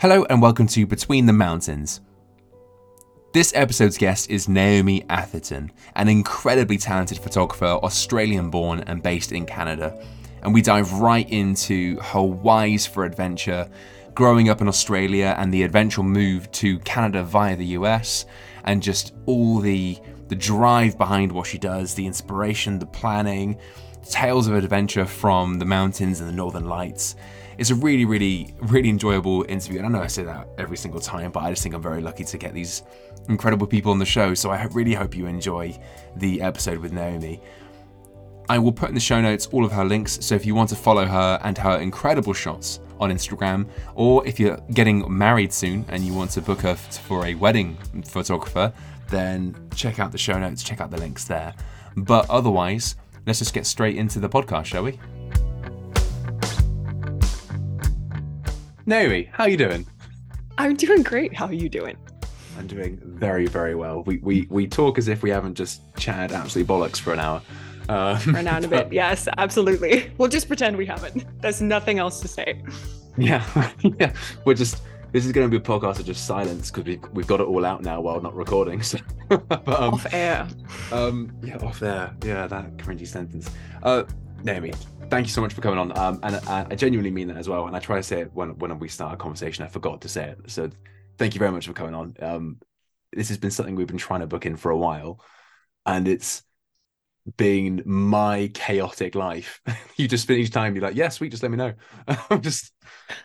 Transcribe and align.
Hello 0.00 0.24
and 0.30 0.40
welcome 0.40 0.68
to 0.68 0.86
Between 0.86 1.26
the 1.26 1.32
Mountains. 1.32 2.00
This 3.32 3.52
episode's 3.56 3.98
guest 3.98 4.30
is 4.30 4.48
Naomi 4.48 5.04
Atherton, 5.08 5.72
an 5.96 6.08
incredibly 6.08 6.78
talented 6.78 7.18
photographer, 7.18 7.64
Australian 7.64 8.48
born 8.48 8.84
and 8.86 9.02
based 9.02 9.32
in 9.32 9.44
Canada. 9.44 10.00
And 10.42 10.54
we 10.54 10.62
dive 10.62 10.92
right 10.92 11.28
into 11.28 11.98
her 11.98 12.22
whys 12.22 12.86
for 12.86 13.04
adventure, 13.04 13.68
growing 14.14 14.48
up 14.48 14.60
in 14.60 14.68
Australia 14.68 15.34
and 15.36 15.52
the 15.52 15.64
eventual 15.64 16.04
move 16.04 16.48
to 16.52 16.78
Canada 16.78 17.24
via 17.24 17.56
the 17.56 17.66
US, 17.78 18.24
and 18.62 18.80
just 18.80 19.14
all 19.26 19.58
the 19.58 19.98
the 20.28 20.36
drive 20.36 20.96
behind 20.96 21.32
what 21.32 21.48
she 21.48 21.58
does, 21.58 21.94
the 21.94 22.06
inspiration, 22.06 22.78
the 22.78 22.86
planning, 22.86 23.58
tales 24.08 24.46
of 24.46 24.54
adventure 24.54 25.06
from 25.06 25.58
the 25.58 25.64
mountains 25.64 26.20
and 26.20 26.28
the 26.28 26.32
northern 26.32 26.68
lights. 26.68 27.16
It's 27.58 27.70
a 27.70 27.74
really, 27.74 28.04
really, 28.04 28.54
really 28.60 28.88
enjoyable 28.88 29.44
interview. 29.48 29.78
And 29.78 29.86
I 29.86 29.90
know 29.90 30.02
I 30.02 30.06
say 30.06 30.22
that 30.22 30.48
every 30.58 30.76
single 30.76 31.00
time, 31.00 31.32
but 31.32 31.40
I 31.40 31.50
just 31.50 31.62
think 31.62 31.74
I'm 31.74 31.82
very 31.82 32.00
lucky 32.00 32.22
to 32.24 32.38
get 32.38 32.54
these 32.54 32.82
incredible 33.28 33.66
people 33.66 33.90
on 33.90 33.98
the 33.98 34.06
show. 34.06 34.32
So 34.32 34.50
I 34.50 34.62
really 34.66 34.94
hope 34.94 35.16
you 35.16 35.26
enjoy 35.26 35.76
the 36.16 36.40
episode 36.40 36.78
with 36.78 36.92
Naomi. 36.92 37.42
I 38.48 38.58
will 38.58 38.72
put 38.72 38.88
in 38.88 38.94
the 38.94 39.00
show 39.00 39.20
notes 39.20 39.46
all 39.52 39.64
of 39.64 39.72
her 39.72 39.84
links, 39.84 40.24
so 40.24 40.34
if 40.34 40.46
you 40.46 40.54
want 40.54 40.70
to 40.70 40.76
follow 40.76 41.04
her 41.04 41.38
and 41.42 41.58
her 41.58 41.78
incredible 41.80 42.32
shots 42.32 42.80
on 42.98 43.10
Instagram, 43.10 43.68
or 43.94 44.26
if 44.26 44.40
you're 44.40 44.56
getting 44.72 45.04
married 45.12 45.52
soon 45.52 45.84
and 45.88 46.02
you 46.02 46.14
want 46.14 46.30
to 46.30 46.40
book 46.40 46.60
her 46.60 46.74
for 46.74 47.26
a 47.26 47.34
wedding 47.34 47.76
photographer, 48.06 48.72
then 49.10 49.54
check 49.74 49.98
out 49.98 50.12
the 50.12 50.18
show 50.18 50.38
notes, 50.38 50.62
check 50.62 50.80
out 50.80 50.90
the 50.90 50.96
links 50.96 51.24
there. 51.24 51.52
But 51.96 52.30
otherwise, 52.30 52.96
let's 53.26 53.40
just 53.40 53.52
get 53.52 53.66
straight 53.66 53.96
into 53.96 54.18
the 54.18 54.28
podcast, 54.28 54.66
shall 54.66 54.84
we? 54.84 54.98
Naomi, 58.88 59.28
how 59.32 59.44
are 59.44 59.50
you 59.50 59.58
doing? 59.58 59.86
I'm 60.56 60.74
doing 60.74 61.02
great. 61.02 61.36
How 61.36 61.44
are 61.44 61.52
you 61.52 61.68
doing? 61.68 61.94
I'm 62.56 62.66
doing 62.66 62.98
very, 63.04 63.46
very 63.46 63.74
well. 63.74 64.02
We 64.04 64.16
we, 64.22 64.46
we 64.48 64.66
talk 64.66 64.96
as 64.96 65.08
if 65.08 65.22
we 65.22 65.28
haven't 65.28 65.56
just 65.56 65.82
chatted 65.98 66.34
absolutely 66.34 66.74
bollocks 66.74 66.98
for 66.98 67.12
an 67.12 67.20
hour. 67.20 67.42
Um, 67.90 68.16
for 68.16 68.38
an 68.38 68.48
hour 68.48 68.56
and 68.56 68.64
a 68.64 68.68
bit. 68.68 68.88
Yes, 68.92 69.28
absolutely. 69.36 70.10
We'll 70.16 70.30
just 70.30 70.48
pretend 70.48 70.78
we 70.78 70.86
haven't. 70.86 71.26
There's 71.42 71.60
nothing 71.60 71.98
else 71.98 72.20
to 72.20 72.28
say. 72.28 72.62
Yeah, 73.18 73.44
yeah. 74.00 74.14
We're 74.46 74.54
just 74.54 74.80
this 75.12 75.26
is 75.26 75.32
going 75.32 75.50
to 75.50 75.50
be 75.50 75.62
a 75.62 75.78
podcast 75.78 75.98
of 76.00 76.06
just 76.06 76.26
silence 76.26 76.70
because 76.70 76.84
we've, 76.84 77.04
we've 77.12 77.26
got 77.26 77.40
it 77.40 77.46
all 77.46 77.66
out 77.66 77.82
now 77.82 78.00
while 78.00 78.22
not 78.22 78.34
recording. 78.34 78.80
So, 78.82 78.98
but, 79.28 79.68
um, 79.68 79.92
off 79.92 80.14
air. 80.14 80.48
Um, 80.92 81.36
yeah, 81.42 81.58
off 81.58 81.82
air. 81.82 82.16
Yeah, 82.24 82.46
that 82.46 82.78
cringy 82.78 83.06
sentence. 83.06 83.50
Uh, 83.82 84.04
Naomi, 84.42 84.72
thank 85.10 85.26
you 85.26 85.32
so 85.32 85.40
much 85.40 85.52
for 85.52 85.60
coming 85.60 85.78
on. 85.78 85.96
Um, 85.96 86.20
and 86.22 86.36
I, 86.48 86.66
I 86.70 86.74
genuinely 86.74 87.10
mean 87.10 87.28
that 87.28 87.36
as 87.36 87.48
well. 87.48 87.66
And 87.66 87.76
I 87.76 87.80
try 87.80 87.96
to 87.96 88.02
say 88.02 88.20
it 88.20 88.32
when 88.32 88.58
when 88.58 88.78
we 88.78 88.88
start 88.88 89.14
a 89.14 89.16
conversation. 89.16 89.64
I 89.64 89.68
forgot 89.68 90.00
to 90.02 90.08
say 90.08 90.30
it. 90.30 90.50
So, 90.50 90.70
thank 91.18 91.34
you 91.34 91.38
very 91.38 91.52
much 91.52 91.66
for 91.66 91.72
coming 91.72 91.94
on. 91.94 92.16
Um, 92.20 92.60
this 93.12 93.28
has 93.28 93.38
been 93.38 93.50
something 93.50 93.74
we've 93.74 93.86
been 93.86 93.98
trying 93.98 94.20
to 94.20 94.26
book 94.26 94.46
in 94.46 94.56
for 94.56 94.70
a 94.70 94.76
while, 94.76 95.20
and 95.86 96.06
it's 96.06 96.42
being 97.36 97.82
my 97.84 98.50
chaotic 98.54 99.14
life. 99.14 99.60
you 99.96 100.08
just 100.08 100.24
spend 100.24 100.40
each 100.40 100.50
time 100.50 100.74
you're 100.74 100.84
like, 100.84 100.96
yeah, 100.96 101.08
sweet, 101.08 101.30
just 101.30 101.42
let 101.42 101.50
me 101.50 101.56
know. 101.56 101.74
I'm 102.30 102.40
just 102.40 102.72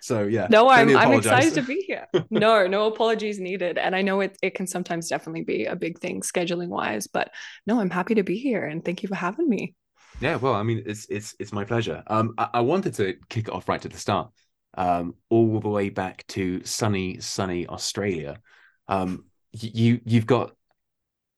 so 0.01 0.23
yeah. 0.23 0.47
No, 0.49 0.69
I'm 0.69 0.95
I'm 0.95 1.13
excited 1.13 1.53
to 1.55 1.61
be 1.61 1.83
here. 1.87 2.07
no, 2.29 2.67
no 2.67 2.87
apologies 2.87 3.39
needed. 3.39 3.77
And 3.77 3.95
I 3.95 4.01
know 4.01 4.21
it 4.21 4.37
it 4.41 4.55
can 4.55 4.67
sometimes 4.67 5.07
definitely 5.07 5.43
be 5.43 5.65
a 5.65 5.75
big 5.75 5.99
thing 5.99 6.21
scheduling 6.21 6.69
wise, 6.69 7.07
but 7.07 7.31
no, 7.65 7.79
I'm 7.79 7.89
happy 7.89 8.15
to 8.15 8.23
be 8.23 8.37
here 8.37 8.65
and 8.65 8.83
thank 8.83 9.03
you 9.03 9.09
for 9.09 9.15
having 9.15 9.47
me. 9.47 9.75
Yeah, 10.21 10.35
well, 10.37 10.53
I 10.53 10.63
mean, 10.63 10.83
it's 10.85 11.05
it's 11.09 11.35
it's 11.39 11.51
my 11.51 11.65
pleasure. 11.65 12.03
Um, 12.07 12.33
I, 12.37 12.49
I 12.55 12.61
wanted 12.61 12.93
to 12.95 13.15
kick 13.29 13.47
it 13.47 13.53
off 13.53 13.67
right 13.67 13.81
to 13.81 13.89
the 13.89 13.97
start, 13.97 14.31
um, 14.75 15.15
all 15.29 15.59
the 15.59 15.69
way 15.69 15.89
back 15.89 16.25
to 16.27 16.63
sunny, 16.63 17.19
sunny 17.19 17.67
Australia. 17.67 18.39
Um, 18.87 19.25
you 19.51 19.99
you've 20.05 20.25
got 20.25 20.55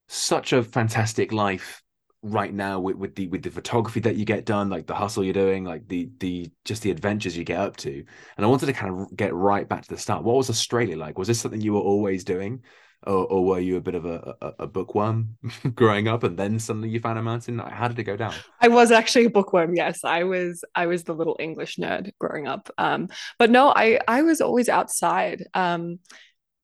such 0.08 0.54
a 0.54 0.64
fantastic 0.64 1.32
life 1.32 1.82
right 2.22 2.54
now 2.54 2.80
with, 2.80 2.96
with 2.96 3.16
the 3.16 3.28
with 3.28 3.44
the 3.44 3.52
photography 3.52 4.00
that 4.00 4.16
you 4.16 4.26
get 4.26 4.46
done 4.46 4.68
like 4.70 4.88
the 4.88 4.96
hustle 4.96 5.24
you're 5.24 5.34
doing 5.34 5.64
like 5.64 5.88
the 5.88 6.10
the 6.20 6.50
just 6.64 6.82
the 6.82 6.90
adventures 6.90 7.38
you 7.38 7.44
get 7.44 7.60
up 7.60 7.78
to 7.78 8.04
and 8.36 8.46
i 8.46 8.50
wanted 8.50 8.66
to 8.66 8.74
kind 8.74 9.00
of 9.00 9.16
get 9.16 9.34
right 9.36 9.70
back 9.70 9.84
to 9.84 9.90
the 9.90 9.98
start 9.98 10.24
what 10.24 10.36
was 10.36 10.50
australia 10.50 10.98
like 10.98 11.20
was 11.20 11.28
this 11.28 11.40
something 11.40 11.62
you 11.62 11.74
were 11.74 11.80
always 11.80 12.24
doing 12.24 12.62
or, 13.06 13.26
or 13.26 13.46
were 13.46 13.60
you 13.60 13.78
a 13.78 13.82
bit 13.82 13.96
of 13.96 14.06
a, 14.06 14.36
a, 14.42 14.54
a 14.60 14.68
bookworm 14.68 15.38
growing 15.76 16.08
up 16.08 16.24
and 16.24 16.38
then 16.38 16.60
suddenly 16.60 16.90
you 16.90 17.00
found 17.00 17.20
a 17.20 17.22
mountain? 17.22 17.60
How 17.60 17.88
did 17.88 18.00
it 18.00 18.04
go 18.04 18.18
down? 18.18 18.34
I 18.62 18.68
was 18.68 18.92
actually 18.92 19.26
a 19.26 19.30
bookworm 19.30 19.76
yes. 19.76 20.04
I 20.04 20.24
was 20.24 20.64
i 20.76 20.88
was 20.88 21.04
the 21.04 21.14
little 21.14 21.38
english 21.40 21.78
nerd 21.78 22.12
growing 22.20 22.48
up. 22.48 22.70
Um, 22.78 23.10
but 23.38 23.50
no 23.50 23.74
i 23.76 24.00
i 24.08 24.22
was 24.22 24.42
always 24.42 24.70
outside. 24.70 25.44
Um, 25.54 26.00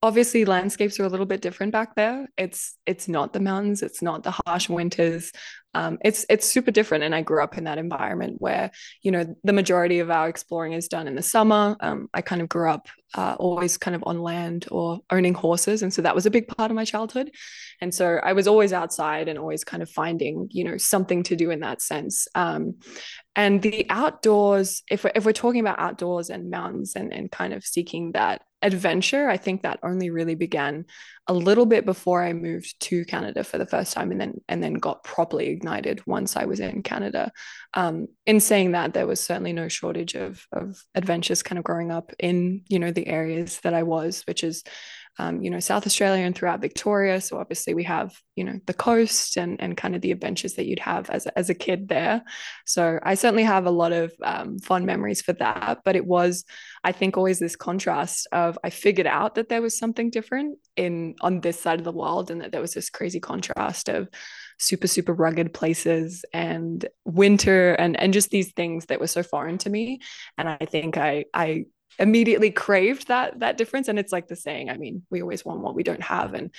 obviously 0.04 0.46
landscapes 0.46 1.00
are 1.00 1.04
a 1.04 1.10
little 1.10 1.26
bit 1.26 1.42
different 1.42 1.72
back 1.72 1.96
there. 1.96 2.28
It's 2.38 2.78
it's 2.86 3.08
not 3.08 3.34
the 3.34 3.40
mountains 3.40 3.84
it's 3.84 4.02
not 4.02 4.24
the 4.24 4.36
harsh 4.46 4.70
winters. 4.70 5.32
Um, 5.74 6.00
it's 6.04 6.26
it's 6.30 6.46
super 6.46 6.70
different 6.70 7.06
and 7.06 7.16
i 7.16 7.22
grew 7.22 7.42
up 7.42 7.58
in 7.58 7.64
that 7.64 7.78
environment 7.78 8.36
where 8.40 8.72
you 9.04 9.12
know 9.12 9.38
the 9.46 9.54
majority 9.54 10.00
of 10.00 10.12
our 10.12 10.28
exploring 10.28 10.74
is 10.74 10.90
done 10.90 11.08
in 11.08 11.16
the 11.16 11.22
summer. 11.22 11.78
Um, 11.80 12.10
i 12.14 12.22
kind 12.22 12.42
of 12.42 12.50
grew 12.50 12.70
up 12.70 12.88
uh, 13.14 13.36
always 13.40 13.78
kind 13.78 13.96
of 13.96 14.04
on 14.06 14.22
land 14.22 14.68
or 14.72 15.00
owning 15.12 15.34
horses 15.34 15.82
and 15.82 15.94
so 15.94 16.02
that 16.02 16.16
was 16.16 16.26
a 16.26 16.32
big 16.32 16.48
part 16.48 16.72
of 16.72 16.76
my 16.76 16.84
childhood. 16.84 17.32
And 17.80 17.94
so 17.94 18.20
i 18.24 18.34
was 18.34 18.48
always 18.48 18.74
outside 18.74 19.28
and 19.28 19.40
always 19.40 19.64
kind 19.64 19.84
of 19.84 19.90
finding 19.90 20.48
you 20.52 20.64
know 20.64 20.78
something 20.78 21.24
to 21.24 21.36
do 21.36 21.52
in 21.52 21.60
that 21.62 21.82
sense. 21.82 22.28
Um, 22.36 22.80
and 23.36 23.62
the 23.62 23.86
outdoors 23.90 24.84
if 24.90 25.04
we're, 25.04 25.12
if 25.16 25.26
we're 25.26 25.32
talking 25.32 25.62
about 25.62 25.80
outdoors 25.80 26.30
and 26.30 26.50
mountains 26.50 26.96
and, 26.96 27.14
and 27.14 27.32
kind 27.32 27.54
of 27.54 27.64
seeking 27.64 28.12
that 28.14 28.42
adventure 28.62 29.30
i 29.30 29.38
think 29.38 29.62
that 29.62 29.80
only 29.84 30.10
really 30.10 30.36
began 30.36 30.86
a 31.28 31.34
little 31.34 31.66
bit 31.66 31.86
before 31.86 32.24
i 32.24 32.34
moved 32.34 32.80
to 32.80 33.06
canada 33.06 33.44
for 33.44 33.58
the 33.58 33.66
first 33.66 33.94
time 33.94 34.12
and 34.12 34.22
then 34.22 34.42
and 34.48 34.64
then 34.64 34.74
got 34.74 35.04
properly 35.04 35.48
ignited 35.48 36.06
once 36.06 36.36
i 36.36 36.46
was 36.46 36.60
in 36.60 36.84
canada. 36.84 37.32
Um, 37.74 38.08
in 38.26 38.42
saying 38.42 38.74
that 38.74 38.94
there 38.94 39.08
was 39.08 39.22
certainly 39.22 39.54
no 39.54 39.68
shortage 39.70 40.16
of 40.16 40.46
of 40.52 40.84
adventures 40.94 41.42
kind 41.42 41.58
of 41.58 41.64
growing 41.64 41.92
up 41.92 42.12
in 42.20 42.64
you 42.68 42.80
know 42.80 42.92
the 42.92 43.08
areas 43.08 43.60
that 43.62 43.74
i 43.74 43.84
was 43.84 44.24
which 44.28 44.44
is 44.44 44.64
um, 45.20 45.42
you 45.42 45.50
know, 45.50 45.60
South 45.60 45.86
Australia 45.86 46.24
and 46.26 46.36
throughout 46.36 46.62
Victoria. 46.62 47.20
So 47.20 47.38
obviously 47.38 47.74
we 47.74 47.84
have, 47.84 48.16
you 48.36 48.44
know, 48.44 48.60
the 48.66 48.74
coast 48.74 49.38
and 49.38 49.62
and 49.62 49.76
kind 49.76 49.96
of 49.96 50.02
the 50.02 50.12
adventures 50.12 50.54
that 50.56 50.66
you'd 50.66 50.80
have 50.80 51.10
as 51.10 51.26
a, 51.26 51.38
as 51.38 51.50
a 51.50 51.54
kid 51.54 51.90
there. 51.90 52.24
So 52.66 53.00
I 53.04 53.16
certainly 53.16 53.44
have 53.44 53.66
a 53.66 53.72
lot 53.72 53.92
of 53.92 54.14
um, 54.24 54.60
fond 54.60 54.86
memories 54.86 55.22
for 55.22 55.34
that. 55.34 55.80
But 55.84 55.96
it 55.96 56.06
was, 56.06 56.46
I 56.84 56.92
think, 56.92 57.18
always 57.18 57.40
this 57.40 57.56
contrast 57.56 58.28
of 58.32 58.58
I 58.64 58.70
figured 58.70 59.08
out 59.08 59.36
that 59.36 59.50
there 59.50 59.62
was 59.62 59.78
something 59.78 60.10
different 60.10 60.58
in 60.76 61.16
on 61.22 61.42
this 61.42 61.60
side 61.60 61.80
of 61.80 61.86
the 61.86 61.92
world, 61.92 62.32
and 62.32 62.42
that 62.42 62.52
there 62.52 62.62
was 62.62 62.74
this 62.74 62.90
crazy 62.90 63.20
contrast 63.20 63.90
of 63.90 64.08
super 64.60 64.88
super 64.88 65.14
rugged 65.14 65.54
places 65.54 66.24
and 66.34 66.88
winter 67.04 67.74
and 67.74 68.00
and 68.00 68.14
just 68.14 68.30
these 68.30 68.54
things 68.54 68.86
that 68.86 69.00
were 69.00 69.08
so 69.08 69.24
foreign 69.24 69.58
to 69.58 69.72
me 69.72 70.00
and 70.38 70.48
i 70.48 70.68
think 70.70 70.98
i 70.98 71.26
i 71.34 71.66
immediately 72.00 72.52
craved 72.52 73.08
that 73.08 73.40
that 73.40 73.58
difference. 73.58 73.88
And 73.88 74.00
it's 74.00 74.12
like 74.12 74.28
the 74.28 74.36
saying 74.36 74.70
i 74.70 74.78
mean 74.78 75.04
we 75.10 75.22
always 75.22 75.46
want 75.46 75.62
what 75.62 75.76
we 75.76 75.84
don't 75.84 76.04
have. 76.04 76.34
And 76.34 76.54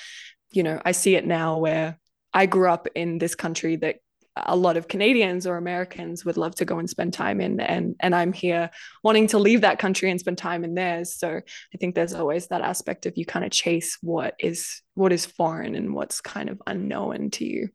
you 0.50 0.62
know 0.62 0.80
i 0.84 0.92
see 0.92 1.16
it 1.16 1.26
now 1.26 1.58
where 1.58 1.98
i 2.34 2.46
grew 2.46 2.68
up 2.68 2.86
in 2.94 3.18
this 3.18 3.34
country 3.34 3.76
that 3.76 3.96
a 4.36 4.56
lot 4.56 4.76
of 4.76 4.88
Canadians 4.88 5.46
or 5.46 5.56
Americans 5.56 6.24
would 6.24 6.36
love 6.36 6.54
to 6.56 6.64
go 6.64 6.78
and 6.78 6.88
spend 6.88 7.12
time 7.12 7.40
in. 7.40 7.60
And 7.60 7.96
and 8.00 8.14
I'm 8.14 8.32
here 8.32 8.70
wanting 9.02 9.26
to 9.28 9.38
leave 9.38 9.60
that 9.60 9.78
country 9.78 10.10
and 10.10 10.18
spend 10.18 10.38
time 10.38 10.64
in 10.64 10.74
theirs. 10.74 11.14
So 11.14 11.28
I 11.28 11.78
think 11.78 11.94
there's 11.94 12.14
always 12.14 12.48
that 12.48 12.62
aspect 12.62 13.06
of 13.06 13.16
you 13.16 13.26
kind 13.26 13.44
of 13.44 13.50
chase 13.50 13.98
what 14.00 14.34
is 14.38 14.82
what 14.94 15.12
is 15.12 15.26
foreign 15.26 15.74
and 15.74 15.94
what's 15.94 16.20
kind 16.20 16.48
of 16.48 16.62
unknown 16.66 17.30
to 17.32 17.44
you. 17.44 17.68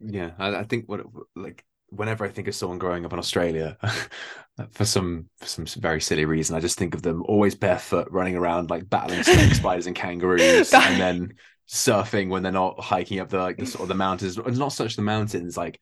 Yeah 0.00 0.30
I, 0.38 0.56
I 0.56 0.64
think 0.64 0.88
what 0.88 1.00
like 1.34 1.64
whenever 1.90 2.24
I 2.24 2.28
think 2.28 2.48
of 2.48 2.54
someone 2.54 2.78
growing 2.78 3.04
up 3.04 3.12
in 3.12 3.18
Australia, 3.18 3.76
for 4.72 4.84
some 4.84 5.28
for 5.38 5.46
some 5.46 5.66
very 5.66 6.00
silly 6.00 6.24
reason, 6.24 6.56
I 6.56 6.60
just 6.60 6.78
think 6.78 6.94
of 6.94 7.02
them 7.02 7.22
always 7.26 7.54
barefoot, 7.54 8.08
running 8.10 8.36
around 8.36 8.70
like 8.70 8.88
battling 8.88 9.22
snake 9.22 9.54
spiders 9.54 9.86
and 9.86 9.96
kangaroos, 9.96 10.72
and 10.72 11.00
then 11.00 11.34
surfing 11.68 12.28
when 12.28 12.42
they're 12.42 12.52
not 12.52 12.80
hiking 12.80 13.20
up 13.20 13.28
the 13.28 13.38
like 13.38 13.58
the 13.58 13.66
sort 13.66 13.82
of 13.82 13.88
the 13.88 13.94
mountains. 14.06 14.38
It's 14.38 14.58
not 14.58 14.72
such 14.72 14.96
the 14.96 15.02
mountains, 15.02 15.56
like 15.56 15.80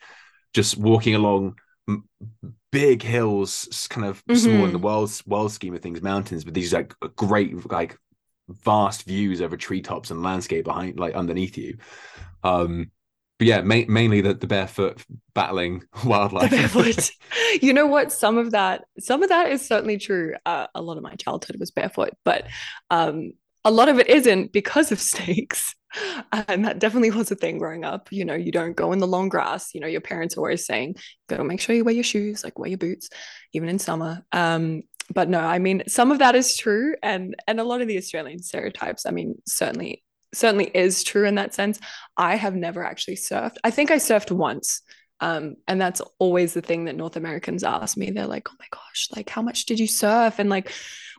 just 0.54 0.76
walking 0.76 1.14
along 1.14 1.56
big 2.70 3.02
hills, 3.02 3.86
kind 3.88 4.06
of 4.06 4.24
mm-hmm. 4.26 4.36
small 4.36 4.64
in 4.64 4.72
the 4.72 4.78
mm-hmm. 4.78 4.84
world 4.84 5.22
world 5.26 5.52
scheme 5.52 5.74
of 5.74 5.82
things, 5.82 6.02
mountains, 6.02 6.44
but 6.44 6.54
these 6.54 6.72
like 6.72 6.94
great 7.16 7.70
like 7.70 7.96
vast 8.48 9.04
views 9.04 9.42
over 9.42 9.56
treetops 9.56 10.10
and 10.10 10.22
landscape 10.22 10.64
behind 10.64 10.98
like 10.98 11.14
underneath 11.14 11.56
you. 11.58 11.78
Um 12.42 12.90
but 13.38 13.46
yeah, 13.46 13.60
ma- 13.62 13.82
mainly 13.88 14.20
the, 14.20 14.34
the 14.34 14.46
barefoot 14.46 15.04
battling 15.34 15.84
wildlife. 16.04 16.50
Barefoot. 16.74 17.10
you 17.62 17.72
know 17.72 17.86
what? 17.86 18.12
Some 18.12 18.36
of 18.36 18.50
that, 18.50 18.84
some 18.98 19.22
of 19.22 19.28
that 19.28 19.50
is 19.50 19.66
certainly 19.66 19.98
true. 19.98 20.34
Uh, 20.44 20.66
a 20.74 20.82
lot 20.82 20.96
of 20.96 21.02
my 21.02 21.14
childhood 21.14 21.56
was 21.58 21.70
barefoot, 21.70 22.10
but 22.24 22.46
um, 22.90 23.32
a 23.64 23.70
lot 23.70 23.88
of 23.88 23.98
it 23.98 24.08
isn't 24.08 24.52
because 24.52 24.92
of 24.92 25.00
snakes. 25.14 25.74
And 26.32 26.66
that 26.66 26.80
definitely 26.80 27.10
was 27.10 27.30
a 27.30 27.34
thing 27.34 27.58
growing 27.58 27.84
up. 27.84 28.12
You 28.12 28.24
know, 28.24 28.34
you 28.34 28.52
don't 28.52 28.76
go 28.76 28.92
in 28.92 28.98
the 28.98 29.06
long 29.06 29.30
grass. 29.30 29.74
You 29.74 29.80
know, 29.80 29.86
your 29.86 30.02
parents 30.02 30.36
are 30.36 30.40
always 30.40 30.66
saying, 30.66 30.96
go 31.28 31.42
make 31.42 31.60
sure 31.60 31.74
you 31.74 31.84
wear 31.84 31.94
your 31.94 32.04
shoes, 32.04 32.44
like 32.44 32.58
wear 32.58 32.68
your 32.68 32.78
boots, 32.78 33.08
even 33.54 33.70
in 33.70 33.78
summer. 33.78 34.22
Um, 34.32 34.82
but 35.12 35.28
no, 35.30 35.40
I 35.40 35.58
mean 35.58 35.84
some 35.88 36.10
of 36.10 36.18
that 36.18 36.34
is 36.34 36.56
true, 36.56 36.94
and 37.02 37.34
and 37.46 37.60
a 37.60 37.64
lot 37.64 37.80
of 37.80 37.88
the 37.88 37.96
Australian 37.96 38.42
stereotypes. 38.42 39.06
I 39.06 39.10
mean, 39.10 39.40
certainly 39.46 40.02
certainly 40.34 40.70
is 40.74 41.02
true 41.02 41.26
in 41.26 41.36
that 41.36 41.54
sense. 41.54 41.78
I 42.16 42.36
have 42.36 42.54
never 42.54 42.84
actually 42.84 43.16
surfed. 43.16 43.56
I 43.64 43.70
think 43.70 43.90
I 43.90 43.96
surfed 43.96 44.30
once. 44.30 44.82
Um, 45.20 45.56
and 45.66 45.80
that's 45.80 46.00
always 46.18 46.54
the 46.54 46.62
thing 46.62 46.84
that 46.84 46.94
North 46.96 47.16
Americans 47.16 47.64
ask 47.64 47.96
me. 47.96 48.10
They're 48.10 48.26
like, 48.26 48.48
"Oh 48.50 48.56
my 48.58 48.66
gosh, 48.70 49.08
like 49.16 49.28
how 49.28 49.42
much 49.42 49.66
did 49.66 49.80
you 49.80 49.88
surf?" 49.88 50.38
And 50.38 50.48
like, 50.48 50.70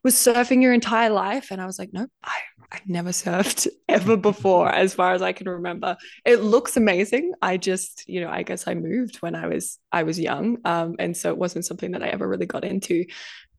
was 0.03 0.15
surfing 0.15 0.61
your 0.61 0.71
entire 0.71 1.09
life? 1.09 1.51
And 1.51 1.61
I 1.61 1.65
was 1.65 1.77
like, 1.77 1.91
"No, 1.91 2.07
I 2.23 2.38
I've 2.71 2.88
never 2.88 3.09
surfed 3.09 3.67
ever 3.89 4.15
before, 4.15 4.69
as 4.69 4.94
far 4.94 5.13
as 5.13 5.21
I 5.21 5.33
can 5.33 5.50
remember. 5.50 5.97
It 6.25 6.41
looks 6.41 6.77
amazing. 6.77 7.33
I 7.41 7.57
just, 7.57 8.07
you 8.07 8.21
know, 8.21 8.29
I 8.29 8.44
guess 8.44 8.67
I 8.67 8.75
moved 8.75 9.17
when 9.17 9.35
I 9.35 9.47
was 9.47 9.79
I 9.91 10.03
was 10.03 10.19
young, 10.19 10.57
um, 10.65 10.95
and 11.00 11.15
so 11.15 11.29
it 11.29 11.38
wasn't 11.38 11.65
something 11.65 11.91
that 11.91 12.03
I 12.03 12.09
ever 12.09 12.27
really 12.27 12.45
got 12.45 12.63
into. 12.63 13.06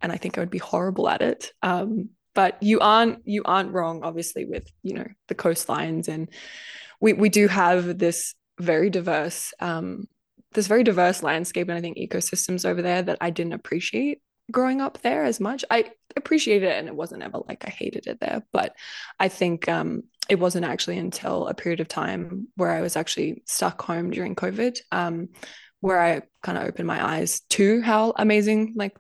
And 0.01 0.13
I 0.13 0.17
think 0.17 0.39
I 0.39 0.41
would 0.41 0.51
be 0.51 0.59
horrible 0.59 1.09
at 1.09 1.23
it. 1.23 1.53
Um, 1.63 2.11
but 2.35 2.63
you 2.63 2.81
aren't 2.81 3.27
you 3.27 3.43
aren't 3.45 3.73
wrong 3.73 4.03
obviously 4.03 4.45
with 4.45 4.67
you 4.83 4.95
know 4.95 5.07
the 5.29 5.35
coastlines. 5.35 6.09
And 6.09 6.29
we 7.01 7.13
we 7.13 7.29
do 7.29 7.49
have 7.49 7.99
this 7.99 8.35
very 8.59 8.91
diverse 8.91 9.53
um 9.61 10.07
this 10.53 10.67
very 10.67 10.85
diverse 10.85 11.23
landscape 11.23 11.69
and 11.69 11.79
i 11.79 11.81
think 11.81 11.97
ecosystems 11.97 12.69
over 12.69 12.83
there 12.83 13.01
that 13.03 13.17
i 13.21 13.31
didn't 13.31 13.55
appreciate 13.55 14.21
growing 14.51 14.81
up 14.81 15.01
there 15.03 15.25
as 15.25 15.39
much. 15.39 15.65
I 15.71 15.91
appreciated 16.17 16.69
it 16.69 16.79
and 16.79 16.89
it 16.89 16.97
wasn't 16.97 17.23
ever 17.23 17.39
like 17.47 17.65
i 17.67 17.71
hated 17.71 18.09
it 18.09 18.19
there 18.19 18.43
but 18.53 18.75
i 19.21 19.29
think 19.29 19.69
um 19.69 20.03
it 20.29 20.41
wasn't 20.41 20.65
actually 20.65 20.99
until 20.99 21.47
a 21.47 21.55
period 21.55 21.79
of 21.79 21.87
time 21.87 22.49
where 22.57 22.73
i 22.73 22.81
was 22.81 22.97
actually 22.97 23.43
stuck 23.47 23.81
home 23.81 24.11
during 24.11 24.35
covid 24.35 24.79
um 24.91 25.29
where 25.81 26.01
i 26.01 26.21
kind 26.43 26.59
of 26.59 26.65
opened 26.65 26.89
my 26.89 27.15
eyes 27.15 27.41
to 27.49 27.81
how 27.81 28.13
amazing 28.17 28.73
like 28.77 28.97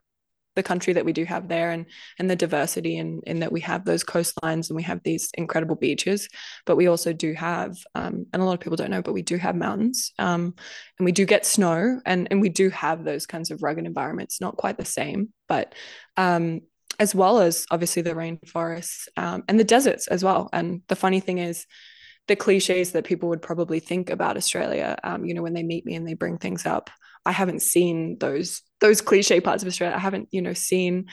the 0.56 0.62
country 0.62 0.92
that 0.92 1.04
we 1.04 1.12
do 1.12 1.24
have 1.24 1.48
there 1.48 1.70
and 1.70 1.86
and 2.18 2.30
the 2.30 2.36
diversity 2.36 2.98
and 2.98 3.22
in, 3.26 3.36
in 3.36 3.40
that 3.40 3.52
we 3.52 3.60
have 3.60 3.84
those 3.84 4.04
coastlines 4.04 4.68
and 4.68 4.76
we 4.76 4.82
have 4.82 5.00
these 5.04 5.30
incredible 5.34 5.76
beaches 5.76 6.28
but 6.66 6.76
we 6.76 6.86
also 6.86 7.12
do 7.12 7.32
have 7.32 7.76
um, 7.94 8.26
and 8.32 8.42
a 8.42 8.44
lot 8.44 8.54
of 8.54 8.60
people 8.60 8.76
don't 8.76 8.90
know 8.90 9.02
but 9.02 9.14
we 9.14 9.22
do 9.22 9.36
have 9.36 9.54
mountains 9.54 10.12
um, 10.18 10.54
and 10.98 11.04
we 11.04 11.12
do 11.12 11.24
get 11.24 11.46
snow 11.46 12.00
and 12.04 12.28
and 12.30 12.40
we 12.40 12.48
do 12.48 12.68
have 12.70 13.04
those 13.04 13.26
kinds 13.26 13.50
of 13.50 13.62
rugged 13.62 13.86
environments 13.86 14.40
not 14.40 14.56
quite 14.56 14.78
the 14.78 14.84
same 14.84 15.28
but 15.48 15.74
um, 16.16 16.60
as 16.98 17.14
well 17.14 17.38
as 17.38 17.64
obviously 17.70 18.02
the 18.02 18.14
rainforests 18.14 19.08
um, 19.16 19.42
and 19.48 19.58
the 19.58 19.64
deserts 19.64 20.06
as 20.08 20.24
well 20.24 20.48
and 20.52 20.82
the 20.88 20.96
funny 20.96 21.20
thing 21.20 21.38
is 21.38 21.66
the 22.30 22.36
cliches 22.36 22.92
that 22.92 23.04
people 23.04 23.28
would 23.28 23.42
probably 23.42 23.80
think 23.80 24.08
about 24.08 24.36
Australia, 24.36 24.96
um, 25.02 25.24
you 25.24 25.34
know, 25.34 25.42
when 25.42 25.52
they 25.52 25.64
meet 25.64 25.84
me 25.84 25.96
and 25.96 26.06
they 26.06 26.14
bring 26.14 26.38
things 26.38 26.64
up. 26.64 26.88
I 27.26 27.32
haven't 27.32 27.62
seen 27.62 28.18
those 28.18 28.62
those 28.80 29.02
cliche 29.02 29.40
parts 29.40 29.62
of 29.62 29.66
Australia. 29.66 29.94
I 29.94 30.00
haven't, 30.00 30.28
you 30.30 30.40
know, 30.40 30.54
seen 30.54 31.06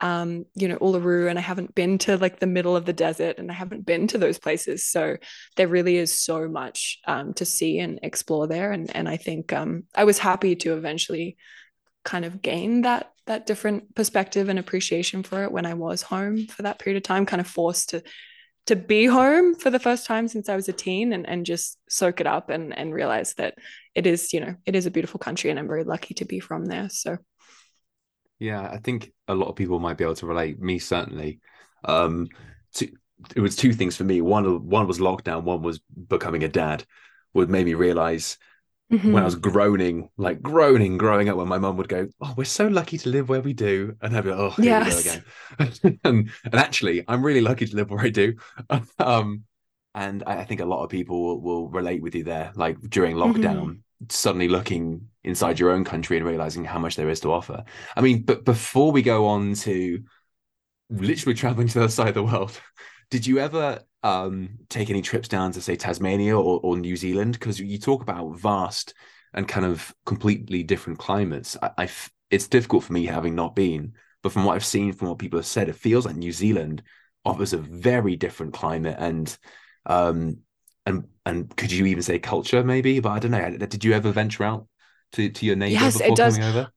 um, 0.00 0.44
you 0.54 0.68
know, 0.68 0.76
Uluru 0.78 1.30
and 1.30 1.38
I 1.38 1.42
haven't 1.42 1.74
been 1.74 1.98
to 1.98 2.18
like 2.18 2.38
the 2.38 2.46
middle 2.46 2.76
of 2.76 2.84
the 2.84 2.92
desert 2.92 3.38
and 3.38 3.50
I 3.50 3.54
haven't 3.54 3.86
been 3.86 4.06
to 4.08 4.18
those 4.18 4.38
places. 4.38 4.84
So 4.84 5.16
there 5.56 5.68
really 5.68 5.96
is 5.96 6.18
so 6.18 6.48
much 6.48 6.98
um, 7.06 7.32
to 7.34 7.44
see 7.44 7.78
and 7.78 8.00
explore 8.02 8.46
there. 8.46 8.72
And 8.72 8.94
and 8.94 9.08
I 9.08 9.16
think 9.16 9.52
um, 9.52 9.84
I 9.94 10.04
was 10.04 10.18
happy 10.18 10.56
to 10.56 10.76
eventually 10.76 11.36
kind 12.04 12.24
of 12.24 12.42
gain 12.42 12.82
that 12.82 13.10
that 13.26 13.46
different 13.46 13.94
perspective 13.94 14.50
and 14.50 14.58
appreciation 14.58 15.22
for 15.22 15.44
it 15.44 15.52
when 15.52 15.64
I 15.64 15.74
was 15.74 16.02
home 16.02 16.46
for 16.46 16.62
that 16.62 16.78
period 16.78 16.98
of 16.98 17.04
time, 17.04 17.24
kind 17.24 17.40
of 17.40 17.46
forced 17.46 17.90
to 17.90 18.02
to 18.66 18.76
be 18.76 19.04
home 19.04 19.54
for 19.54 19.70
the 19.70 19.78
first 19.78 20.06
time 20.06 20.26
since 20.26 20.48
I 20.48 20.56
was 20.56 20.68
a 20.68 20.72
teen 20.72 21.12
and, 21.12 21.28
and 21.28 21.44
just 21.44 21.78
soak 21.88 22.20
it 22.20 22.26
up 22.26 22.48
and, 22.48 22.76
and 22.76 22.94
realize 22.94 23.34
that 23.34 23.56
it 23.94 24.06
is, 24.06 24.32
you 24.32 24.40
know, 24.40 24.54
it 24.64 24.74
is 24.74 24.86
a 24.86 24.90
beautiful 24.90 25.18
country 25.18 25.50
and 25.50 25.58
I'm 25.58 25.68
very 25.68 25.84
lucky 25.84 26.14
to 26.14 26.24
be 26.24 26.40
from 26.40 26.64
there. 26.64 26.88
So 26.88 27.18
yeah, 28.38 28.62
I 28.62 28.78
think 28.78 29.12
a 29.28 29.34
lot 29.34 29.48
of 29.48 29.56
people 29.56 29.78
might 29.78 29.98
be 29.98 30.04
able 30.04 30.16
to 30.16 30.26
relate. 30.26 30.60
Me 30.60 30.78
certainly. 30.78 31.40
Um, 31.84 32.28
to, 32.76 32.88
it 33.36 33.40
was 33.40 33.56
two 33.56 33.72
things 33.72 33.96
for 33.96 34.04
me. 34.04 34.20
One, 34.20 34.66
one 34.66 34.86
was 34.86 34.98
lockdown. 34.98 35.44
One 35.44 35.62
was 35.62 35.80
becoming 36.08 36.42
a 36.42 36.48
dad. 36.48 36.84
Would 37.34 37.50
made 37.50 37.66
me 37.66 37.74
realize 37.74 38.38
mm-hmm. 38.92 39.12
when 39.12 39.22
I 39.22 39.26
was 39.26 39.34
groaning, 39.34 40.08
like 40.16 40.42
groaning, 40.42 40.98
growing 40.98 41.28
up, 41.28 41.36
when 41.36 41.48
my 41.48 41.58
mum 41.58 41.76
would 41.76 41.88
go, 41.88 42.08
"Oh, 42.20 42.34
we're 42.36 42.44
so 42.44 42.66
lucky 42.66 42.98
to 42.98 43.08
live 43.08 43.28
where 43.28 43.40
we 43.40 43.52
do," 43.52 43.96
and 44.00 44.16
I'd 44.16 44.24
be, 44.24 44.30
"Oh, 44.30 44.50
here 44.50 44.64
yes. 44.64 44.96
we 44.96 45.04
go 45.04 45.10
again." 45.10 46.00
and, 46.04 46.30
and 46.44 46.54
actually, 46.54 47.04
I'm 47.08 47.24
really 47.24 47.40
lucky 47.40 47.66
to 47.66 47.76
live 47.76 47.90
where 47.90 48.04
I 48.04 48.10
do. 48.10 48.34
um, 48.98 49.44
and 49.94 50.24
I, 50.26 50.38
I, 50.38 50.44
think 50.44 50.60
a 50.60 50.64
lot 50.64 50.82
of 50.82 50.90
people 50.90 51.22
will, 51.22 51.40
will, 51.40 51.68
relate 51.68 52.02
with 52.02 52.14
you 52.14 52.24
there. 52.24 52.52
Like 52.56 52.80
during 52.88 53.16
mm-hmm. 53.16 53.32
lockdown, 53.32 53.64
mm-hmm. 53.64 54.04
suddenly 54.08 54.48
looking 54.48 55.08
inside 55.22 55.58
your 55.58 55.70
own 55.70 55.84
country 55.84 56.16
and 56.16 56.26
realizing 56.26 56.64
how 56.64 56.78
much 56.78 56.96
there 56.96 57.08
is 57.08 57.20
to 57.20 57.32
offer. 57.32 57.64
I 57.96 58.00
mean, 58.00 58.22
but 58.22 58.44
before 58.44 58.92
we 58.92 59.02
go 59.02 59.26
on 59.26 59.54
to 59.54 60.02
literally 60.90 61.34
traveling 61.34 61.68
to 61.68 61.74
the 61.74 61.84
other 61.84 61.92
side 61.92 62.08
of 62.08 62.14
the 62.14 62.24
world, 62.24 62.60
did 63.10 63.26
you 63.26 63.38
ever 63.38 63.80
um, 64.04 64.50
take 64.68 64.90
any 64.90 65.02
trips 65.02 65.26
down 65.26 65.50
to 65.52 65.60
say 65.60 65.74
Tasmania 65.74 66.38
or, 66.38 66.60
or 66.62 66.76
New 66.76 66.96
Zealand? 66.96 67.32
Because 67.32 67.58
you 67.58 67.78
talk 67.78 68.02
about 68.02 68.38
vast 68.38 68.94
and 69.32 69.48
kind 69.48 69.66
of 69.66 69.92
completely 70.06 70.62
different 70.62 71.00
climates. 71.00 71.56
I, 71.60 71.70
I, 71.78 71.88
it's 72.30 72.46
difficult 72.46 72.84
for 72.84 72.92
me 72.92 73.06
having 73.06 73.34
not 73.34 73.56
been, 73.56 73.94
but 74.22 74.30
from 74.30 74.44
what 74.44 74.54
I've 74.54 74.64
seen, 74.64 74.92
from 74.92 75.08
what 75.08 75.18
people 75.18 75.38
have 75.38 75.46
said, 75.46 75.68
it 75.68 75.74
feels 75.74 76.06
like 76.06 76.16
New 76.16 76.32
Zealand 76.32 76.82
offers 77.24 77.52
a 77.52 77.58
very 77.58 78.16
different 78.16 78.52
climate 78.52 78.96
and 78.98 79.36
um 79.86 80.36
and 80.84 81.04
and 81.24 81.56
could 81.56 81.72
you 81.72 81.86
even 81.86 82.02
say 82.02 82.18
culture 82.18 82.62
maybe? 82.62 83.00
But 83.00 83.10
I 83.10 83.18
don't 83.18 83.30
know. 83.30 83.56
Did 83.56 83.82
you 83.82 83.92
ever 83.94 84.12
venture 84.12 84.44
out 84.44 84.68
to, 85.12 85.30
to 85.30 85.46
your 85.46 85.56
neighbor 85.56 85.80
yes, 85.80 85.94
before 85.94 86.12
it 86.12 86.16
does. 86.16 86.36
coming 86.36 86.50
over? 86.50 86.70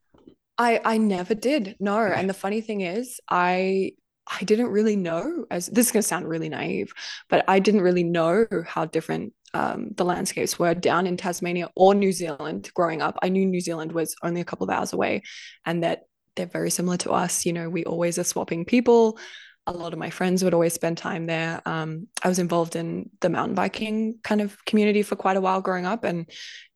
I 0.58 0.82
I 0.84 0.98
never 0.98 1.36
did. 1.36 1.76
No, 1.80 2.00
and 2.00 2.30
the 2.30 2.34
funny 2.34 2.62
thing 2.62 2.82
is, 2.82 3.20
I 3.30 3.92
I 4.30 4.44
didn't 4.44 4.68
really 4.68 4.96
know 4.96 5.46
as 5.50 5.68
this 5.68 5.88
is 5.88 5.92
going 5.92 6.02
to 6.02 6.08
sound 6.08 6.28
really 6.28 6.50
naive, 6.50 6.94
but 7.30 7.46
I 7.48 7.60
didn't 7.60 7.82
really 7.82 8.04
know 8.04 8.46
how 8.66 8.86
different 8.86 9.34
um, 9.54 9.92
the 9.96 10.06
landscapes 10.06 10.60
were 10.60 10.74
down 10.74 11.08
in 11.08 11.18
Tasmania 11.18 11.70
or 11.76 11.96
New 11.96 12.12
Zealand 12.12 12.70
growing 12.74 13.02
up. 13.02 13.18
I 13.22 13.30
knew 13.30 13.46
New 13.46 13.62
Zealand 13.62 13.92
was 13.92 14.16
only 14.22 14.42
a 14.42 14.46
couple 14.46 14.66
of 14.66 14.76
hours 14.76 14.94
away 14.94 15.24
and 15.66 15.84
that 15.84 16.04
they're 16.36 16.46
very 16.46 16.70
similar 16.70 16.98
to 16.98 17.12
us. 17.12 17.46
You 17.46 17.54
know, 17.54 17.70
we 17.70 17.86
always 17.86 18.20
are 18.20 18.24
swapping 18.24 18.66
people. 18.66 19.18
A 19.66 19.72
lot 19.72 19.92
of 19.92 20.00
my 20.00 20.10
friends 20.10 20.44
would 20.44 20.54
always 20.54 20.74
spend 20.74 20.98
time 20.98 21.26
there. 21.26 21.62
Um, 21.66 22.08
I 22.24 22.30
was 22.30 22.40
involved 22.40 22.76
in 22.76 23.10
the 23.20 23.30
mountain 23.30 23.56
biking 23.56 24.20
kind 24.24 24.40
of 24.40 24.64
community 24.66 25.04
for 25.04 25.18
quite 25.18 25.36
a 25.36 25.42
while 25.42 25.62
growing 25.62 25.86
up, 25.86 26.06
and 26.06 26.30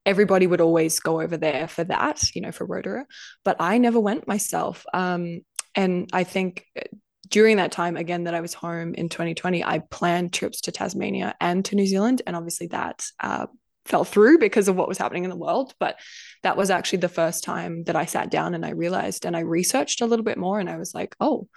everybody 0.05 0.45
would 0.45 0.59
always 0.59 0.99
go 0.99 1.21
over 1.21 1.37
there 1.37 1.69
for 1.69 1.85
that, 1.85 2.21
you 2.35 2.41
know, 2.41 2.51
for 2.51 2.65
Rotorua. 2.65 3.05
But 3.45 3.57
I 3.59 3.77
never 3.77 3.99
went 3.99 4.27
myself. 4.27 4.85
Um, 4.93 5.41
and 5.73 6.09
I 6.11 6.25
think 6.25 6.65
during 7.31 7.57
that 7.57 7.71
time 7.71 7.97
again 7.97 8.25
that 8.25 8.35
I 8.35 8.41
was 8.41 8.53
home 8.53 8.93
in 8.93 9.09
2020, 9.09 9.63
I 9.63 9.79
planned 9.79 10.33
trips 10.33 10.61
to 10.61 10.71
Tasmania 10.71 11.33
and 11.41 11.65
to 11.65 11.75
New 11.75 11.87
Zealand, 11.87 12.21
and 12.27 12.35
obviously 12.35 12.67
that 12.67 13.03
uh, 13.19 13.47
fell 13.85 14.03
through 14.03 14.37
because 14.37 14.67
of 14.67 14.75
what 14.75 14.87
was 14.87 14.97
happening 14.97 15.23
in 15.23 15.29
the 15.29 15.35
world. 15.35 15.73
But 15.79 15.97
that 16.43 16.57
was 16.57 16.69
actually 16.69 16.99
the 16.99 17.09
first 17.09 17.43
time 17.43 17.85
that 17.85 17.95
I 17.95 18.05
sat 18.05 18.29
down 18.29 18.53
and 18.53 18.65
I 18.65 18.71
realized 18.71 19.25
and 19.25 19.35
I 19.35 19.39
researched 19.39 20.01
a 20.01 20.05
little 20.05 20.25
bit 20.25 20.37
more, 20.37 20.59
and 20.59 20.69
I 20.69 20.77
was 20.77 20.93
like, 20.93 21.15
oh. 21.19 21.47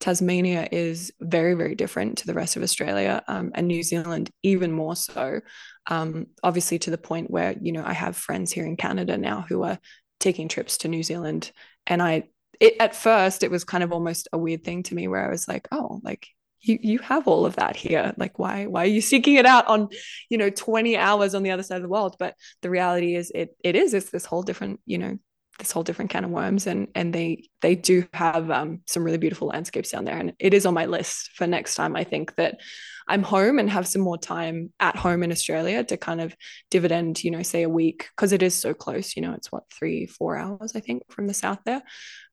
Tasmania 0.00 0.68
is 0.70 1.12
very, 1.20 1.54
very 1.54 1.74
different 1.74 2.18
to 2.18 2.26
the 2.28 2.32
rest 2.32 2.54
of 2.54 2.62
Australia 2.62 3.20
um, 3.26 3.50
and 3.56 3.66
New 3.66 3.82
Zealand, 3.82 4.30
even 4.44 4.70
more 4.70 4.94
so. 4.94 5.40
Um, 5.88 6.26
obviously, 6.40 6.78
to 6.78 6.92
the 6.92 6.96
point 6.96 7.32
where, 7.32 7.56
you 7.60 7.72
know, 7.72 7.82
I 7.84 7.94
have 7.94 8.16
friends 8.16 8.52
here 8.52 8.64
in 8.64 8.76
Canada 8.76 9.18
now 9.18 9.44
who 9.48 9.64
are 9.64 9.80
taking 10.20 10.46
trips 10.46 10.78
to 10.78 10.88
New 10.88 11.02
Zealand. 11.02 11.50
And 11.84 12.00
I 12.00 12.28
it 12.60 12.76
at 12.80 12.94
first 12.94 13.42
it 13.42 13.50
was 13.50 13.64
kind 13.64 13.84
of 13.84 13.92
almost 13.92 14.28
a 14.32 14.38
weird 14.38 14.64
thing 14.64 14.82
to 14.84 14.94
me 14.94 15.08
where 15.08 15.26
I 15.26 15.30
was 15.30 15.48
like, 15.48 15.68
oh, 15.72 16.00
like 16.02 16.28
you 16.60 16.78
you 16.80 16.98
have 16.98 17.28
all 17.28 17.46
of 17.46 17.56
that 17.56 17.76
here. 17.76 18.12
Like 18.16 18.38
why 18.38 18.66
why 18.66 18.82
are 18.82 18.86
you 18.86 19.00
seeking 19.00 19.34
it 19.34 19.46
out 19.46 19.66
on, 19.66 19.88
you 20.28 20.38
know, 20.38 20.50
20 20.50 20.96
hours 20.96 21.34
on 21.34 21.42
the 21.42 21.50
other 21.50 21.62
side 21.62 21.76
of 21.76 21.82
the 21.82 21.88
world? 21.88 22.16
But 22.18 22.34
the 22.62 22.70
reality 22.70 23.14
is 23.14 23.30
it 23.34 23.56
it 23.62 23.76
is 23.76 23.94
it's 23.94 24.10
this 24.10 24.24
whole 24.24 24.42
different, 24.42 24.80
you 24.86 24.98
know, 24.98 25.18
this 25.58 25.72
whole 25.72 25.82
different 25.82 26.10
can 26.10 26.24
of 26.24 26.30
worms 26.30 26.66
and 26.66 26.88
and 26.94 27.12
they 27.12 27.48
they 27.60 27.74
do 27.74 28.06
have 28.12 28.50
um, 28.50 28.80
some 28.86 29.02
really 29.02 29.18
beautiful 29.18 29.48
landscapes 29.48 29.90
down 29.90 30.04
there 30.04 30.16
and 30.16 30.32
it 30.38 30.54
is 30.54 30.66
on 30.66 30.74
my 30.74 30.86
list 30.86 31.30
for 31.34 31.46
next 31.46 31.74
time 31.74 31.96
i 31.96 32.04
think 32.04 32.34
that 32.36 32.60
i'm 33.08 33.22
home 33.22 33.58
and 33.58 33.70
have 33.70 33.86
some 33.86 34.02
more 34.02 34.18
time 34.18 34.72
at 34.78 34.96
home 34.96 35.22
in 35.22 35.32
australia 35.32 35.82
to 35.82 35.96
kind 35.96 36.20
of 36.20 36.34
dividend 36.70 37.22
you 37.24 37.30
know 37.30 37.42
say 37.42 37.62
a 37.62 37.68
week 37.68 38.08
because 38.16 38.32
it 38.32 38.42
is 38.42 38.54
so 38.54 38.74
close 38.74 39.16
you 39.16 39.22
know 39.22 39.32
it's 39.32 39.50
what 39.50 39.64
three 39.72 40.06
four 40.06 40.36
hours 40.36 40.72
i 40.74 40.80
think 40.80 41.02
from 41.10 41.26
the 41.26 41.34
south 41.34 41.58
there 41.64 41.82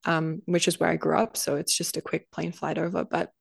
um, 0.05 0.41
which 0.45 0.67
is 0.67 0.79
where 0.79 0.89
i 0.89 0.95
grew 0.95 1.17
up. 1.17 1.37
So 1.37 1.55
it's 1.55 1.75
just 1.75 1.97
a 1.97 2.01
quick 2.01 2.31
plane 2.31 2.51
flight 2.51 2.77
over. 2.77 3.03
But 3.03 3.31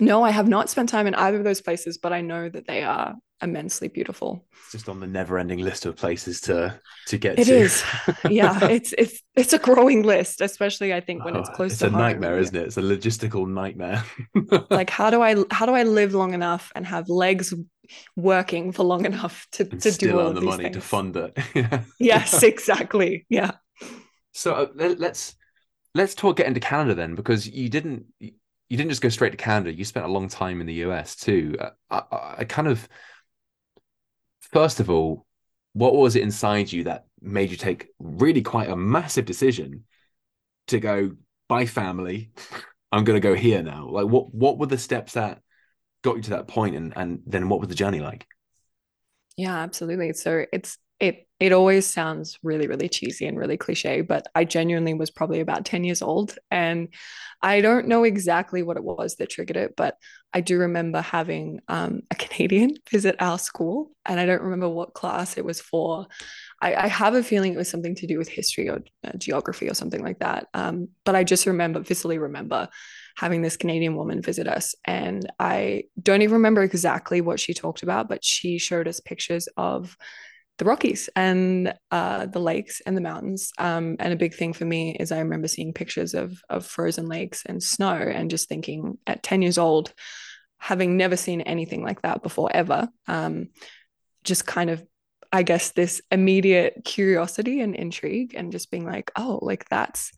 no, 0.00 0.22
I 0.22 0.30
have 0.30 0.48
not 0.48 0.70
spent 0.70 0.88
time 0.88 1.06
in 1.06 1.14
either 1.14 1.38
of 1.38 1.44
those 1.44 1.60
places, 1.60 1.98
but 1.98 2.12
I 2.12 2.20
know 2.20 2.48
that 2.48 2.66
they 2.66 2.82
are 2.82 3.14
immensely 3.42 3.88
beautiful. 3.88 4.46
It's 4.60 4.72
just 4.72 4.88
on 4.88 5.00
the 5.00 5.06
never-ending 5.06 5.58
list 5.58 5.86
of 5.86 5.96
places 5.96 6.40
to 6.42 6.80
to 7.06 7.18
get 7.18 7.38
It 7.38 7.46
to. 7.46 7.54
is, 7.54 7.82
yeah, 8.28 8.66
it's 8.68 8.94
it's 8.98 9.22
it's 9.34 9.52
a 9.52 9.58
growing 9.58 10.02
list, 10.02 10.40
especially 10.40 10.92
I 10.92 11.00
think 11.00 11.24
when 11.24 11.36
oh, 11.36 11.40
it's 11.40 11.48
close 11.48 11.72
it's 11.72 11.80
to 11.80 11.86
It's 11.86 11.94
a 11.94 11.96
nightmare, 11.96 12.38
isn't 12.38 12.54
it? 12.54 12.66
It's 12.66 12.76
a 12.76 12.82
logistical 12.82 13.48
nightmare. 13.48 14.04
like 14.70 14.90
how 14.90 15.10
do 15.10 15.22
I 15.22 15.36
how 15.50 15.66
do 15.66 15.72
I 15.74 15.82
live 15.84 16.14
long 16.14 16.34
enough 16.34 16.72
and 16.74 16.86
have 16.86 17.08
legs 17.08 17.54
working 18.16 18.72
for 18.72 18.84
long 18.84 19.04
enough 19.04 19.46
to 19.52 19.68
and 19.70 19.80
to 19.80 19.90
do 19.92 20.18
all 20.18 20.32
the 20.32 20.40
money 20.40 20.64
things? 20.64 20.76
to 20.76 20.80
fund 20.80 21.16
it? 21.16 21.36
yes, 21.98 22.42
exactly. 22.42 23.26
Yeah. 23.28 23.52
So 24.32 24.54
uh, 24.54 24.94
let's 24.98 25.34
let's 25.94 26.14
talk 26.14 26.36
get 26.36 26.46
into 26.46 26.60
Canada 26.60 26.94
then, 26.94 27.14
because 27.14 27.48
you 27.48 27.68
didn't 27.68 28.06
you 28.20 28.78
didn't 28.78 28.90
just 28.90 29.02
go 29.02 29.08
straight 29.10 29.30
to 29.32 29.36
Canada. 29.36 29.72
You 29.72 29.84
spent 29.84 30.06
a 30.06 30.08
long 30.08 30.28
time 30.28 30.60
in 30.60 30.66
the 30.66 30.74
US 30.86 31.16
too. 31.16 31.56
I, 31.60 31.70
I, 31.90 32.34
I 32.38 32.44
kind 32.44 32.68
of 32.68 32.88
first 34.52 34.80
of 34.80 34.90
all, 34.90 35.26
what 35.72 35.94
was 35.94 36.16
it 36.16 36.22
inside 36.22 36.72
you 36.72 36.84
that 36.84 37.06
made 37.20 37.50
you 37.50 37.56
take 37.56 37.88
really 37.98 38.42
quite 38.42 38.68
a 38.68 38.76
massive 38.76 39.24
decision 39.24 39.84
to 40.68 40.78
go 40.78 41.12
by 41.48 41.66
family? 41.66 42.30
I'm 42.92 43.04
going 43.04 43.20
to 43.20 43.26
go 43.26 43.34
here 43.34 43.62
now. 43.62 43.88
Like, 43.88 44.06
what 44.06 44.34
what 44.34 44.58
were 44.58 44.66
the 44.66 44.76
steps 44.76 45.14
that 45.14 45.40
got 46.02 46.16
you 46.16 46.22
to 46.22 46.30
that 46.30 46.46
point, 46.48 46.76
and 46.76 46.92
and 46.94 47.22
then 47.26 47.48
what 47.48 47.58
was 47.58 47.70
the 47.70 47.74
journey 47.74 48.00
like? 48.00 48.26
Yeah, 49.42 49.58
absolutely. 49.58 50.12
So 50.12 50.44
it's 50.52 50.78
it 51.00 51.26
it 51.40 51.52
always 51.52 51.84
sounds 51.84 52.38
really 52.44 52.68
really 52.68 52.88
cheesy 52.88 53.26
and 53.26 53.36
really 53.36 53.56
cliche 53.56 54.02
but 54.02 54.28
i 54.36 54.44
genuinely 54.44 54.94
was 54.94 55.10
probably 55.10 55.40
about 55.40 55.64
10 55.64 55.82
years 55.82 56.00
old 56.00 56.38
and 56.52 56.90
i 57.42 57.60
don't 57.60 57.88
know 57.88 58.04
exactly 58.04 58.62
what 58.62 58.76
it 58.76 58.84
was 58.84 59.16
that 59.16 59.28
triggered 59.28 59.56
it 59.56 59.74
but 59.76 59.96
i 60.32 60.40
do 60.40 60.58
remember 60.58 61.00
having 61.00 61.58
um, 61.66 62.02
a 62.12 62.14
canadian 62.14 62.74
visit 62.90 63.16
our 63.18 63.36
school 63.36 63.90
and 64.06 64.20
i 64.20 64.26
don't 64.26 64.42
remember 64.42 64.68
what 64.68 64.94
class 64.94 65.36
it 65.36 65.44
was 65.44 65.60
for 65.60 66.06
I, 66.60 66.74
I 66.74 66.88
have 66.88 67.14
a 67.14 67.22
feeling 67.24 67.54
it 67.54 67.58
was 67.58 67.68
something 67.70 67.96
to 67.96 68.06
do 68.06 68.18
with 68.18 68.28
history 68.28 68.68
or 68.68 68.80
uh, 69.04 69.12
geography 69.18 69.68
or 69.68 69.74
something 69.74 70.02
like 70.04 70.20
that 70.20 70.48
um, 70.54 70.88
but 71.04 71.16
i 71.16 71.24
just 71.24 71.46
remember 71.46 71.80
viscerally 71.80 72.20
remember 72.20 72.68
having 73.16 73.42
this 73.42 73.56
Canadian 73.56 73.96
woman 73.96 74.22
visit 74.22 74.46
us. 74.48 74.74
And 74.84 75.30
I 75.38 75.84
don't 76.00 76.22
even 76.22 76.34
remember 76.34 76.62
exactly 76.62 77.20
what 77.20 77.40
she 77.40 77.54
talked 77.54 77.82
about, 77.82 78.08
but 78.08 78.24
she 78.24 78.58
showed 78.58 78.88
us 78.88 79.00
pictures 79.00 79.48
of 79.56 79.96
the 80.58 80.64
Rockies 80.66 81.08
and 81.16 81.74
uh, 81.90 82.26
the 82.26 82.38
lakes 82.38 82.82
and 82.84 82.96
the 82.96 83.00
mountains. 83.00 83.52
Um, 83.58 83.96
and 83.98 84.12
a 84.12 84.16
big 84.16 84.34
thing 84.34 84.52
for 84.52 84.64
me 84.64 84.94
is 85.00 85.10
I 85.10 85.18
remember 85.18 85.48
seeing 85.48 85.72
pictures 85.72 86.14
of 86.14 86.40
of 86.48 86.66
frozen 86.66 87.08
lakes 87.08 87.44
and 87.46 87.62
snow, 87.62 87.94
and 87.94 88.30
just 88.30 88.48
thinking 88.48 88.98
at 89.06 89.22
ten 89.22 89.42
years 89.42 89.58
old, 89.58 89.92
having 90.58 90.96
never 90.96 91.16
seen 91.16 91.40
anything 91.40 91.82
like 91.82 92.02
that 92.02 92.22
before 92.22 92.50
ever, 92.54 92.88
um, 93.08 93.48
just 94.24 94.46
kind 94.46 94.70
of, 94.70 94.84
I 95.32 95.42
guess, 95.42 95.70
this 95.70 96.02
immediate 96.10 96.82
curiosity 96.84 97.62
and 97.62 97.74
intrigue, 97.74 98.34
and 98.36 98.52
just 98.52 98.70
being 98.70 98.86
like, 98.86 99.10
oh, 99.16 99.38
like 99.42 99.68
that's 99.70 100.12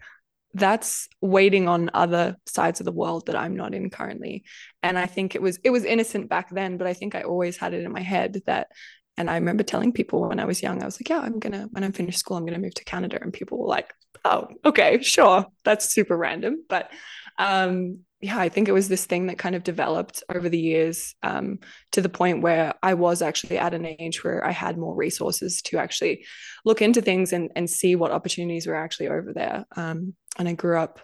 that's 0.54 1.08
waiting 1.20 1.68
on 1.68 1.90
other 1.94 2.36
sides 2.46 2.80
of 2.80 2.86
the 2.86 2.92
world 2.92 3.26
that 3.26 3.36
I'm 3.36 3.56
not 3.56 3.74
in 3.74 3.90
currently. 3.90 4.44
And 4.82 4.98
I 4.98 5.06
think 5.06 5.34
it 5.34 5.42
was 5.42 5.58
it 5.64 5.70
was 5.70 5.84
innocent 5.84 6.28
back 6.28 6.50
then, 6.50 6.76
but 6.76 6.86
I 6.86 6.94
think 6.94 7.14
I 7.14 7.22
always 7.22 7.56
had 7.56 7.74
it 7.74 7.84
in 7.84 7.92
my 7.92 8.00
head 8.02 8.40
that 8.46 8.68
and 9.16 9.30
I 9.30 9.34
remember 9.34 9.62
telling 9.62 9.92
people 9.92 10.28
when 10.28 10.40
I 10.40 10.44
was 10.44 10.62
young, 10.62 10.82
I 10.82 10.86
was 10.86 10.98
like, 11.00 11.08
yeah, 11.08 11.20
I'm 11.20 11.38
gonna 11.38 11.68
when 11.70 11.84
I'm 11.84 11.92
finished 11.92 12.18
school, 12.18 12.36
I'm 12.36 12.46
gonna 12.46 12.58
move 12.58 12.74
to 12.74 12.84
Canada. 12.84 13.18
And 13.20 13.32
people 13.32 13.58
were 13.58 13.68
like, 13.68 13.92
oh, 14.24 14.48
okay, 14.64 15.02
sure. 15.02 15.46
That's 15.64 15.92
super 15.92 16.16
random. 16.16 16.64
But 16.68 16.90
um, 17.38 18.00
yeah, 18.24 18.38
I 18.38 18.48
think 18.48 18.68
it 18.68 18.72
was 18.72 18.88
this 18.88 19.04
thing 19.04 19.26
that 19.26 19.36
kind 19.36 19.54
of 19.54 19.64
developed 19.64 20.22
over 20.34 20.48
the 20.48 20.58
years 20.58 21.14
um, 21.22 21.58
to 21.92 22.00
the 22.00 22.08
point 22.08 22.40
where 22.40 22.72
I 22.82 22.94
was 22.94 23.20
actually 23.20 23.58
at 23.58 23.74
an 23.74 23.84
age 23.84 24.24
where 24.24 24.42
I 24.42 24.50
had 24.50 24.78
more 24.78 24.94
resources 24.94 25.60
to 25.62 25.76
actually 25.76 26.24
look 26.64 26.80
into 26.80 27.02
things 27.02 27.34
and, 27.34 27.50
and 27.54 27.68
see 27.68 27.96
what 27.96 28.12
opportunities 28.12 28.66
were 28.66 28.76
actually 28.76 29.08
over 29.08 29.34
there. 29.34 29.66
Um, 29.76 30.14
and 30.38 30.48
I 30.48 30.54
grew 30.54 30.78
up 30.78 31.00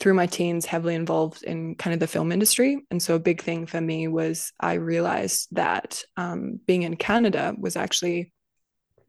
through 0.00 0.14
my 0.14 0.24
teens 0.24 0.64
heavily 0.64 0.94
involved 0.94 1.42
in 1.42 1.74
kind 1.74 1.92
of 1.92 2.00
the 2.00 2.06
film 2.06 2.32
industry 2.32 2.84
and 2.90 3.02
so 3.02 3.14
a 3.14 3.20
big 3.20 3.40
thing 3.40 3.64
for 3.64 3.80
me 3.80 4.06
was 4.06 4.52
i 4.60 4.74
realized 4.74 5.48
that 5.52 6.02
um, 6.18 6.60
being 6.66 6.82
in 6.82 6.94
canada 6.94 7.54
was 7.58 7.74
actually 7.74 8.30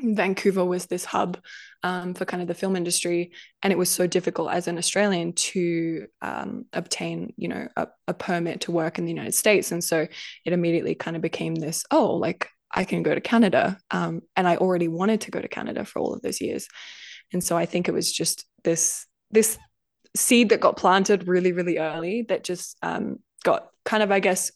vancouver 0.02 0.64
was 0.64 0.86
this 0.86 1.06
hub 1.06 1.38
um, 1.84 2.14
for 2.14 2.26
kind 2.26 2.42
of 2.42 2.48
the 2.48 2.54
film 2.54 2.76
industry 2.76 3.32
and 3.62 3.74
it 3.74 3.78
was 3.78 3.90
so 3.90 4.08
difficult 4.08 4.52
as 4.52 4.68
an 4.68 4.78
australian 4.78 5.34
to 5.34 6.08
um, 6.22 6.66
obtain 6.74 7.34
you 7.38 7.48
know 7.48 7.68
a, 7.76 7.88
a 8.08 8.14
permit 8.14 8.62
to 8.62 8.72
work 8.72 8.98
in 8.98 9.06
the 9.06 9.12
united 9.12 9.34
states. 9.34 9.72
And 9.72 9.84
so 9.84 10.08
it 10.46 10.54
immediately 10.54 10.96
kind 10.96 11.16
of 11.16 11.22
became 11.22 11.56
this 11.56 11.86
oh 11.92 12.16
like 12.16 12.48
i 12.72 12.84
can 12.84 13.04
go 13.04 13.14
to 13.14 13.22
canada 13.22 13.78
um, 13.92 14.22
and 14.36 14.48
i 14.48 14.56
already 14.58 14.88
wanted 14.88 15.22
to 15.22 15.32
go 15.32 15.42
to 15.42 15.48
canada 15.48 15.86
for 15.86 16.00
all 16.00 16.14
of 16.14 16.22
those 16.22 16.42
years. 16.42 16.68
And 17.34 17.44
so 17.44 17.58
i 17.58 17.66
think 17.66 17.88
it 17.88 17.94
was 17.94 18.12
just 18.12 18.46
this 18.64 19.06
this 19.32 19.58
seed 20.16 20.50
that 20.50 20.60
got 20.60 20.78
planted 20.78 21.28
really, 21.28 21.52
really 21.52 21.78
early 21.78 22.24
that 22.24 22.44
just 22.44 22.78
um, 22.82 23.20
got 23.44 23.70
kind 23.86 24.04
of, 24.04 24.12
I 24.12 24.20
guess, 24.20 24.52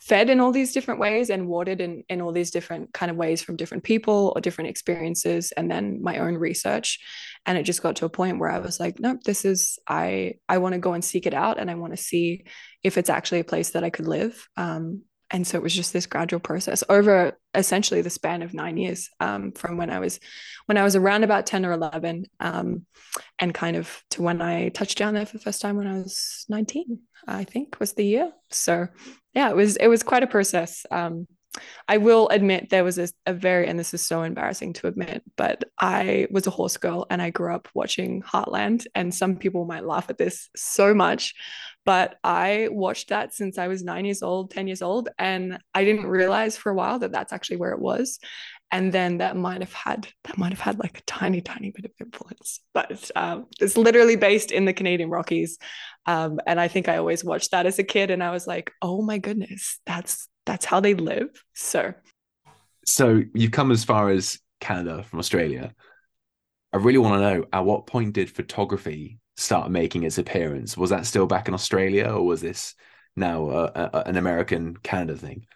fed 0.00 0.28
in 0.28 0.40
all 0.40 0.52
these 0.52 0.72
different 0.72 1.00
ways 1.00 1.30
and 1.30 1.48
watered 1.48 1.80
in, 1.80 2.04
in 2.08 2.20
all 2.20 2.32
these 2.32 2.50
different 2.50 2.92
kind 2.92 3.10
of 3.10 3.16
ways 3.16 3.42
from 3.42 3.56
different 3.56 3.84
people 3.84 4.32
or 4.34 4.40
different 4.40 4.70
experiences 4.70 5.52
and 5.52 5.70
then 5.70 6.02
my 6.02 6.18
own 6.18 6.34
research. 6.34 6.98
And 7.46 7.56
it 7.58 7.62
just 7.62 7.82
got 7.82 7.96
to 7.96 8.06
a 8.06 8.10
point 8.10 8.38
where 8.38 8.50
i 8.50 8.58
was 8.58 8.80
like 8.80 8.98
nope 8.98 9.22
this 9.24 9.44
is 9.44 9.78
i 9.86 10.34
i 10.48 10.56
want 10.58 10.72
to 10.72 10.78
go 10.78 10.94
and 10.94 11.04
seek 11.04 11.26
it 11.26 11.34
out 11.34 11.58
and 11.58 11.70
i 11.70 11.74
want 11.74 11.92
to 11.92 12.02
see 12.02 12.44
if 12.82 12.96
it's 12.96 13.10
actually 13.10 13.40
a 13.40 13.44
place 13.44 13.70
that 13.70 13.84
i 13.84 13.90
could 13.90 14.08
live. 14.08 14.48
Um, 14.56 15.02
and 15.34 15.44
so 15.44 15.58
it 15.58 15.64
was 15.64 15.74
just 15.74 15.92
this 15.92 16.06
gradual 16.06 16.38
process 16.38 16.84
over 16.88 17.36
essentially 17.54 18.00
the 18.02 18.08
span 18.08 18.40
of 18.42 18.54
nine 18.54 18.76
years 18.76 19.10
um, 19.18 19.50
from 19.50 19.76
when 19.76 19.90
I 19.90 19.98
was 19.98 20.20
when 20.66 20.78
I 20.78 20.84
was 20.84 20.94
around 20.94 21.24
about 21.24 21.44
10 21.44 21.66
or 21.66 21.72
11 21.72 22.26
um, 22.38 22.86
and 23.40 23.52
kind 23.52 23.76
of 23.76 24.02
to 24.10 24.22
when 24.22 24.40
I 24.40 24.68
touched 24.68 24.96
down 24.96 25.14
there 25.14 25.26
for 25.26 25.36
the 25.36 25.42
first 25.42 25.60
time 25.60 25.76
when 25.76 25.88
I 25.88 25.98
was 25.98 26.46
19 26.48 27.00
I 27.26 27.42
think 27.42 27.80
was 27.80 27.94
the 27.94 28.06
year 28.06 28.30
so 28.50 28.86
yeah 29.34 29.50
it 29.50 29.56
was 29.56 29.74
it 29.76 29.88
was 29.88 30.04
quite 30.04 30.22
a 30.22 30.28
process 30.28 30.86
um, 30.92 31.26
I 31.86 31.98
will 31.98 32.28
admit 32.30 32.70
there 32.70 32.82
was 32.82 32.98
a, 32.98 33.08
a, 33.26 33.32
very, 33.32 33.68
and 33.68 33.78
this 33.78 33.94
is 33.94 34.04
so 34.04 34.22
embarrassing 34.22 34.72
to 34.74 34.88
admit, 34.88 35.22
but 35.36 35.62
I 35.78 36.26
was 36.30 36.48
a 36.48 36.50
horse 36.50 36.76
girl 36.76 37.06
and 37.10 37.22
I 37.22 37.30
grew 37.30 37.54
up 37.54 37.68
watching 37.74 38.22
Heartland. 38.22 38.86
And 38.94 39.14
some 39.14 39.36
people 39.36 39.64
might 39.64 39.84
laugh 39.84 40.10
at 40.10 40.18
this 40.18 40.48
so 40.56 40.94
much, 40.94 41.34
but 41.84 42.16
I 42.24 42.68
watched 42.70 43.10
that 43.10 43.34
since 43.34 43.58
I 43.58 43.68
was 43.68 43.82
nine 43.82 44.04
years 44.04 44.22
old, 44.22 44.50
10 44.50 44.66
years 44.66 44.82
old. 44.82 45.10
And 45.18 45.58
I 45.74 45.84
didn't 45.84 46.06
realize 46.06 46.56
for 46.56 46.70
a 46.70 46.74
while 46.74 46.98
that 47.00 47.12
that's 47.12 47.32
actually 47.32 47.58
where 47.58 47.72
it 47.72 47.80
was. 47.80 48.18
And 48.70 48.92
then 48.92 49.18
that 49.18 49.36
might 49.36 49.60
have 49.60 49.72
had, 49.72 50.08
that 50.24 50.38
might 50.38 50.50
have 50.50 50.60
had 50.60 50.78
like 50.78 50.98
a 50.98 51.02
tiny, 51.02 51.40
tiny 51.40 51.70
bit 51.70 51.84
of 51.84 51.92
influence. 52.00 52.60
But 52.72 53.10
um, 53.14 53.46
it's 53.60 53.76
literally 53.76 54.16
based 54.16 54.50
in 54.50 54.64
the 54.64 54.72
Canadian 54.72 55.10
Rockies. 55.10 55.58
Um, 56.06 56.40
and 56.46 56.58
I 56.58 56.68
think 56.68 56.88
I 56.88 56.96
always 56.96 57.22
watched 57.22 57.50
that 57.50 57.66
as 57.66 57.78
a 57.78 57.84
kid. 57.84 58.10
And 58.10 58.22
I 58.22 58.30
was 58.30 58.46
like, 58.46 58.72
oh 58.80 59.02
my 59.02 59.18
goodness, 59.18 59.78
that's, 59.84 60.28
that's 60.46 60.64
how 60.64 60.80
they 60.80 60.94
live. 60.94 61.28
So, 61.54 61.92
so 62.86 63.22
you've 63.34 63.52
come 63.52 63.70
as 63.70 63.84
far 63.84 64.08
as 64.10 64.38
Canada 64.60 65.02
from 65.02 65.18
Australia. 65.18 65.74
I 66.72 66.78
really 66.78 66.98
want 66.98 67.14
to 67.14 67.20
know 67.20 67.44
at 67.52 67.64
what 67.64 67.86
point 67.86 68.14
did 68.14 68.30
photography 68.30 69.20
start 69.36 69.70
making 69.70 70.04
its 70.04 70.18
appearance? 70.18 70.76
Was 70.76 70.90
that 70.90 71.06
still 71.06 71.26
back 71.26 71.48
in 71.48 71.54
Australia, 71.54 72.10
or 72.10 72.24
was 72.24 72.40
this 72.40 72.74
now 73.16 73.48
uh, 73.48 73.90
a, 73.92 74.08
an 74.08 74.16
American 74.16 74.76
Canada 74.76 75.16
thing? 75.16 75.46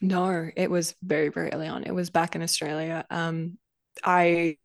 No, 0.00 0.48
it 0.56 0.70
was 0.70 0.94
very 1.02 1.28
very 1.28 1.52
early 1.52 1.68
on. 1.68 1.84
It 1.84 1.94
was 1.94 2.10
back 2.10 2.34
in 2.34 2.42
Australia. 2.42 3.04
Um, 3.10 3.58
I 4.04 4.56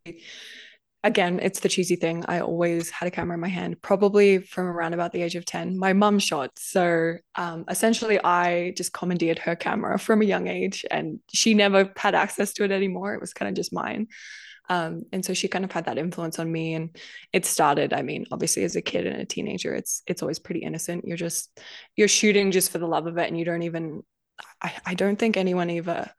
again, 1.03 1.39
it's 1.41 1.61
the 1.61 1.69
cheesy 1.69 1.95
thing. 1.95 2.25
I 2.27 2.41
always 2.41 2.89
had 2.89 3.07
a 3.07 3.11
camera 3.11 3.35
in 3.35 3.39
my 3.39 3.47
hand, 3.47 3.81
probably 3.81 4.39
from 4.39 4.65
around 4.65 4.93
about 4.93 5.13
the 5.13 5.21
age 5.21 5.35
of 5.35 5.45
10. 5.45 5.77
My 5.77 5.93
mum 5.93 6.19
shot. 6.19 6.51
So 6.57 7.15
um, 7.35 7.65
essentially, 7.69 8.19
I 8.23 8.73
just 8.75 8.93
commandeered 8.93 9.39
her 9.39 9.55
camera 9.55 9.97
from 9.99 10.21
a 10.21 10.25
young 10.25 10.47
age, 10.47 10.85
and 10.91 11.19
she 11.33 11.53
never 11.53 11.91
had 11.95 12.15
access 12.15 12.53
to 12.53 12.63
it 12.63 12.71
anymore. 12.71 13.13
It 13.13 13.21
was 13.21 13.33
kind 13.33 13.49
of 13.49 13.55
just 13.55 13.73
mine. 13.73 14.07
Um, 14.69 15.03
and 15.11 15.23
so 15.23 15.33
she 15.33 15.47
kind 15.47 15.65
of 15.65 15.71
had 15.71 15.85
that 15.85 15.97
influence 15.97 16.39
on 16.39 16.51
me. 16.51 16.73
And 16.73 16.95
it 17.33 17.45
started, 17.45 17.93
I 17.93 18.01
mean, 18.01 18.25
obviously 18.31 18.63
as 18.63 18.75
a 18.75 18.81
kid 18.81 19.07
and 19.07 19.21
a 19.21 19.25
teenager, 19.25 19.73
it's 19.73 20.03
it's 20.07 20.21
always 20.21 20.39
pretty 20.39 20.61
innocent. 20.61 21.05
You're 21.05 21.17
just 21.17 21.59
you're 21.95 22.07
shooting 22.07 22.51
just 22.51 22.71
for 22.71 22.77
the 22.77 22.87
love 22.87 23.07
of 23.07 23.17
it. 23.17 23.27
And 23.27 23.37
you 23.37 23.45
don't 23.45 23.63
even 23.63 24.03
I, 24.61 24.73
I 24.85 24.93
don't 24.93 25.17
think 25.17 25.37
anyone 25.37 25.69
ever 25.69 26.09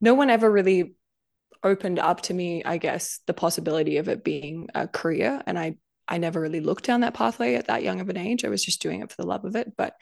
no 0.00 0.14
one 0.14 0.30
ever 0.30 0.50
really 0.50 0.94
opened 1.62 1.98
up 1.98 2.20
to 2.22 2.34
me, 2.34 2.62
I 2.64 2.78
guess, 2.78 3.20
the 3.26 3.34
possibility 3.34 3.96
of 3.96 4.08
it 4.08 4.22
being 4.22 4.68
a 4.74 4.86
career. 4.86 5.42
And 5.46 5.58
I 5.58 5.76
I 6.08 6.18
never 6.18 6.40
really 6.40 6.60
looked 6.60 6.84
down 6.84 7.00
that 7.00 7.14
pathway 7.14 7.54
at 7.54 7.66
that 7.66 7.82
young 7.82 8.00
of 8.00 8.08
an 8.08 8.16
age. 8.16 8.44
I 8.44 8.48
was 8.48 8.64
just 8.64 8.80
doing 8.82 9.02
it 9.02 9.10
for 9.10 9.16
the 9.20 9.28
love 9.28 9.44
of 9.44 9.56
it. 9.56 9.72
But 9.76 9.94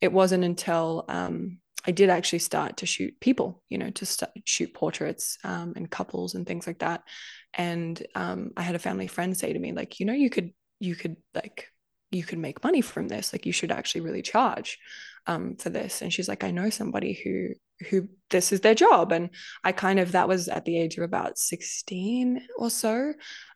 it 0.00 0.12
wasn't 0.12 0.44
until 0.44 1.04
um, 1.08 1.58
I 1.86 1.90
did 1.90 2.10
actually 2.10 2.40
start 2.40 2.78
to 2.78 2.86
shoot 2.86 3.18
people, 3.20 3.62
you 3.68 3.78
know, 3.78 3.90
to 3.90 4.28
shoot 4.44 4.74
portraits 4.74 5.38
um, 5.44 5.72
and 5.76 5.90
couples 5.90 6.34
and 6.34 6.46
things 6.46 6.66
like 6.66 6.80
that. 6.80 7.02
And 7.54 8.04
um, 8.14 8.50
I 8.56 8.62
had 8.62 8.74
a 8.74 8.80
family 8.80 9.06
friend 9.06 9.36
say 9.36 9.52
to 9.52 9.58
me, 9.58 9.72
like, 9.72 10.00
you 10.00 10.06
know, 10.06 10.12
you 10.12 10.30
could, 10.30 10.52
you 10.78 10.94
could 10.94 11.16
like, 11.34 11.68
you 12.10 12.22
could 12.22 12.38
make 12.38 12.64
money 12.64 12.80
from 12.80 13.08
this. 13.08 13.32
Like, 13.32 13.46
you 13.46 13.52
should 13.52 13.72
actually 13.72 14.02
really 14.02 14.22
charge 14.22 14.78
um, 15.26 15.56
for 15.56 15.70
this. 15.70 16.02
And 16.02 16.12
she's 16.12 16.28
like, 16.28 16.44
I 16.44 16.50
know 16.50 16.70
somebody 16.70 17.12
who, 17.12 17.86
who 17.88 18.08
this 18.30 18.52
is 18.52 18.60
their 18.60 18.74
job. 18.74 19.12
And 19.12 19.30
I 19.62 19.72
kind 19.72 19.98
of, 19.98 20.12
that 20.12 20.28
was 20.28 20.48
at 20.48 20.64
the 20.64 20.78
age 20.78 20.96
of 20.96 21.04
about 21.04 21.38
16 21.38 22.40
or 22.56 22.70
so. 22.70 23.12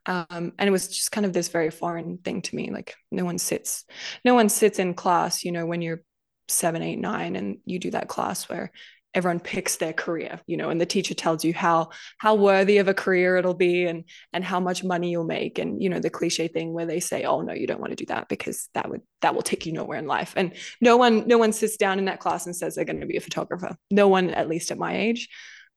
Um, 0.07 0.53
and 0.59 0.69
it 0.69 0.71
was 0.71 0.89
just 0.89 1.13
kind 1.13 1.25
of 1.25 1.33
this 1.33 1.49
very 1.49 1.71
foreign 1.71 2.19
thing 2.19 2.43
to 2.43 2.57
me. 2.57 2.71
Like, 2.71 2.95
no 3.11 3.25
one 3.25 3.39
sits, 3.39 3.85
no 4.25 4.35
one 4.35 4.49
sits 4.49 4.79
in 4.79 4.95
class, 4.95 5.45
you 5.45 5.53
know, 5.53 5.67
when 5.67 5.83
you're 5.83 6.03
seven, 6.49 6.83
eight, 6.83 6.99
nine, 6.99 7.37
and 7.37 7.59
you 7.65 7.79
do 7.79 7.91
that 7.93 8.09
class 8.09 8.49
where 8.49 8.71
everyone 9.14 9.40
picks 9.40 9.76
their 9.76 9.92
career 9.92 10.40
you 10.47 10.57
know 10.57 10.71
and 10.71 10.81
the 10.81 10.87
teacher 10.87 11.14
tells 11.14 11.45
you 11.45 11.52
how 11.52 11.90
how 12.19 12.35
worthy 12.35 12.78
of 12.78 12.88
a 12.88 12.95
career 12.95 13.37
it'll 13.37 13.54
be 13.54 13.85
and 13.85 14.04
and 14.33 14.45
how 14.45 14.61
much 14.61 14.83
money 14.83 15.11
you'll 15.11 15.25
make 15.25 15.59
and 15.59 15.83
you 15.83 15.88
know 15.88 15.99
the 15.99 16.11
cliche 16.11 16.49
thing 16.49 16.73
where 16.73 16.87
they 16.87 17.00
say 17.00 17.25
oh 17.25 17.40
no 17.40 17.52
you 17.52 17.66
don't 17.66 17.81
want 17.81 17.90
to 17.90 17.97
do 17.97 18.07
that 18.07 18.28
because 18.28 18.69
that 18.75 18.88
would 18.88 19.02
that 19.23 19.35
will 19.35 19.42
take 19.42 19.66
you 19.66 19.73
nowhere 19.73 19.99
in 19.99 20.07
life. 20.07 20.35
And 20.37 20.52
no 20.81 20.97
one 20.97 21.26
no 21.26 21.38
one 21.38 21.52
sits 21.52 21.76
down 21.76 21.99
in 21.99 22.04
that 22.07 22.21
class 22.21 22.47
and 22.47 22.54
says 22.54 22.75
they're 22.75 22.85
going 22.85 23.00
to 23.00 23.07
be 23.07 23.16
a 23.16 23.21
photographer. 23.21 23.76
No 23.90 24.09
one 24.09 24.31
at 24.31 24.49
least 24.49 24.71
at 24.71 24.78
my 24.78 24.97
age 24.97 25.28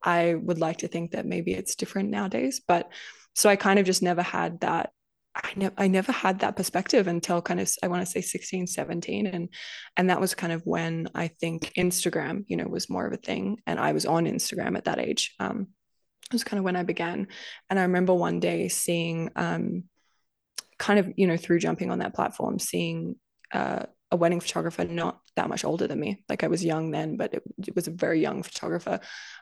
i 0.03 0.33
would 0.35 0.59
like 0.59 0.77
to 0.77 0.87
think 0.87 1.11
that 1.11 1.25
maybe 1.25 1.53
it's 1.53 1.75
different 1.75 2.09
nowadays 2.09 2.61
but 2.65 2.89
so 3.33 3.49
i 3.49 3.55
kind 3.55 3.79
of 3.79 3.85
just 3.85 4.01
never 4.01 4.21
had 4.21 4.59
that 4.61 4.91
I 5.35 5.51
never 5.55 5.75
I 5.77 5.87
never 5.87 6.11
had 6.11 6.39
that 6.39 6.55
perspective 6.55 7.07
until 7.07 7.41
kind 7.41 7.59
of 7.59 7.69
I 7.83 7.87
want 7.87 8.01
to 8.01 8.11
say 8.11 8.21
16 8.21 8.67
17 8.67 9.27
and 9.27 9.49
and 9.97 10.09
that 10.09 10.21
was 10.21 10.33
kind 10.33 10.53
of 10.53 10.61
when 10.65 11.09
I 11.13 11.27
think 11.27 11.73
Instagram 11.77 12.45
you 12.47 12.55
know 12.55 12.67
was 12.67 12.89
more 12.89 13.05
of 13.05 13.13
a 13.13 13.17
thing 13.17 13.59
and 13.67 13.79
I 13.79 13.91
was 13.91 14.05
on 14.05 14.25
Instagram 14.25 14.77
at 14.77 14.85
that 14.85 14.99
age 14.99 15.35
um 15.39 15.67
it 16.27 16.33
was 16.33 16.43
kind 16.43 16.57
of 16.57 16.63
when 16.63 16.77
I 16.77 16.83
began 16.83 17.27
and 17.69 17.79
I 17.79 17.83
remember 17.83 18.13
one 18.13 18.39
day 18.39 18.69
seeing 18.69 19.29
um 19.35 19.83
kind 20.79 20.99
of 20.99 21.11
you 21.17 21.27
know 21.27 21.37
through 21.37 21.59
jumping 21.59 21.91
on 21.91 21.99
that 21.99 22.15
platform 22.15 22.59
seeing 22.59 23.15
uh, 23.53 23.83
a 24.11 24.15
wedding 24.15 24.39
photographer 24.39 24.85
not 24.85 25.19
that 25.35 25.49
much 25.49 25.65
older 25.65 25.87
than 25.87 25.99
me. 25.99 26.21
Like 26.29 26.43
i 26.43 26.47
was 26.47 26.63
young 26.63 26.91
then 26.91 27.17
but 27.17 27.33
it, 27.33 27.43
it 27.67 27.75
was 27.75 27.87
a 27.87 27.91
very 27.91 28.21
young 28.21 28.43
photographer 28.43 28.99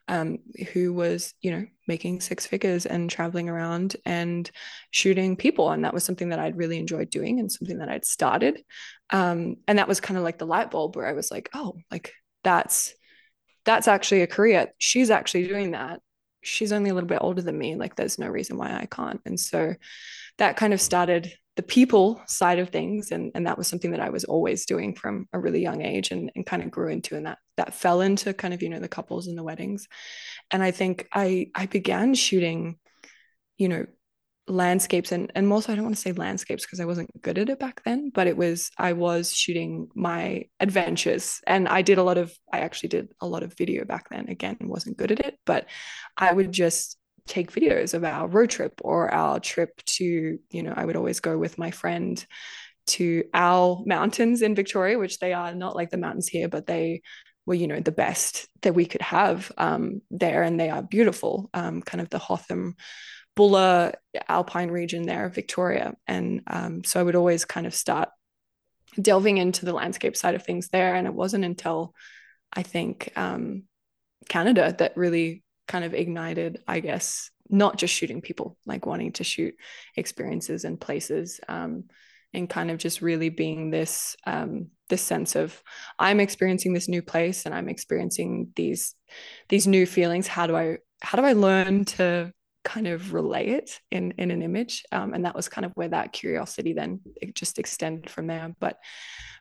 um, 0.07 0.39
who 0.73 0.93
was 0.93 1.33
you 1.41 1.51
know 1.51 1.65
making 1.87 2.21
six 2.21 2.45
figures 2.45 2.85
and 2.85 3.09
traveling 3.09 3.49
around 3.49 3.95
and 4.05 4.49
shooting 4.91 5.35
people. 5.35 5.71
And 5.71 5.85
that 5.85 5.93
was 5.93 6.03
something 6.03 6.29
that 6.29 6.39
i'd 6.39 6.57
really 6.57 6.77
enjoyed 6.77 7.09
doing 7.09 7.39
and 7.39 7.51
something 7.51 7.79
that 7.79 7.89
i'd 7.89 8.05
started. 8.05 8.63
Um, 9.09 9.57
and 9.67 9.79
that 9.79 9.87
was 9.87 9.99
kind 9.99 10.17
of 10.17 10.23
like 10.23 10.37
the 10.37 10.45
light 10.45 10.71
bulb 10.71 10.95
where 10.95 11.07
i 11.07 11.13
was 11.13 11.31
like 11.31 11.49
oh 11.53 11.75
like 11.91 12.13
that's 12.43 12.93
that's 13.65 13.87
actually 13.87 14.21
a 14.21 14.27
career. 14.27 14.73
She's 14.77 15.09
actually 15.09 15.47
doing 15.47 15.71
that. 15.71 16.01
She's 16.41 16.73
only 16.73 16.89
a 16.89 16.93
little 16.93 17.07
bit 17.07 17.19
older 17.21 17.41
than 17.41 17.57
me. 17.57 17.75
Like 17.75 17.95
there's 17.95 18.19
no 18.19 18.27
reason 18.27 18.57
why 18.57 18.75
i 18.75 18.85
can't. 18.85 19.21
And 19.25 19.39
so 19.39 19.75
that 20.37 20.57
kind 20.57 20.73
of 20.73 20.81
started 20.81 21.31
the 21.55 21.63
people 21.63 22.21
side 22.25 22.59
of 22.59 22.69
things 22.69 23.11
and, 23.11 23.31
and 23.35 23.45
that 23.45 23.57
was 23.57 23.67
something 23.67 23.91
that 23.91 23.99
i 23.99 24.09
was 24.09 24.23
always 24.23 24.65
doing 24.65 24.95
from 24.95 25.27
a 25.33 25.39
really 25.39 25.61
young 25.61 25.81
age 25.81 26.11
and, 26.11 26.31
and 26.35 26.45
kind 26.45 26.63
of 26.63 26.71
grew 26.71 26.89
into 26.89 27.15
and 27.15 27.25
that 27.25 27.37
that 27.57 27.73
fell 27.73 28.01
into 28.01 28.33
kind 28.33 28.53
of 28.53 28.61
you 28.61 28.69
know 28.69 28.79
the 28.79 28.87
couples 28.87 29.27
and 29.27 29.37
the 29.37 29.43
weddings. 29.43 29.87
And 30.51 30.63
i 30.63 30.71
think 30.71 31.07
i 31.13 31.47
i 31.55 31.65
began 31.65 32.13
shooting 32.13 32.77
you 33.57 33.69
know 33.69 33.85
landscapes 34.47 35.13
and 35.13 35.31
and 35.35 35.51
also 35.53 35.71
I 35.71 35.75
don't 35.75 35.85
want 35.85 35.95
to 35.95 36.01
say 36.01 36.11
landscapes 36.11 36.65
because 36.65 36.81
I 36.81 36.85
wasn't 36.85 37.21
good 37.21 37.37
at 37.37 37.49
it 37.49 37.59
back 37.59 37.81
then 37.85 38.11
but 38.13 38.27
it 38.27 38.35
was 38.35 38.69
I 38.77 38.91
was 38.91 39.33
shooting 39.33 39.87
my 39.95 40.43
adventures. 40.59 41.39
And 41.47 41.67
I 41.67 41.81
did 41.81 41.97
a 41.97 42.03
lot 42.03 42.17
of 42.17 42.33
I 42.51 42.59
actually 42.59 42.89
did 42.89 43.07
a 43.21 43.27
lot 43.27 43.43
of 43.43 43.55
video 43.57 43.85
back 43.85 44.09
then. 44.09 44.27
Again 44.27 44.57
wasn't 44.61 44.97
good 44.97 45.13
at 45.13 45.21
it 45.21 45.39
but 45.45 45.67
I 46.17 46.33
would 46.33 46.51
just 46.51 46.97
take 47.27 47.51
videos 47.51 47.93
of 47.93 48.03
our 48.03 48.27
road 48.27 48.49
trip 48.49 48.81
or 48.83 49.13
our 49.13 49.39
trip 49.39 49.81
to, 49.85 50.39
you 50.49 50.63
know, 50.63 50.73
I 50.75 50.85
would 50.85 50.95
always 50.95 51.19
go 51.19 51.37
with 51.37 51.57
my 51.57 51.71
friend 51.71 52.23
to 52.85 53.23
our 53.33 53.81
mountains 53.85 54.41
in 54.41 54.55
Victoria, 54.55 54.99
which 54.99 55.19
they 55.19 55.33
are 55.33 55.53
not 55.55 55.75
like 55.75 55.89
the 55.89 55.97
mountains 55.97 56.27
here, 56.27 56.49
but 56.49 56.67
they 56.67 57.01
were, 57.45 57.53
you 57.53 57.67
know, 57.67 57.79
the 57.79 57.91
best 57.91 58.47
that 58.61 58.75
we 58.75 58.85
could 58.85 59.01
have 59.01 59.51
um, 59.57 60.01
there. 60.11 60.43
And 60.43 60.59
they 60.59 60.69
are 60.69 60.83
beautiful, 60.83 61.49
um, 61.53 61.81
kind 61.81 62.01
of 62.01 62.09
the 62.09 62.19
Hotham, 62.19 62.75
Buller 63.35 63.93
Alpine 64.27 64.69
region 64.69 65.03
there, 65.03 65.25
of 65.25 65.35
Victoria. 65.35 65.93
And 66.07 66.41
um, 66.47 66.83
so 66.83 66.99
I 66.99 67.03
would 67.03 67.15
always 67.15 67.45
kind 67.45 67.65
of 67.65 67.73
start 67.73 68.09
delving 69.01 69.37
into 69.37 69.65
the 69.65 69.73
landscape 69.73 70.15
side 70.15 70.35
of 70.35 70.43
things 70.43 70.69
there. 70.69 70.95
And 70.95 71.07
it 71.07 71.13
wasn't 71.13 71.45
until 71.45 71.93
I 72.51 72.63
think 72.63 73.11
um, 73.15 73.63
Canada 74.29 74.75
that 74.77 74.97
really 74.97 75.43
kind 75.67 75.85
of 75.85 75.93
ignited, 75.93 76.61
I 76.67 76.79
guess, 76.79 77.29
not 77.49 77.77
just 77.77 77.93
shooting 77.93 78.21
people, 78.21 78.57
like 78.65 78.85
wanting 78.85 79.13
to 79.13 79.23
shoot 79.23 79.55
experiences 79.95 80.63
and 80.63 80.79
places, 80.79 81.39
um, 81.47 81.85
and 82.33 82.49
kind 82.49 82.71
of 82.71 82.77
just 82.77 83.01
really 83.01 83.29
being 83.29 83.69
this 83.69 84.15
um, 84.25 84.67
this 84.89 85.01
sense 85.01 85.35
of 85.35 85.61
I'm 85.99 86.19
experiencing 86.19 86.73
this 86.73 86.89
new 86.89 87.01
place 87.01 87.45
and 87.45 87.53
I'm 87.53 87.69
experiencing 87.69 88.49
these 88.55 88.95
these 89.49 89.67
new 89.67 89.85
feelings. 89.85 90.27
How 90.27 90.47
do 90.47 90.55
I 90.55 90.77
how 91.01 91.17
do 91.17 91.25
I 91.25 91.33
learn 91.33 91.85
to 91.85 92.31
kind 92.63 92.87
of 92.87 93.13
relay 93.13 93.49
it 93.49 93.79
in 93.91 94.11
in 94.17 94.31
an 94.31 94.41
image? 94.41 94.83
Um, 94.91 95.13
and 95.13 95.25
that 95.25 95.35
was 95.35 95.49
kind 95.49 95.65
of 95.65 95.71
where 95.75 95.89
that 95.89 96.13
curiosity 96.13 96.73
then 96.73 97.01
it 97.21 97.35
just 97.35 97.59
extended 97.59 98.09
from 98.09 98.27
there. 98.27 98.55
But 98.59 98.77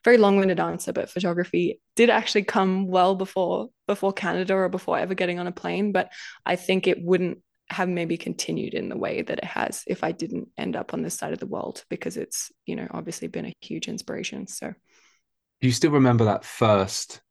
very 0.04 0.18
long-winded 0.18 0.58
answer, 0.58 0.92
but 0.92 1.10
photography 1.10 1.80
did 1.94 2.10
actually 2.10 2.44
come 2.44 2.88
well 2.88 3.14
before 3.14 3.68
before 3.86 4.12
Canada 4.12 4.54
or 4.54 4.68
before 4.68 4.98
ever 4.98 5.14
getting 5.14 5.38
on 5.38 5.46
a 5.46 5.52
plane. 5.52 5.92
But 5.92 6.10
I 6.44 6.56
think 6.56 6.86
it 6.86 7.02
wouldn't 7.02 7.38
have 7.70 7.88
maybe 7.88 8.16
continued 8.16 8.74
in 8.74 8.88
the 8.88 8.96
way 8.96 9.22
that 9.22 9.38
it 9.38 9.44
has 9.44 9.82
if 9.86 10.04
I 10.04 10.12
didn't 10.12 10.48
end 10.58 10.76
up 10.76 10.92
on 10.92 11.02
this 11.02 11.14
side 11.14 11.32
of 11.32 11.38
the 11.38 11.46
world 11.46 11.84
because 11.88 12.16
it's, 12.16 12.52
you 12.66 12.76
know, 12.76 12.86
obviously 12.90 13.28
been 13.28 13.46
a 13.46 13.54
huge 13.60 13.88
inspiration. 13.88 14.46
So 14.46 14.74
do 15.60 15.66
you 15.68 15.72
still 15.72 15.92
remember 15.92 16.24
that 16.24 16.44
first 16.44 17.22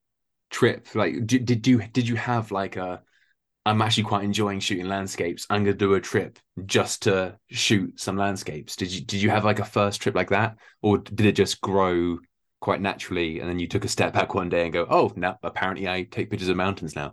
trip? 0.49 0.87
Like 0.95 1.27
did, 1.27 1.45
did 1.45 1.67
you 1.67 1.83
did 1.91 2.07
you 2.07 2.15
have 2.15 2.51
like 2.51 2.77
a 2.77 3.01
I'm 3.65 3.81
actually 3.81 4.03
quite 4.03 4.23
enjoying 4.23 4.59
shooting 4.59 4.87
landscapes. 4.87 5.45
I'm 5.49 5.63
gonna 5.63 5.75
do 5.75 5.93
a 5.93 6.01
trip 6.01 6.39
just 6.65 7.03
to 7.03 7.37
shoot 7.49 7.99
some 7.99 8.17
landscapes. 8.17 8.75
Did 8.75 8.91
you 8.91 9.01
did 9.01 9.21
you 9.21 9.29
have 9.29 9.45
like 9.45 9.59
a 9.59 9.65
first 9.65 10.01
trip 10.01 10.15
like 10.15 10.29
that? 10.29 10.57
Or 10.81 10.97
did 10.97 11.25
it 11.25 11.35
just 11.35 11.61
grow 11.61 12.17
quite 12.61 12.79
naturally 12.79 13.39
and 13.39 13.49
then 13.49 13.59
you 13.59 13.67
took 13.67 13.83
a 13.83 13.89
step 13.89 14.13
back 14.13 14.33
one 14.33 14.47
day 14.47 14.63
and 14.63 14.71
go 14.71 14.85
oh 14.89 15.11
now 15.15 15.37
apparently 15.43 15.89
i 15.89 16.03
take 16.03 16.29
pictures 16.29 16.47
of 16.47 16.55
mountains 16.55 16.95
now 16.95 17.11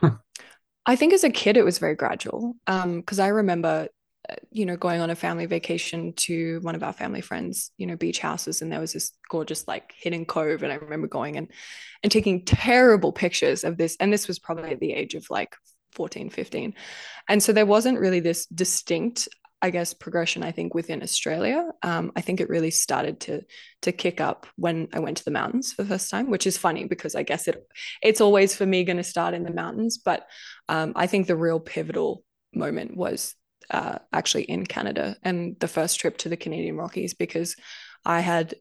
i 0.86 0.96
think 0.96 1.12
as 1.12 1.24
a 1.24 1.30
kid 1.30 1.56
it 1.56 1.64
was 1.64 1.78
very 1.78 1.96
gradual 1.96 2.54
because 2.64 3.18
um, 3.18 3.24
i 3.24 3.26
remember 3.26 3.88
uh, 4.30 4.34
you 4.52 4.64
know 4.64 4.76
going 4.76 5.00
on 5.00 5.10
a 5.10 5.16
family 5.16 5.46
vacation 5.46 6.12
to 6.12 6.60
one 6.62 6.76
of 6.76 6.84
our 6.84 6.92
family 6.92 7.20
friends 7.20 7.72
you 7.76 7.88
know 7.88 7.96
beach 7.96 8.20
houses 8.20 8.62
and 8.62 8.70
there 8.70 8.80
was 8.80 8.92
this 8.92 9.10
gorgeous 9.28 9.66
like 9.66 9.92
hidden 9.98 10.24
cove 10.24 10.62
and 10.62 10.72
i 10.72 10.76
remember 10.76 11.08
going 11.08 11.36
and 11.36 11.48
and 12.04 12.12
taking 12.12 12.44
terrible 12.44 13.10
pictures 13.10 13.64
of 13.64 13.76
this 13.76 13.96
and 13.98 14.12
this 14.12 14.28
was 14.28 14.38
probably 14.38 14.70
at 14.70 14.80
the 14.80 14.92
age 14.92 15.14
of 15.14 15.26
like 15.28 15.56
14 15.94 16.30
15 16.30 16.74
and 17.28 17.42
so 17.42 17.52
there 17.52 17.66
wasn't 17.66 17.98
really 17.98 18.20
this 18.20 18.46
distinct 18.46 19.28
I 19.64 19.70
guess 19.70 19.94
progression 19.94 20.42
I 20.42 20.52
think 20.52 20.74
within 20.74 21.02
Australia. 21.02 21.70
Um, 21.82 22.12
I 22.14 22.20
think 22.20 22.38
it 22.38 22.50
really 22.50 22.70
started 22.70 23.20
to 23.20 23.40
to 23.80 23.92
kick 23.92 24.20
up 24.20 24.46
when 24.56 24.88
I 24.92 24.98
went 24.98 25.16
to 25.16 25.24
the 25.24 25.30
mountains 25.30 25.72
for 25.72 25.84
the 25.84 25.88
first 25.88 26.10
time, 26.10 26.28
which 26.28 26.46
is 26.46 26.58
funny 26.58 26.84
because 26.84 27.14
I 27.14 27.22
guess 27.22 27.48
it 27.48 27.66
it's 28.02 28.20
always 28.20 28.54
for 28.54 28.66
me 28.66 28.84
going 28.84 28.98
to 28.98 29.02
start 29.02 29.32
in 29.32 29.42
the 29.42 29.54
mountains, 29.54 29.96
but 29.96 30.26
um, 30.68 30.92
I 30.96 31.06
think 31.06 31.26
the 31.26 31.34
real 31.34 31.60
pivotal 31.60 32.24
moment 32.52 32.94
was 32.94 33.34
uh, 33.70 34.00
actually 34.12 34.42
in 34.42 34.66
Canada 34.66 35.16
and 35.22 35.56
the 35.60 35.68
first 35.68 35.98
trip 35.98 36.18
to 36.18 36.28
the 36.28 36.36
Canadian 36.36 36.76
Rockies 36.76 37.14
because 37.14 37.56
I 38.04 38.20
had 38.20 38.56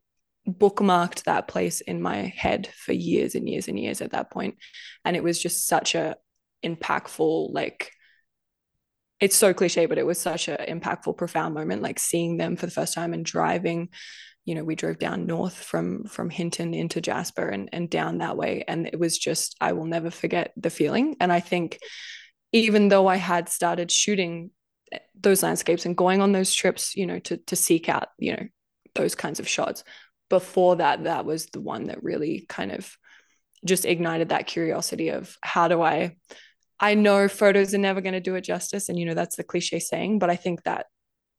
bookmarked 0.48 1.24
that 1.24 1.50
place 1.50 1.82
in 1.82 2.02
my 2.02 2.34
head 2.34 2.70
for 2.78 2.94
years 2.94 3.36
and 3.36 3.50
years 3.50 3.68
and 3.68 3.78
years 3.78 4.02
at 4.02 4.12
that 4.12 4.32
point, 4.32 4.56
and 5.04 5.18
it 5.18 5.24
was 5.24 5.42
just 5.42 5.68
such 5.68 5.96
a 5.96 6.16
impactful 6.64 7.54
like 7.54 7.92
it's 9.20 9.38
so 9.38 9.54
cliche, 9.54 9.86
but 9.86 9.98
it 9.98 10.06
was 10.06 10.20
such 10.20 10.50
an 10.50 10.58
impactful, 10.68 11.16
profound 11.16 11.54
moment, 11.54 11.82
like 11.82 11.98
seeing 11.98 12.36
them 12.36 12.58
for 12.58 12.66
the 12.66 12.74
first 12.74 12.94
time 12.94 13.14
and 13.14 13.24
driving. 13.26 13.90
You 14.44 14.56
know, 14.56 14.66
we 14.66 14.76
drove 14.76 15.00
down 15.00 15.26
north 15.26 15.56
from 15.56 16.04
from 16.04 16.30
Hinton 16.30 16.74
into 16.74 17.00
Jasper 17.00 17.48
and 17.48 17.70
and 17.72 17.90
down 17.90 18.18
that 18.18 18.36
way, 18.36 18.66
and 18.68 18.86
it 18.86 19.00
was 19.00 19.18
just 19.18 19.56
I 19.62 19.72
will 19.72 19.86
never 19.86 20.10
forget 20.10 20.52
the 20.58 20.70
feeling. 20.70 21.16
And 21.22 21.32
I 21.32 21.40
think 21.40 21.80
even 22.52 22.90
though 22.90 23.08
I 23.08 23.16
had 23.16 23.48
started 23.48 23.92
shooting 23.92 24.52
eh, 24.92 25.00
those 25.20 25.42
landscapes 25.42 25.86
and 25.86 25.96
going 25.96 26.22
on 26.22 26.34
those 26.34 26.54
trips, 26.54 26.96
you 26.96 27.06
know, 27.06 27.20
to 27.20 27.38
to 27.38 27.56
seek 27.56 27.88
out 27.88 28.10
you 28.18 28.34
know 28.34 28.48
those 28.96 29.16
kinds 29.16 29.40
of 29.40 29.48
shots, 29.48 29.86
before 30.30 30.78
that, 30.78 31.06
that 31.06 31.26
was 31.26 31.46
the 31.46 31.62
one 31.62 31.86
that 31.86 32.04
really 32.04 32.46
kind 32.50 32.72
of 32.72 32.98
just 33.64 33.86
ignited 33.86 34.30
that 34.30 34.48
curiosity 34.48 35.10
of 35.10 35.38
how 35.42 35.68
do 35.68 35.82
I 35.82 36.18
I 36.84 36.96
know 36.96 37.30
photos 37.30 37.74
are 37.74 37.78
never 37.78 38.02
going 38.02 38.14
to 38.14 38.20
do 38.20 38.36
it 38.36 38.42
justice. 38.42 38.90
And, 38.90 39.00
you 39.00 39.06
know, 39.06 39.14
that's 39.14 39.38
the 39.38 39.44
cliche 39.46 39.80
saying, 39.80 40.20
but 40.20 40.30
I 40.30 40.36
think 40.36 40.64
that 40.64 40.88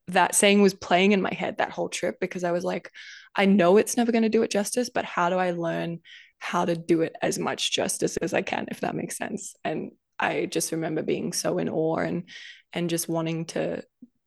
that 0.09 0.35
saying 0.35 0.63
was 0.63 0.73
playing 0.73 1.13
in 1.13 1.21
my 1.21 1.35
head 1.35 1.59
that 1.59 1.71
whole 1.71 1.91
trip 1.91 2.19
because 2.19 2.45
I 2.45 2.53
was 2.53 2.65
like, 2.65 2.91
I 3.37 3.45
know 3.45 3.77
it's 3.77 3.99
never 3.99 4.11
going 4.11 4.23
to 4.23 4.31
do 4.31 4.43
it 4.43 4.51
justice, 4.51 4.89
but 4.89 5.05
how 5.05 5.29
do 5.29 5.37
I 5.37 5.51
learn 5.51 6.01
how 6.39 6.65
to 6.65 6.75
do 6.75 7.03
it 7.03 7.15
as 7.21 7.39
much 7.39 7.73
justice 7.73 8.17
as 8.17 8.33
I 8.33 8.41
can, 8.41 8.69
if 8.71 8.81
that 8.81 8.95
makes 8.95 9.19
sense? 9.19 9.55
And 9.63 9.91
I 10.19 10.47
just 10.47 10.73
remember 10.73 11.03
being 11.03 11.35
so 11.35 11.59
in 11.59 11.69
awe 11.69 11.99
and 11.99 12.25
and 12.73 12.89
just 12.89 13.07
wanting 13.07 13.45
to 13.47 13.83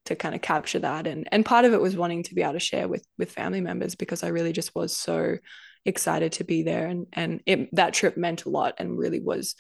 to 0.06 0.16
kind 0.16 0.36
of 0.36 0.42
capture 0.42 0.80
that 0.80 1.08
and 1.08 1.28
and 1.32 1.46
part 1.46 1.66
of 1.66 1.74
it 1.74 1.82
was 1.82 1.98
wanting 1.98 2.24
to 2.24 2.36
be 2.36 2.44
able 2.44 2.54
to 2.54 2.60
share 2.60 2.88
with 2.88 3.06
with 3.18 3.32
family 3.32 3.62
members 3.62 3.96
because 3.96 4.24
I 4.24 4.28
really 4.28 4.54
just 4.54 4.76
was 4.76 4.96
so 4.96 5.38
excited 5.84 6.34
to 6.34 6.44
be 6.44 6.64
there 6.64 6.88
and 6.88 7.08
and 7.14 7.42
it, 7.46 7.76
that 7.76 7.94
trip 7.94 8.18
meant 8.18 8.46
a 8.46 8.50
lot 8.50 8.76
and 8.78 8.98
really 8.98 9.20
was 9.20 9.56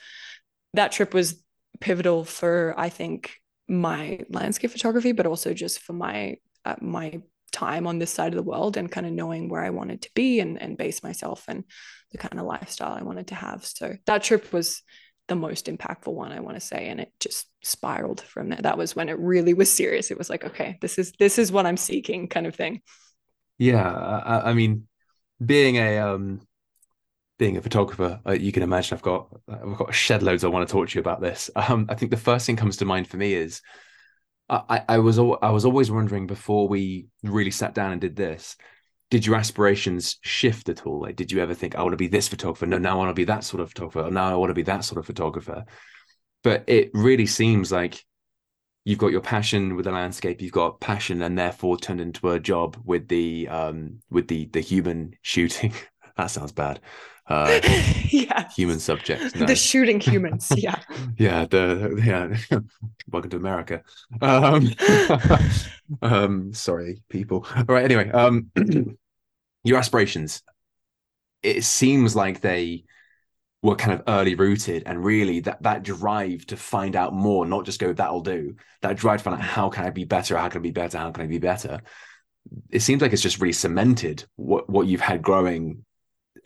that 0.74 0.91
trip 0.91 1.13
was 1.13 1.41
pivotal 1.80 2.24
for 2.26 2.74
I 2.78 2.90
think 2.90 3.32
my 3.68 4.20
landscape 4.30 4.72
photography, 4.72 5.12
but 5.12 5.26
also 5.26 5.54
just 5.54 5.80
for 5.80 5.94
my 5.94 6.38
uh, 6.66 6.76
my 6.82 7.22
time 7.52 7.88
on 7.88 7.98
this 7.98 8.12
side 8.12 8.34
of 8.34 8.38
the 8.38 8.44
world 8.44 8.78
and 8.78 8.92
kind 8.92 9.06
of 9.08 9.13
knowing 9.13 9.50
where 9.50 9.63
I 9.63 9.70
wanted 9.70 10.02
to 10.04 10.10
be 10.13 10.40
and 10.40 10.62
and 10.62 10.78
base 10.78 11.04
myself 11.04 11.46
and 11.48 11.63
the 12.12 12.18
kind 12.18 12.40
of 12.40 12.46
lifestyle 12.46 12.94
I 12.94 13.04
wanted 13.04 13.28
to 13.28 13.36
have. 13.36 13.66
So 13.66 13.96
that 14.06 14.24
trip 14.24 14.52
was 14.54 14.82
the 15.28 15.36
most 15.36 15.66
impactful 15.66 16.13
one 16.13 16.32
I 16.32 16.40
want 16.40 16.56
to 16.56 16.62
say 16.62 16.88
and 16.88 17.02
it 17.02 17.12
just 17.20 17.48
spiraled 17.62 18.22
from 18.22 18.50
there. 18.50 18.62
That 18.62 18.78
was 18.78 18.96
when 18.96 19.10
it 19.10 19.20
really 19.20 19.54
was 19.54 19.72
serious. 19.72 20.12
It 20.12 20.18
was 20.18 20.30
like 20.30 20.46
okay 20.46 20.78
this 20.82 20.98
is 20.98 21.13
this 21.20 21.38
is 21.38 21.52
what 21.52 21.66
I'm 21.66 21.78
seeking 21.78 22.28
kind 22.28 22.48
of 22.48 22.56
thing. 22.56 22.82
Yeah 23.58 23.92
I, 23.92 24.52
I 24.52 24.54
mean 24.54 24.88
being 25.44 25.78
a 25.78 26.00
um 26.00 26.46
being 27.38 27.58
a 27.58 27.62
photographer 27.62 28.19
uh, 28.26 28.32
you 28.32 28.52
can 28.52 28.63
imagine 28.63 28.95
I've 28.95 29.04
got 29.04 29.28
I've 29.47 29.78
got 29.78 29.93
shed 29.93 30.23
loads 30.23 30.43
I 30.43 30.47
want 30.47 30.67
to 30.67 30.71
talk 30.71 30.89
to 30.89 30.95
you 30.95 31.02
about 31.02 31.21
this 31.21 31.50
um 31.56 31.86
I 31.89 31.95
think 31.95 32.12
the 32.12 32.17
first 32.17 32.45
thing 32.45 32.56
comes 32.56 32.78
to 32.78 32.86
mind 32.86 33.08
for 33.08 33.17
me 33.17 33.34
is 33.34 33.62
I, 34.50 34.84
I 34.88 34.97
was 35.00 35.19
I 35.19 35.50
was 35.50 35.65
always 35.65 35.91
wondering 35.91 36.26
before 36.26 36.67
we 36.69 37.08
really 37.21 37.52
sat 37.52 37.73
down 37.73 37.91
and 37.91 38.00
did 38.00 38.15
this 38.15 38.56
did 39.10 39.26
your 39.26 39.36
aspirations 39.36 40.17
shift 40.21 40.69
at 40.69 40.86
all? 40.86 41.02
Like, 41.02 41.15
did 41.15 41.32
you 41.32 41.39
ever 41.41 41.54
think, 41.54 41.76
I 41.76 41.82
want 41.82 41.93
to 41.93 41.97
be 41.97 42.08
this 42.08 42.28
photographer? 42.28 42.65
No, 42.65 42.78
now 42.78 42.95
I 42.95 42.97
want 42.97 43.10
to 43.10 43.13
be 43.13 43.23
that 43.26 43.43
sort 43.43 43.62
of 43.62 43.69
photographer. 43.69 44.12
Now 44.12 44.32
I 44.32 44.36
want 44.36 44.50
to 44.50 44.56
be 44.56 44.63
that 44.63 44.84
sort 44.84 45.00
of 45.00 45.06
photographer. 45.06 45.65
But 46.43 46.65
it 46.67 46.91
really 46.93 47.26
seems 47.26 47.71
like 47.71 48.04
you've 48.84 49.00
got 49.00 49.12
your 49.12 49.21
passion 49.21 49.76
with 49.76 49.86
the 49.86 49.91
landscape, 49.91 50.41
you've 50.41 50.52
got 50.52 50.80
passion, 50.80 51.21
and 51.21 51.38
therefore 51.38 51.78
turned 51.78 52.02
into 52.02 52.30
a 52.32 52.39
job 52.39 52.78
with 52.84 53.08
the 53.08 53.47
um 53.47 54.00
with 54.10 54.28
the 54.28 54.45
the 54.47 54.62
human 54.62 55.13
shooting. 55.21 55.73
that 56.17 56.28
sounds 56.28 56.52
bad. 56.52 56.80
Uh, 57.28 57.60
yeah, 58.10 58.50
human 58.50 58.80
subjects. 58.80 59.36
No. 59.36 59.46
The 59.46 59.56
shooting 59.56 60.00
humans. 60.02 60.52
Yeah. 60.56 60.80
yeah. 61.18 61.46
The 61.46 62.02
yeah. 62.04 62.60
Welcome 63.12 63.32
to 63.32 63.38
America. 63.38 63.84
Um, 64.22 64.70
um, 66.02 66.54
sorry, 66.54 67.02
people. 67.10 67.46
All 67.56 67.66
right. 67.68 67.84
Anyway, 67.84 68.10
um, 68.12 68.52
your 69.63 69.78
aspirations. 69.78 70.42
It 71.44 71.63
seems 71.63 72.16
like 72.16 72.42
they 72.42 72.86
were 73.62 73.76
kind 73.76 73.94
of 73.94 74.04
early 74.08 74.36
rooted, 74.36 74.84
and 74.86 75.04
really 75.04 75.42
that 75.42 75.62
that 75.63 75.84
drive 75.84 76.46
to 76.48 76.58
find 76.58 76.96
out 76.96 77.13
more, 77.13 77.46
not 77.46 77.66
just 77.66 77.80
go 77.80 77.92
that'll 77.94 78.22
do. 78.22 78.56
That 78.82 78.96
drive 78.96 79.20
to 79.20 79.24
find 79.26 79.36
out 79.36 79.46
how 79.46 79.70
can 79.70 79.86
I 79.86 79.90
be 79.90 80.06
better, 80.06 80.38
how 80.38 80.50
can 80.50 80.62
I 80.62 80.63
be 80.63 80.72
better, 80.72 80.98
how 80.98 81.12
can 81.12 81.24
I 81.24 81.28
be 81.28 81.40
better. 81.40 81.82
It 82.70 82.80
seems 82.80 83.02
like 83.02 83.12
it's 83.12 83.22
just 83.22 83.42
really 83.42 83.54
cemented 83.54 84.24
what 84.38 84.70
what 84.70 84.88
you've 84.88 85.02
had 85.02 85.22
growing 85.22 85.86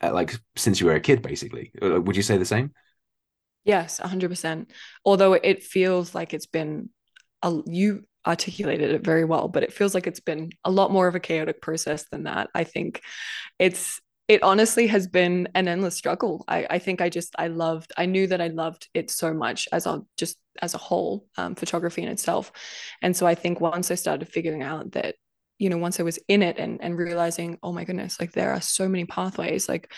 like 0.09 0.35
since 0.55 0.79
you 0.79 0.87
were 0.87 0.95
a 0.95 1.01
kid 1.01 1.21
basically. 1.21 1.71
Uh, 1.81 2.01
would 2.01 2.15
you 2.15 2.23
say 2.23 2.37
the 2.37 2.45
same? 2.45 2.71
Yes 3.63 3.99
100% 3.99 4.71
although 5.05 5.33
it 5.33 5.63
feels 5.63 6.15
like 6.15 6.33
it's 6.33 6.47
been 6.47 6.89
a, 7.43 7.59
you 7.65 8.05
articulated 8.25 8.91
it 8.91 9.03
very 9.03 9.25
well 9.25 9.47
but 9.47 9.63
it 9.63 9.73
feels 9.73 9.95
like 9.95 10.05
it's 10.05 10.19
been 10.19 10.51
a 10.63 10.71
lot 10.71 10.91
more 10.91 11.07
of 11.07 11.15
a 11.15 11.19
chaotic 11.19 11.61
process 11.61 12.05
than 12.09 12.23
that. 12.23 12.49
I 12.55 12.63
think 12.63 13.01
it's 13.59 13.99
it 14.27 14.43
honestly 14.43 14.87
has 14.87 15.07
been 15.07 15.49
an 15.55 15.67
endless 15.67 15.97
struggle. 15.97 16.45
I, 16.47 16.65
I 16.69 16.79
think 16.79 17.01
i 17.01 17.09
just 17.09 17.35
i 17.37 17.47
loved 17.47 17.91
i 17.97 18.05
knew 18.05 18.27
that 18.27 18.41
i 18.41 18.47
loved 18.47 18.87
it 18.93 19.11
so 19.11 19.33
much 19.33 19.67
as 19.71 19.85
a 19.85 20.01
just 20.17 20.37
as 20.61 20.73
a 20.73 20.77
whole 20.77 21.25
um, 21.37 21.55
photography 21.55 22.01
in 22.01 22.09
itself. 22.09 22.51
And 23.01 23.15
so 23.15 23.27
i 23.27 23.35
think 23.35 23.61
once 23.61 23.91
i 23.91 23.95
started 23.95 24.27
figuring 24.27 24.63
out 24.63 24.93
that 24.93 25.15
you 25.61 25.69
know 25.69 25.77
once 25.77 25.99
i 25.99 26.03
was 26.03 26.19
in 26.27 26.41
it 26.41 26.57
and 26.57 26.81
and 26.81 26.97
realizing 26.97 27.57
oh 27.61 27.71
my 27.71 27.83
goodness 27.83 28.19
like 28.19 28.31
there 28.31 28.51
are 28.51 28.61
so 28.61 28.89
many 28.89 29.05
pathways 29.05 29.69
like 29.69 29.93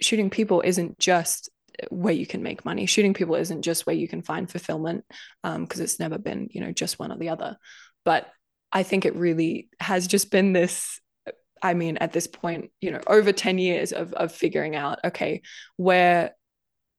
shooting 0.00 0.28
people 0.28 0.60
isn't 0.64 0.98
just 0.98 1.50
where 1.90 2.14
you 2.14 2.26
can 2.26 2.42
make 2.42 2.64
money. 2.64 2.86
Shooting 2.86 3.14
people 3.14 3.36
isn't 3.36 3.62
just 3.62 3.86
where 3.86 3.94
you 3.94 4.08
can 4.08 4.22
find 4.22 4.50
fulfillment 4.50 5.04
because 5.42 5.78
um, 5.78 5.84
it's 5.84 6.00
never 6.00 6.18
been 6.18 6.48
you 6.50 6.60
know 6.60 6.72
just 6.72 6.98
one 6.98 7.12
or 7.12 7.18
the 7.18 7.28
other. 7.28 7.56
But 8.04 8.26
i 8.70 8.82
think 8.82 9.06
it 9.06 9.16
really 9.16 9.70
has 9.80 10.06
just 10.06 10.30
been 10.30 10.52
this 10.52 11.00
i 11.62 11.72
mean 11.72 11.96
at 11.96 12.12
this 12.12 12.26
point 12.26 12.70
you 12.82 12.90
know 12.90 13.00
over 13.06 13.32
10 13.32 13.56
years 13.56 13.92
of 13.92 14.12
of 14.12 14.30
figuring 14.30 14.76
out 14.76 14.98
okay 15.04 15.40
where 15.78 16.32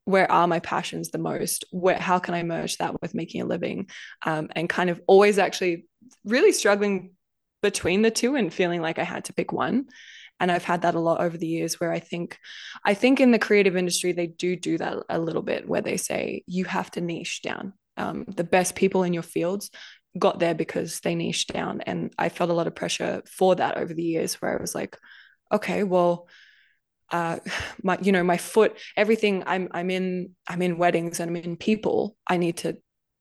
where 0.06 0.32
are 0.32 0.48
my 0.48 0.60
passions 0.60 1.12
the 1.12 1.20
most? 1.20 1.66
Where 1.70 2.00
how 2.00 2.18
can 2.18 2.34
i 2.34 2.42
merge 2.42 2.78
that 2.78 3.00
with 3.00 3.14
making 3.14 3.42
a 3.42 3.46
living? 3.46 3.90
Um, 4.26 4.50
and 4.56 4.68
kind 4.68 4.90
of 4.90 5.00
always 5.06 5.38
actually 5.38 5.86
really 6.26 6.52
struggling 6.52 7.12
between 7.62 8.02
the 8.02 8.12
two 8.12 8.36
and 8.36 8.54
feeling 8.54 8.82
like 8.82 9.00
I 9.00 9.04
had 9.04 9.26
to 9.26 9.34
pick 9.34 9.52
one. 9.52 9.88
And 10.40 10.50
I've 10.52 10.64
had 10.64 10.84
that 10.84 10.96
a 10.96 11.00
lot 11.00 11.20
over 11.20 11.38
the 11.38 11.48
years 11.48 11.80
where 11.80 11.92
I 11.92 12.00
think 12.00 12.38
I 12.86 12.94
think 12.94 13.20
in 13.20 13.32
the 13.32 13.40
creative 13.40 13.76
industry 13.76 14.14
they 14.14 14.28
do 14.28 14.56
do 14.56 14.78
that 14.78 14.98
a 15.10 15.20
little 15.20 15.42
bit 15.42 15.68
where 15.68 15.82
they 15.82 15.98
say 15.98 16.44
you 16.48 16.64
have 16.66 16.90
to 16.92 17.02
niche 17.02 17.42
down. 17.42 17.74
Um, 17.98 18.24
the 18.28 18.46
best 18.46 18.76
people 18.76 19.04
in 19.04 19.14
your 19.14 19.24
fields 19.24 19.70
got 20.18 20.40
there 20.40 20.56
because 20.56 21.02
they 21.02 21.16
niched 21.16 21.52
down 21.52 21.82
and 21.82 22.14
I 22.18 22.30
felt 22.30 22.50
a 22.50 22.54
lot 22.54 22.68
of 22.68 22.76
pressure 22.76 23.22
for 23.26 23.56
that 23.56 23.78
over 23.78 23.94
the 23.94 24.04
years 24.04 24.36
where 24.36 24.58
I 24.58 24.62
was 24.62 24.74
like 24.74 24.98
okay 25.52 25.84
well 25.84 26.28
uh 27.12 27.38
my 27.84 27.98
you 28.02 28.12
know 28.12 28.24
my 28.24 28.38
foot 28.38 28.78
everything 28.96 29.44
i'm 29.46 29.68
i'm 29.72 29.90
in 29.90 30.32
i'm 30.48 30.62
in 30.62 30.78
weddings 30.78 31.20
and 31.20 31.30
i'm 31.30 31.36
in 31.36 31.58
people 31.58 32.16
i 32.28 32.38
need 32.38 32.58
to 32.58 32.78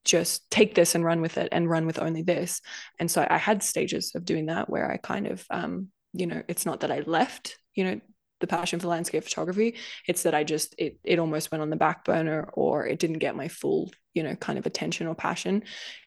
just 0.09 0.51
take 0.51 0.75
this 0.75 0.95
and 0.95 1.05
run 1.05 1.21
with 1.21 1.37
it 1.37 1.51
and 1.53 1.69
run 1.69 1.87
with 1.87 1.99
only 1.99 2.23
this. 2.23 2.63
And 2.99 3.11
so 3.11 3.27
I 3.29 3.37
had 3.37 3.63
stages 3.63 4.13
of 4.15 4.25
doing 4.25 4.47
that 4.47 4.69
where 4.69 4.91
I 4.91 4.97
kind 4.97 5.27
of, 5.27 5.45
um, 5.51 5.89
you 6.15 6.27
know, 6.27 6.43
it's 6.49 6.65
not 6.65 6.81
that 6.81 6.91
I 6.91 7.01
left, 7.01 7.59
you 7.75 7.85
know, 7.85 8.01
the 8.41 8.47
passion 8.47 8.81
for 8.81 8.89
landscape 8.89 9.25
photography. 9.25 9.77
It's 10.07 10.23
that 10.23 10.35
I 10.35 10.45
just 10.45 10.75
it 10.79 10.99
it 11.05 11.19
almost 11.19 11.51
went 11.51 11.61
on 11.61 11.71
the 11.71 11.77
back 11.77 12.05
burner 12.05 12.49
or 12.55 12.87
it 12.87 12.99
didn't 12.99 13.19
get 13.19 13.37
my 13.37 13.49
full, 13.49 13.91
you 14.15 14.23
know, 14.23 14.35
kind 14.37 14.59
of 14.59 14.65
attention 14.65 15.09
or 15.09 15.15
passion 15.15 15.65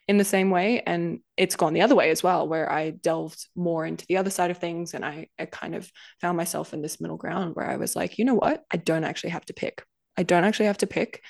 in 0.08 0.18
the 0.18 0.24
same 0.24 0.50
way. 0.50 0.82
And 0.82 1.20
it's 1.38 1.56
gone 1.56 1.74
the 1.74 1.82
other 1.82 1.96
way 1.96 2.10
as 2.10 2.24
well, 2.24 2.48
where 2.48 2.72
I 2.72 2.92
delved 2.92 3.48
more 3.56 3.86
into 3.86 4.06
the 4.08 4.18
other 4.18 4.30
side 4.30 4.50
of 4.50 4.58
things 4.58 4.94
and 4.94 5.06
I, 5.06 5.28
I 5.38 5.46
kind 5.46 5.76
of 5.76 5.92
found 6.22 6.38
myself 6.38 6.74
in 6.74 6.82
this 6.82 7.00
middle 7.00 7.18
ground 7.18 7.56
where 7.56 7.70
I 7.70 7.78
was 7.78 7.96
like, 7.96 8.18
you 8.18 8.26
know 8.26 8.36
what? 8.36 8.64
I 8.72 8.78
don't 8.78 9.04
actually 9.04 9.32
have 9.32 9.46
to 9.46 9.54
pick. 9.54 9.84
I 10.18 10.24
don't 10.24 10.44
actually 10.44 10.68
have 10.68 10.80
to 10.80 10.88
pick. 10.88 11.22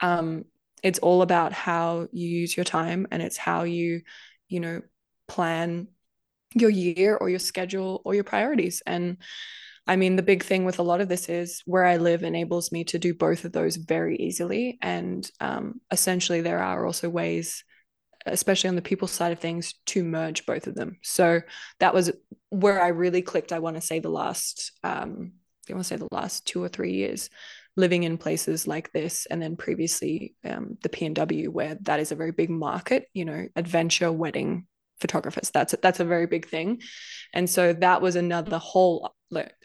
Um, 0.00 0.44
it's 0.82 0.98
all 0.98 1.22
about 1.22 1.52
how 1.52 2.08
you 2.12 2.28
use 2.28 2.56
your 2.56 2.64
time 2.64 3.06
and 3.10 3.22
it's 3.22 3.36
how 3.36 3.62
you 3.62 4.02
you 4.48 4.60
know 4.60 4.82
plan 5.28 5.88
your 6.54 6.70
year 6.70 7.16
or 7.16 7.28
your 7.30 7.38
schedule 7.38 8.02
or 8.04 8.14
your 8.14 8.24
priorities. 8.24 8.82
And 8.86 9.18
i 9.86 9.96
mean 9.96 10.16
the 10.16 10.22
big 10.22 10.42
thing 10.42 10.64
with 10.64 10.78
a 10.78 10.82
lot 10.82 11.00
of 11.00 11.08
this 11.08 11.28
is 11.30 11.62
where 11.64 11.86
i 11.86 11.96
live 11.96 12.22
enables 12.22 12.70
me 12.70 12.84
to 12.84 12.98
do 12.98 13.14
both 13.14 13.44
of 13.44 13.52
those 13.52 13.76
very 13.76 14.16
easily. 14.16 14.78
And 14.82 15.28
um, 15.40 15.80
essentially 15.90 16.40
there 16.40 16.62
are 16.62 16.86
also 16.86 17.08
ways 17.08 17.64
especially 18.26 18.68
on 18.68 18.76
the 18.76 18.82
people 18.82 19.08
side 19.08 19.32
of 19.32 19.38
things 19.38 19.72
to 19.86 20.04
merge 20.04 20.44
both 20.44 20.66
of 20.66 20.74
them. 20.74 20.98
So 21.02 21.40
that 21.78 21.94
was 21.94 22.12
where 22.50 22.82
i 22.82 22.88
really 22.88 23.22
clicked 23.22 23.52
i 23.52 23.60
want 23.60 23.76
to 23.76 23.80
say 23.80 24.00
the 24.00 24.08
last 24.08 24.72
um, 24.82 25.32
i 25.68 25.72
want 25.72 25.84
to 25.84 25.88
say 25.88 25.96
the 25.96 26.08
last 26.10 26.46
two 26.46 26.62
or 26.62 26.68
three 26.68 26.92
years 26.92 27.30
living 27.80 28.04
in 28.04 28.18
places 28.18 28.66
like 28.66 28.92
this 28.92 29.26
and 29.26 29.40
then 29.42 29.56
previously 29.56 30.34
um, 30.44 30.76
the 30.82 30.88
PNW 30.88 31.48
where 31.48 31.76
that 31.82 32.00
is 32.00 32.12
a 32.12 32.16
very 32.16 32.32
big 32.32 32.50
market 32.50 33.06
you 33.14 33.24
know 33.24 33.48
adventure 33.56 34.12
wedding 34.12 34.66
photographers. 35.00 35.50
That's 35.50 35.74
that's 35.82 36.00
a 36.00 36.04
very 36.04 36.26
big 36.26 36.46
thing. 36.46 36.82
And 37.32 37.48
so 37.48 37.72
that 37.72 38.02
was 38.02 38.16
another 38.16 38.58
whole 38.58 39.14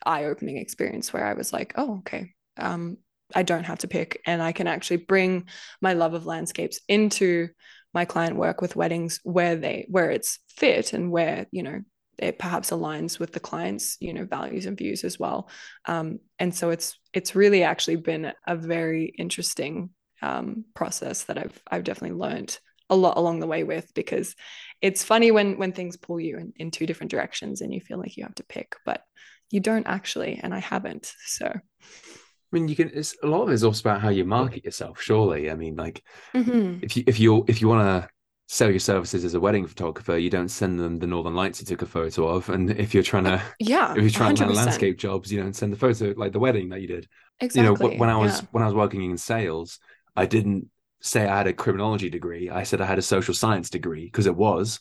eye-opening 0.05 0.57
experience 0.57 1.11
where 1.11 1.25
I 1.25 1.33
was 1.33 1.51
like 1.51 1.73
oh 1.75 1.99
okay 1.99 2.33
um, 2.57 2.97
I 3.33 3.43
don't 3.43 3.65
have 3.65 3.79
to 3.79 3.87
pick 3.87 4.21
and 4.25 4.41
I 4.41 4.51
can 4.51 4.67
actually 4.67 4.97
bring 4.97 5.47
my 5.81 5.93
love 5.93 6.13
of 6.13 6.25
landscapes 6.25 6.79
into 6.87 7.49
my 7.93 8.05
client 8.05 8.35
work 8.35 8.61
with 8.61 8.75
weddings 8.75 9.19
where 9.23 9.55
they 9.55 9.87
where 9.89 10.11
it's 10.11 10.39
fit 10.49 10.93
and 10.93 11.11
where 11.11 11.47
you 11.51 11.63
know 11.63 11.81
it 12.17 12.39
perhaps 12.39 12.71
aligns 12.71 13.19
with 13.19 13.31
the 13.31 13.39
client's 13.39 13.97
you 13.99 14.13
know 14.13 14.25
values 14.25 14.65
and 14.65 14.77
views 14.77 15.03
as 15.03 15.19
well 15.19 15.49
um, 15.85 16.19
and 16.39 16.53
so 16.53 16.69
it's 16.69 16.99
it's 17.13 17.35
really 17.35 17.63
actually 17.63 17.95
been 17.95 18.31
a 18.47 18.55
very 18.55 19.05
interesting 19.17 19.89
um, 20.21 20.65
process 20.73 21.23
that 21.25 21.37
I've 21.37 21.61
I've 21.69 21.83
definitely 21.83 22.17
learned 22.17 22.57
a 22.89 22.95
lot 22.95 23.17
along 23.17 23.39
the 23.39 23.47
way 23.47 23.63
with 23.63 23.93
because 23.93 24.35
it's 24.81 25.03
funny 25.03 25.31
when 25.31 25.57
when 25.57 25.71
things 25.71 25.97
pull 25.97 26.19
you 26.19 26.37
in, 26.37 26.53
in 26.55 26.71
two 26.71 26.85
different 26.85 27.11
directions 27.11 27.61
and 27.61 27.73
you 27.73 27.81
feel 27.81 27.97
like 27.97 28.15
you 28.15 28.23
have 28.23 28.35
to 28.35 28.43
pick 28.43 28.75
but 28.85 29.03
you 29.51 29.59
don't 29.59 29.87
actually 29.87 30.39
and 30.41 30.53
I 30.53 30.59
haven't 30.59 31.13
so 31.25 31.51
I 32.55 32.57
mean, 32.57 32.67
you 32.67 32.75
can. 32.75 32.91
It's 32.93 33.15
a 33.23 33.27
lot 33.27 33.41
of 33.41 33.49
it 33.49 33.53
is 33.53 33.63
also 33.63 33.89
about 33.89 34.01
how 34.01 34.09
you 34.09 34.23
market 34.23 34.63
yourself. 34.63 35.01
Surely, 35.01 35.49
I 35.49 35.55
mean, 35.55 35.75
like 35.75 36.01
mm-hmm. 36.33 36.79
if 36.83 36.95
you 36.95 37.03
if 37.07 37.19
you 37.19 37.43
if 37.47 37.59
you 37.59 37.67
want 37.67 37.85
to 37.85 38.09
sell 38.47 38.69
your 38.69 38.79
services 38.79 39.25
as 39.25 39.33
a 39.33 39.39
wedding 39.39 39.65
photographer, 39.65 40.17
you 40.17 40.29
don't 40.29 40.49
send 40.49 40.79
them 40.79 40.99
the 40.99 41.07
northern 41.07 41.35
lights 41.35 41.59
you 41.59 41.65
took 41.65 41.81
a 41.81 41.85
photo 41.85 42.27
of. 42.27 42.49
And 42.49 42.71
if 42.71 42.93
you're 42.93 43.03
trying 43.03 43.23
to, 43.23 43.41
yeah, 43.59 43.93
if 43.93 44.01
you're 44.01 44.09
trying 44.09 44.35
100%. 44.35 44.37
to 44.37 44.45
land 44.45 44.55
landscape 44.55 44.97
jobs, 44.97 45.31
you 45.31 45.41
don't 45.41 45.55
send 45.55 45.73
the 45.73 45.77
photo 45.77 46.13
like 46.15 46.31
the 46.31 46.39
wedding 46.39 46.69
that 46.69 46.81
you 46.81 46.87
did. 46.87 47.07
Exactly. 47.39 47.87
You 47.87 47.93
know, 47.93 47.97
when 47.97 48.09
I 48.09 48.17
was 48.17 48.41
yeah. 48.41 48.47
when 48.51 48.63
I 48.63 48.67
was 48.67 48.75
working 48.75 49.03
in 49.03 49.17
sales, 49.17 49.79
I 50.15 50.25
didn't 50.25 50.69
say 51.01 51.27
I 51.27 51.37
had 51.37 51.47
a 51.47 51.53
criminology 51.53 52.09
degree. 52.09 52.49
I 52.49 52.63
said 52.63 52.81
I 52.81 52.85
had 52.85 52.99
a 52.99 53.03
social 53.03 53.33
science 53.33 53.69
degree 53.69 54.05
because 54.05 54.27
it 54.27 54.35
was. 54.35 54.79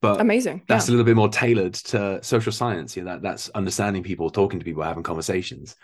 But 0.00 0.20
amazing. 0.20 0.62
That's 0.66 0.88
yeah. 0.88 0.90
a 0.90 0.92
little 0.92 1.06
bit 1.06 1.14
more 1.16 1.28
tailored 1.28 1.74
to 1.74 2.22
social 2.24 2.50
science. 2.50 2.96
You 2.96 3.04
know, 3.04 3.12
that 3.12 3.22
that's 3.22 3.50
understanding 3.50 4.02
people, 4.02 4.30
talking 4.30 4.58
to 4.58 4.64
people, 4.64 4.82
having 4.82 5.04
conversations. 5.04 5.76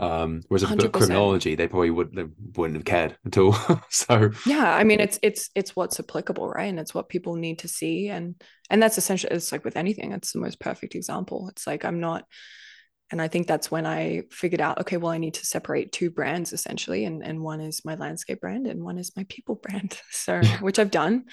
Um, 0.00 0.42
whereas 0.48 0.62
if 0.62 0.76
book 0.76 0.92
criminology, 0.92 1.54
they 1.56 1.66
probably 1.66 1.90
would 1.90 2.14
they 2.14 2.26
wouldn't 2.56 2.76
have 2.76 2.84
cared 2.84 3.16
at 3.26 3.36
all. 3.36 3.56
so 3.90 4.30
yeah, 4.46 4.74
I 4.74 4.84
mean, 4.84 5.00
it's 5.00 5.18
it's 5.22 5.50
it's 5.54 5.74
what's 5.74 5.98
applicable, 5.98 6.48
right? 6.48 6.68
And 6.68 6.78
it's 6.78 6.94
what 6.94 7.08
people 7.08 7.34
need 7.34 7.60
to 7.60 7.68
see, 7.68 8.08
and 8.08 8.36
and 8.70 8.82
that's 8.82 8.98
essentially 8.98 9.34
it's 9.34 9.50
like 9.50 9.64
with 9.64 9.76
anything. 9.76 10.12
It's 10.12 10.32
the 10.32 10.40
most 10.40 10.60
perfect 10.60 10.94
example. 10.94 11.48
It's 11.50 11.66
like 11.66 11.84
I'm 11.84 12.00
not 12.00 12.24
and 13.10 13.22
I 13.22 13.28
think 13.28 13.46
that's 13.46 13.70
when 13.70 13.86
I 13.86 14.22
figured 14.30 14.60
out, 14.60 14.80
okay, 14.80 14.98
well, 14.98 15.12
I 15.12 15.18
need 15.18 15.34
to 15.34 15.46
separate 15.46 15.92
two 15.92 16.10
brands 16.10 16.52
essentially. 16.52 17.06
And, 17.06 17.22
and 17.24 17.42
one 17.42 17.60
is 17.60 17.84
my 17.84 17.94
landscape 17.94 18.40
brand 18.40 18.66
and 18.66 18.84
one 18.84 18.98
is 18.98 19.16
my 19.16 19.24
people 19.28 19.54
brand. 19.54 20.00
So, 20.10 20.42
which 20.60 20.78
I've 20.78 20.90
done. 20.90 21.24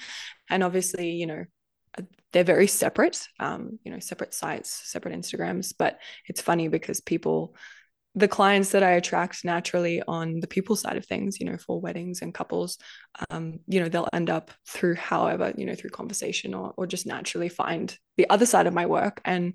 And 0.48 0.62
obviously, 0.62 1.10
you 1.10 1.26
know, 1.26 1.44
uh, 1.98 2.02
they're 2.32 2.44
very 2.44 2.66
separate, 2.66 3.26
um, 3.40 3.78
you 3.84 3.92
know, 3.92 3.98
separate 3.98 4.32
sites, 4.32 4.70
separate 4.70 5.14
Instagrams. 5.14 5.74
But 5.78 5.98
it's 6.28 6.40
funny 6.40 6.68
because 6.68 7.00
people, 7.00 7.56
the 8.16 8.28
clients 8.28 8.70
that 8.70 8.82
I 8.82 8.92
attract 8.92 9.44
naturally 9.44 10.02
on 10.08 10.40
the 10.40 10.46
people 10.46 10.74
side 10.74 10.96
of 10.96 11.04
things, 11.04 11.38
you 11.38 11.44
know, 11.44 11.58
for 11.58 11.80
weddings 11.80 12.22
and 12.22 12.32
couples, 12.32 12.78
um, 13.28 13.60
you 13.68 13.78
know, 13.78 13.90
they'll 13.90 14.08
end 14.12 14.30
up 14.30 14.50
through 14.66 14.94
however, 14.94 15.52
you 15.56 15.66
know, 15.66 15.74
through 15.74 15.90
conversation 15.90 16.54
or, 16.54 16.72
or 16.78 16.86
just 16.86 17.06
naturally 17.06 17.50
find 17.50 17.96
the 18.16 18.28
other 18.30 18.46
side 18.46 18.66
of 18.66 18.72
my 18.72 18.86
work. 18.86 19.20
And 19.26 19.54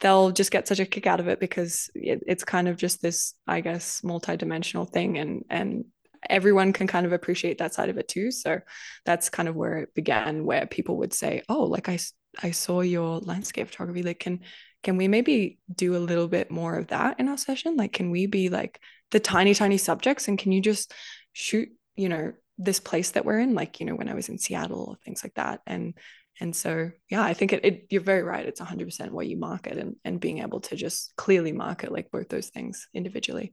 they'll 0.00 0.32
just 0.32 0.50
get 0.50 0.66
such 0.66 0.80
a 0.80 0.84
kick 0.84 1.06
out 1.06 1.20
of 1.20 1.28
it 1.28 1.38
because 1.38 1.90
it, 1.94 2.24
it's 2.26 2.42
kind 2.42 2.66
of 2.66 2.76
just 2.76 3.00
this, 3.00 3.34
I 3.46 3.60
guess, 3.60 4.02
multi-dimensional 4.02 4.86
thing, 4.86 5.16
and 5.18 5.44
and 5.48 5.84
everyone 6.28 6.72
can 6.72 6.88
kind 6.88 7.06
of 7.06 7.12
appreciate 7.12 7.58
that 7.58 7.74
side 7.74 7.88
of 7.88 7.98
it 7.98 8.08
too. 8.08 8.32
So 8.32 8.60
that's 9.04 9.30
kind 9.30 9.48
of 9.48 9.54
where 9.54 9.78
it 9.78 9.94
began, 9.94 10.44
where 10.44 10.66
people 10.66 10.98
would 10.98 11.14
say, 11.14 11.42
"Oh, 11.48 11.62
like 11.62 11.88
I 11.88 11.98
I 12.42 12.50
saw 12.50 12.80
your 12.80 13.20
landscape 13.20 13.68
photography. 13.68 14.02
Like, 14.02 14.20
can 14.20 14.40
can 14.82 14.96
we 14.96 15.08
maybe 15.08 15.58
do 15.74 15.96
a 15.96 15.98
little 15.98 16.28
bit 16.28 16.50
more 16.50 16.76
of 16.76 16.88
that 16.88 17.20
in 17.20 17.28
our 17.28 17.38
session? 17.38 17.76
Like, 17.76 17.92
can 17.92 18.10
we 18.10 18.26
be 18.26 18.48
like 18.48 18.80
the 19.10 19.20
tiny, 19.20 19.54
tiny 19.54 19.78
subjects, 19.78 20.28
and 20.28 20.38
can 20.38 20.52
you 20.52 20.60
just 20.60 20.92
shoot, 21.32 21.68
you 21.96 22.08
know, 22.08 22.32
this 22.58 22.80
place 22.80 23.12
that 23.12 23.24
we're 23.24 23.40
in, 23.40 23.54
like 23.54 23.80
you 23.80 23.86
know, 23.86 23.94
when 23.94 24.08
I 24.08 24.14
was 24.14 24.28
in 24.28 24.38
Seattle 24.38 24.86
or 24.88 24.96
things 25.04 25.24
like 25.24 25.34
that, 25.34 25.60
and 25.66 25.94
and 26.40 26.56
so 26.56 26.90
yeah 27.10 27.22
i 27.22 27.34
think 27.34 27.52
it, 27.52 27.64
it, 27.64 27.86
you're 27.90 28.00
very 28.00 28.22
right. 28.22 28.46
It's 28.46 28.60
100% 28.60 29.10
what 29.10 29.26
you 29.26 29.36
market 29.36 29.76
and, 29.76 29.96
and 30.04 30.20
being 30.20 30.38
able 30.38 30.60
to 30.62 30.76
just 30.76 31.14
clearly 31.16 31.52
market 31.52 31.92
like 31.92 32.10
both 32.10 32.28
those 32.28 32.48
things 32.48 32.88
individually. 32.94 33.52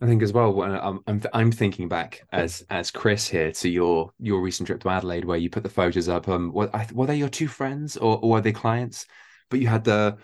I 0.00 0.06
think 0.06 0.22
as 0.22 0.32
well 0.32 0.62
I'm, 0.62 1.00
I'm, 1.06 1.22
I'm 1.32 1.52
thinking 1.52 1.88
back 1.88 2.22
as 2.30 2.64
as 2.70 2.90
chris 2.90 3.26
here 3.26 3.50
to 3.50 3.68
your 3.68 4.12
your 4.20 4.40
recent 4.40 4.68
trip 4.68 4.80
to 4.82 4.90
adelaide 4.90 5.24
where 5.24 5.38
you 5.38 5.50
put 5.50 5.64
the 5.64 5.68
photos 5.68 6.08
up 6.08 6.28
um 6.28 6.52
were, 6.52 6.70
were 6.92 7.06
they 7.06 7.16
your 7.16 7.28
two 7.28 7.48
friends 7.48 7.96
or, 7.96 8.18
or 8.22 8.30
were 8.30 8.40
they 8.40 8.52
clients? 8.52 9.06
But 9.50 9.60
you 9.60 9.66
had 9.66 9.84
the 9.84 10.18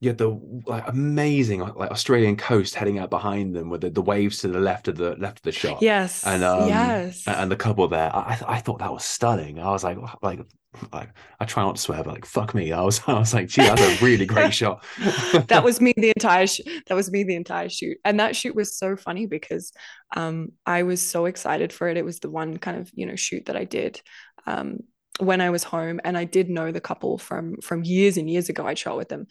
you 0.00 0.10
had 0.10 0.18
the 0.18 0.38
like 0.66 0.86
amazing 0.88 1.60
like 1.60 1.90
Australian 1.90 2.36
coast 2.36 2.74
heading 2.74 2.98
out 2.98 3.08
behind 3.10 3.54
them 3.56 3.70
with 3.70 3.80
the, 3.80 3.90
the 3.90 4.02
waves 4.02 4.38
to 4.38 4.48
the 4.48 4.60
left 4.60 4.88
of 4.88 4.96
the 4.96 5.16
left 5.16 5.38
of 5.38 5.42
the 5.42 5.52
shot. 5.52 5.80
Yes, 5.80 6.24
and 6.26 6.44
um, 6.44 6.68
yes, 6.68 7.22
and 7.26 7.50
the 7.50 7.56
couple 7.56 7.88
there. 7.88 8.14
I 8.14 8.38
I 8.46 8.60
thought 8.60 8.80
that 8.80 8.92
was 8.92 9.04
stunning. 9.04 9.58
I 9.58 9.70
was 9.70 9.84
like 9.84 9.98
like 10.22 10.40
like 10.92 11.10
I 11.40 11.46
try 11.46 11.62
not 11.62 11.76
to 11.76 11.82
swear, 11.82 12.02
but 12.04 12.12
like 12.12 12.26
fuck 12.26 12.54
me. 12.54 12.72
I 12.72 12.82
was 12.82 13.00
I 13.06 13.18
was 13.18 13.32
like, 13.32 13.48
gee, 13.48 13.62
that's 13.62 13.80
a 13.80 14.04
really 14.04 14.26
great 14.26 14.52
shot. 14.60 14.84
that 15.48 15.62
was 15.64 15.80
me 15.80 15.94
the 15.96 16.10
entire 16.16 16.46
sh- 16.46 16.60
that 16.86 16.94
was 16.94 17.10
me 17.10 17.24
the 17.24 17.34
entire 17.34 17.68
shoot, 17.68 17.96
and 18.04 18.20
that 18.20 18.36
shoot 18.36 18.54
was 18.54 18.76
so 18.76 18.96
funny 18.96 19.26
because 19.26 19.72
um 20.14 20.52
I 20.66 20.82
was 20.82 21.00
so 21.00 21.24
excited 21.24 21.72
for 21.72 21.88
it. 21.88 21.96
It 21.96 22.04
was 22.04 22.20
the 22.20 22.30
one 22.30 22.58
kind 22.58 22.78
of 22.78 22.90
you 22.94 23.06
know 23.06 23.16
shoot 23.16 23.46
that 23.46 23.56
I 23.56 23.64
did 23.64 24.00
um 24.46 24.80
when 25.18 25.40
I 25.40 25.50
was 25.50 25.64
home, 25.64 26.00
and 26.04 26.16
I 26.16 26.24
did 26.24 26.50
know 26.50 26.72
the 26.72 26.80
couple 26.80 27.18
from 27.18 27.56
from 27.62 27.84
years 27.84 28.16
and 28.16 28.28
years 28.28 28.48
ago. 28.48 28.66
I 28.66 28.74
shot 28.74 28.96
with 28.96 29.08
them, 29.08 29.26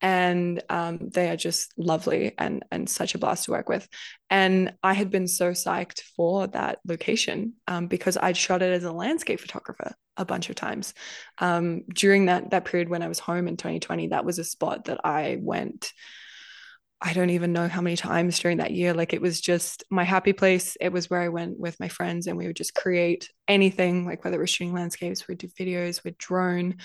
and 0.00 0.62
um, 0.68 0.98
they 1.12 1.30
are 1.30 1.36
just 1.36 1.72
lovely 1.76 2.34
and 2.38 2.64
and 2.70 2.88
such 2.88 3.14
a 3.14 3.18
blast 3.18 3.44
to 3.44 3.52
work 3.52 3.68
with. 3.68 3.88
And 4.30 4.74
I 4.82 4.94
had 4.94 5.10
been 5.10 5.28
so 5.28 5.52
psyched 5.52 6.00
for 6.16 6.46
that 6.48 6.78
location 6.86 7.54
um, 7.66 7.86
because 7.86 8.16
I'd 8.16 8.36
shot 8.36 8.62
it 8.62 8.72
as 8.72 8.84
a 8.84 8.92
landscape 8.92 9.40
photographer 9.40 9.94
a 10.16 10.24
bunch 10.24 10.50
of 10.50 10.56
times 10.56 10.94
um, 11.38 11.84
during 11.94 12.26
that 12.26 12.50
that 12.50 12.64
period 12.64 12.88
when 12.88 13.02
I 13.02 13.08
was 13.08 13.18
home 13.18 13.48
in 13.48 13.56
2020. 13.56 14.08
That 14.08 14.24
was 14.24 14.38
a 14.38 14.44
spot 14.44 14.86
that 14.86 15.00
I 15.04 15.38
went 15.40 15.92
I 17.00 17.12
don't 17.12 17.30
even 17.30 17.52
know 17.52 17.68
how 17.68 17.80
many 17.80 17.94
times 17.94 18.40
during 18.40 18.58
that 18.58 18.72
year. 18.72 18.92
Like 18.92 19.12
it 19.12 19.22
was 19.22 19.40
just 19.40 19.84
my 19.88 20.02
happy 20.02 20.32
place. 20.32 20.76
It 20.80 20.92
was 20.92 21.08
where 21.08 21.20
I 21.20 21.28
went 21.28 21.58
with 21.58 21.78
my 21.78 21.88
friends 21.88 22.26
and 22.26 22.36
we 22.36 22.48
would 22.48 22.56
just 22.56 22.74
create 22.74 23.30
anything, 23.46 24.04
like 24.04 24.24
whether 24.24 24.36
we're 24.36 24.48
shooting 24.48 24.74
landscapes, 24.74 25.28
we'd 25.28 25.38
do 25.38 25.46
videos, 25.48 26.02
we'd 26.02 26.18
drone. 26.18 26.76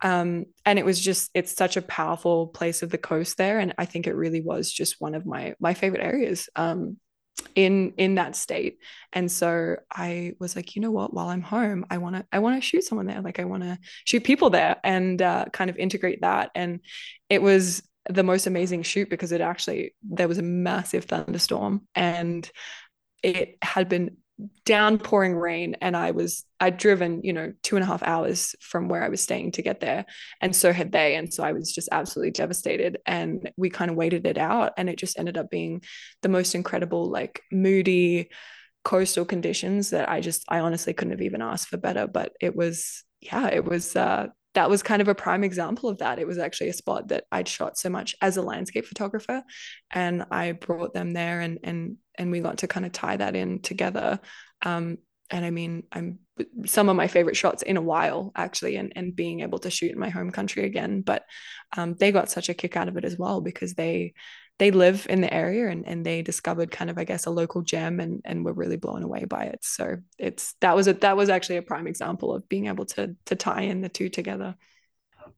Um, 0.00 0.46
and 0.64 0.78
it 0.78 0.84
was 0.86 0.98
just, 0.98 1.30
it's 1.34 1.54
such 1.54 1.76
a 1.76 1.82
powerful 1.82 2.46
place 2.46 2.82
of 2.82 2.88
the 2.90 2.98
coast 2.98 3.36
there. 3.36 3.58
And 3.58 3.74
I 3.76 3.84
think 3.84 4.06
it 4.06 4.14
really 4.14 4.40
was 4.40 4.72
just 4.72 4.96
one 4.98 5.14
of 5.14 5.26
my 5.26 5.54
my 5.60 5.74
favorite 5.74 6.02
areas. 6.02 6.48
Um, 6.56 6.96
in 7.54 7.94
in 7.96 8.16
that 8.16 8.36
state 8.36 8.78
and 9.12 9.30
so 9.30 9.76
i 9.90 10.34
was 10.38 10.54
like 10.54 10.76
you 10.76 10.82
know 10.82 10.90
what 10.90 11.14
while 11.14 11.28
i'm 11.28 11.40
home 11.40 11.86
i 11.88 11.96
want 11.96 12.14
to 12.14 12.24
i 12.32 12.38
want 12.38 12.54
to 12.54 12.66
shoot 12.66 12.84
someone 12.84 13.06
there 13.06 13.22
like 13.22 13.40
i 13.40 13.44
want 13.44 13.62
to 13.62 13.78
shoot 14.04 14.22
people 14.22 14.50
there 14.50 14.76
and 14.84 15.22
uh, 15.22 15.46
kind 15.52 15.70
of 15.70 15.76
integrate 15.76 16.20
that 16.20 16.50
and 16.54 16.80
it 17.30 17.40
was 17.40 17.82
the 18.08 18.22
most 18.22 18.46
amazing 18.46 18.82
shoot 18.82 19.10
because 19.10 19.32
it 19.32 19.40
actually 19.40 19.94
there 20.02 20.28
was 20.28 20.38
a 20.38 20.42
massive 20.42 21.04
thunderstorm 21.04 21.86
and 21.94 22.50
it 23.22 23.56
had 23.62 23.88
been 23.88 24.16
downpouring 24.64 25.34
rain 25.34 25.76
and 25.82 25.94
i 25.94 26.12
was 26.12 26.44
i'd 26.60 26.78
driven 26.78 27.20
you 27.22 27.32
know 27.32 27.52
two 27.62 27.76
and 27.76 27.82
a 27.82 27.86
half 27.86 28.02
hours 28.02 28.54
from 28.60 28.88
where 28.88 29.02
i 29.02 29.08
was 29.10 29.20
staying 29.20 29.52
to 29.52 29.60
get 29.60 29.80
there 29.80 30.06
and 30.40 30.56
so 30.56 30.72
had 30.72 30.92
they. 30.92 31.14
And 31.14 31.32
so 31.32 31.44
i 31.44 31.52
was 31.52 31.72
just 31.72 31.90
absolutely 31.92 32.30
devastated 32.30 32.98
and 33.04 33.50
we 33.58 33.68
kind 33.68 33.90
of 33.90 33.98
waited 33.98 34.26
it 34.26 34.38
out 34.38 34.72
and 34.78 34.88
it 34.88 34.96
just 34.96 35.18
ended 35.18 35.36
up 35.36 35.50
being 35.50 35.82
the 36.22 36.30
most 36.30 36.54
incredible 36.54 37.10
like 37.10 37.42
moody 37.52 38.30
coastal 38.82 39.26
conditions 39.26 39.90
that 39.90 40.08
i 40.08 40.20
just 40.20 40.44
i 40.48 40.60
honestly 40.60 40.94
couldn't 40.94 41.12
have 41.12 41.22
even 41.22 41.42
asked 41.42 41.68
for 41.68 41.76
better. 41.76 42.06
But 42.06 42.32
it 42.40 42.56
was 42.56 43.04
yeah 43.20 43.48
it 43.48 43.64
was 43.64 43.94
uh 43.94 44.28
that 44.54 44.68
was 44.68 44.82
kind 44.82 45.00
of 45.00 45.08
a 45.08 45.14
prime 45.14 45.44
example 45.44 45.88
of 45.88 45.98
that. 45.98 46.18
It 46.18 46.26
was 46.26 46.38
actually 46.38 46.70
a 46.70 46.74
spot 46.74 47.08
that 47.08 47.24
I'd 47.30 47.48
shot 47.48 47.78
so 47.78 47.88
much 47.88 48.16
as 48.20 48.36
a 48.36 48.42
landscape 48.42 48.86
photographer, 48.86 49.42
and 49.90 50.24
I 50.30 50.52
brought 50.52 50.92
them 50.92 51.12
there, 51.12 51.40
and 51.40 51.58
and 51.62 51.96
and 52.16 52.30
we 52.30 52.40
got 52.40 52.58
to 52.58 52.68
kind 52.68 52.84
of 52.84 52.92
tie 52.92 53.16
that 53.16 53.36
in 53.36 53.60
together. 53.60 54.20
Um, 54.62 54.98
and 55.30 55.44
I 55.44 55.50
mean, 55.50 55.84
I'm 55.92 56.18
some 56.66 56.88
of 56.88 56.96
my 56.96 57.06
favorite 57.06 57.36
shots 57.36 57.62
in 57.62 57.76
a 57.76 57.82
while 57.82 58.32
actually, 58.34 58.76
and 58.76 58.92
and 58.96 59.14
being 59.14 59.40
able 59.40 59.60
to 59.60 59.70
shoot 59.70 59.92
in 59.92 59.98
my 59.98 60.10
home 60.10 60.30
country 60.30 60.64
again. 60.64 61.02
But 61.02 61.24
um, 61.76 61.94
they 61.94 62.10
got 62.10 62.30
such 62.30 62.48
a 62.48 62.54
kick 62.54 62.76
out 62.76 62.88
of 62.88 62.96
it 62.96 63.04
as 63.04 63.16
well 63.16 63.40
because 63.40 63.74
they 63.74 64.14
they 64.60 64.70
live 64.70 65.06
in 65.08 65.22
the 65.22 65.32
area 65.32 65.70
and, 65.70 65.88
and 65.88 66.04
they 66.04 66.20
discovered 66.20 66.70
kind 66.70 66.90
of 66.90 66.98
I 66.98 67.04
guess 67.04 67.24
a 67.24 67.30
local 67.30 67.62
gem 67.62 67.98
and 67.98 68.20
and 68.26 68.44
were 68.44 68.52
really 68.52 68.76
blown 68.76 69.02
away 69.02 69.24
by 69.24 69.44
it. 69.44 69.60
So 69.62 69.96
it's 70.18 70.54
that 70.60 70.76
was 70.76 70.86
a 70.86 70.92
that 70.92 71.16
was 71.16 71.30
actually 71.30 71.56
a 71.56 71.62
prime 71.62 71.86
example 71.86 72.34
of 72.34 72.48
being 72.48 72.66
able 72.66 72.84
to 72.86 73.16
to 73.24 73.34
tie 73.34 73.62
in 73.62 73.80
the 73.80 73.88
two 73.88 74.10
together. 74.10 74.54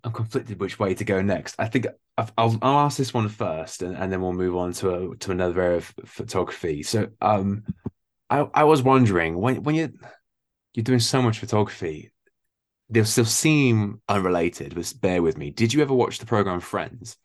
I'm 0.05 0.13
conflicted 0.13 0.59
which 0.59 0.81
way 0.81 0.95
to 0.95 1.05
go 1.05 1.23
next. 1.23 1.55
I 1.59 1.69
think 1.69 1.87
I'll 2.19 2.59
I'll 2.61 2.81
ask 2.81 2.99
this 2.99 3.15
one 3.15 3.29
first, 3.29 3.83
and, 3.83 3.97
and 3.97 4.13
then 4.13 4.21
we'll 4.21 4.33
move 4.33 4.57
on 4.57 4.73
to 4.75 4.91
a, 4.91 5.17
to 5.19 5.31
another 5.31 5.61
area 5.61 5.77
of 5.79 5.95
photography. 6.05 6.83
So 6.83 7.09
um, 7.21 7.63
I 8.29 8.41
I 8.53 8.65
was 8.65 8.83
wondering 8.83 9.39
when 9.39 9.63
when 9.63 9.77
you 9.77 9.93
you're 10.75 10.83
doing 10.83 10.99
so 10.99 11.23
much 11.23 11.39
photography, 11.39 12.13
they'll 12.91 13.05
still 13.05 13.25
seem 13.25 14.03
unrelated. 14.09 14.75
But 14.75 14.93
bear 15.01 15.23
with 15.23 15.39
me. 15.39 15.51
Did 15.51 15.73
you 15.73 15.81
ever 15.81 15.95
watch 15.95 16.19
the 16.19 16.27
program 16.27 16.59
Friends? 16.59 17.17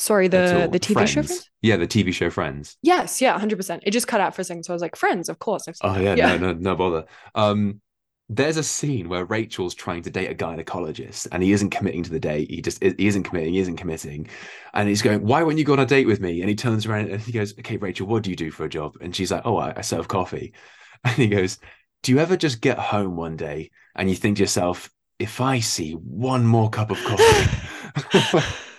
Sorry, 0.00 0.28
the 0.28 0.66
the 0.72 0.80
TV 0.80 0.94
Friends. 0.94 1.10
show 1.10 1.22
Friends? 1.22 1.50
Yeah, 1.60 1.76
the 1.76 1.86
TV 1.86 2.10
show 2.14 2.30
Friends. 2.30 2.78
Yes, 2.80 3.20
yeah, 3.20 3.38
hundred 3.38 3.56
percent. 3.56 3.82
It 3.84 3.90
just 3.90 4.08
cut 4.08 4.18
out 4.18 4.34
for 4.34 4.40
a 4.40 4.44
second, 4.44 4.62
so 4.62 4.72
I 4.72 4.74
was 4.74 4.80
like, 4.80 4.96
Friends, 4.96 5.28
of 5.28 5.38
course. 5.38 5.68
oh 5.82 6.00
yeah, 6.00 6.14
yeah, 6.14 6.36
no, 6.36 6.52
no, 6.52 6.52
no 6.54 6.74
bother. 6.74 7.04
Um, 7.34 7.82
there's 8.30 8.56
a 8.56 8.62
scene 8.62 9.10
where 9.10 9.26
Rachel's 9.26 9.74
trying 9.74 10.00
to 10.04 10.10
date 10.10 10.30
a 10.30 10.34
gynecologist, 10.34 11.28
and 11.32 11.42
he 11.42 11.52
isn't 11.52 11.68
committing 11.68 12.02
to 12.04 12.10
the 12.10 12.18
date. 12.18 12.48
He 12.50 12.62
just 12.62 12.82
he 12.82 13.06
isn't 13.08 13.24
committing. 13.24 13.52
He 13.52 13.60
isn't 13.60 13.76
committing, 13.76 14.28
and 14.72 14.88
he's 14.88 15.02
going, 15.02 15.22
"Why 15.22 15.42
won't 15.42 15.58
you 15.58 15.64
go 15.64 15.74
on 15.74 15.80
a 15.80 15.84
date 15.86 16.06
with 16.06 16.20
me?" 16.20 16.40
And 16.40 16.48
he 16.48 16.56
turns 16.56 16.86
around 16.86 17.10
and 17.10 17.20
he 17.20 17.32
goes, 17.32 17.52
"Okay, 17.58 17.76
Rachel, 17.76 18.06
what 18.06 18.22
do 18.22 18.30
you 18.30 18.36
do 18.36 18.50
for 18.50 18.64
a 18.64 18.70
job?" 18.70 18.96
And 19.02 19.14
she's 19.14 19.30
like, 19.30 19.42
"Oh, 19.44 19.58
I, 19.58 19.74
I 19.76 19.80
serve 19.82 20.08
coffee." 20.08 20.54
And 21.04 21.14
he 21.14 21.28
goes, 21.28 21.58
"Do 22.02 22.12
you 22.12 22.20
ever 22.20 22.38
just 22.38 22.62
get 22.62 22.78
home 22.78 23.16
one 23.16 23.36
day 23.36 23.70
and 23.96 24.08
you 24.08 24.16
think 24.16 24.38
to 24.38 24.42
yourself, 24.42 24.90
if 25.18 25.42
I 25.42 25.60
see 25.60 25.92
one 25.92 26.46
more 26.46 26.70
cup 26.70 26.90
of 26.90 26.98
coffee?" 27.04 28.46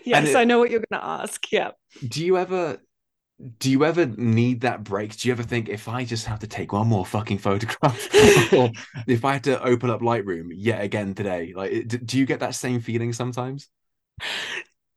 yes, 0.04 0.28
it, 0.28 0.36
I 0.36 0.44
know 0.44 0.58
what 0.58 0.70
you're 0.70 0.80
going 0.80 1.00
to 1.00 1.06
ask. 1.06 1.50
Yeah. 1.52 1.70
Do 2.06 2.24
you 2.24 2.38
ever 2.38 2.78
do 3.58 3.70
you 3.70 3.84
ever 3.84 4.06
need 4.06 4.60
that 4.62 4.84
break? 4.84 5.16
Do 5.16 5.28
you 5.28 5.32
ever 5.32 5.42
think 5.42 5.68
if 5.68 5.88
I 5.88 6.04
just 6.04 6.26
have 6.26 6.40
to 6.40 6.46
take 6.46 6.72
one 6.72 6.86
more 6.86 7.06
fucking 7.06 7.38
photograph, 7.38 8.08
or 8.52 8.70
if 9.06 9.24
I 9.24 9.34
had 9.34 9.44
to 9.44 9.62
open 9.62 9.88
up 9.90 10.00
Lightroom 10.00 10.48
yet 10.52 10.82
again 10.82 11.14
today, 11.14 11.54
like, 11.56 11.88
do 11.88 12.18
you 12.18 12.26
get 12.26 12.40
that 12.40 12.54
same 12.54 12.80
feeling 12.80 13.12
sometimes? 13.12 13.68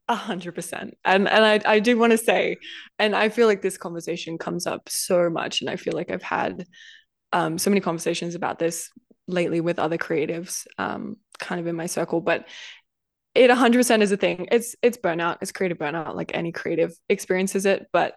A 0.10 0.16
hundred 0.16 0.56
percent, 0.56 0.98
and 1.06 1.30
and 1.30 1.46
I 1.46 1.62
I 1.66 1.80
do 1.80 1.98
want 1.98 2.12
to 2.12 2.18
say, 2.18 2.58
and 3.00 3.16
I 3.16 3.30
feel 3.30 3.48
like 3.48 3.62
this 3.62 3.78
conversation 3.78 4.38
comes 4.38 4.68
up 4.68 4.89
so 4.89 5.30
much, 5.30 5.62
and 5.62 5.70
I 5.70 5.78
feel 5.78 5.94
like 5.94 6.12
I've 6.12 6.22
had 6.22 6.66
um 7.32 7.58
so 7.58 7.70
many 7.70 7.80
conversations 7.80 8.36
about 8.36 8.60
this 8.60 8.89
lately 9.28 9.62
with 9.62 9.80
other 9.80 9.98
creatives, 9.98 10.68
um, 10.78 11.16
kind 11.39 11.62
of 11.62 11.68
in 11.68 11.78
my 11.78 11.86
circle, 11.86 12.20
but 12.20 12.46
it 13.36 13.50
100% 13.50 14.02
is 14.02 14.12
a 14.12 14.17
thing 14.17 14.48
it's 14.52 14.76
it's 14.82 14.98
burnout 14.98 15.38
it's 15.41 15.52
creative 15.52 15.78
burnout 15.78 16.15
like 16.15 16.32
any 16.34 16.52
creative 16.52 16.93
experiences 17.10 17.65
it 17.65 17.88
but 17.91 18.15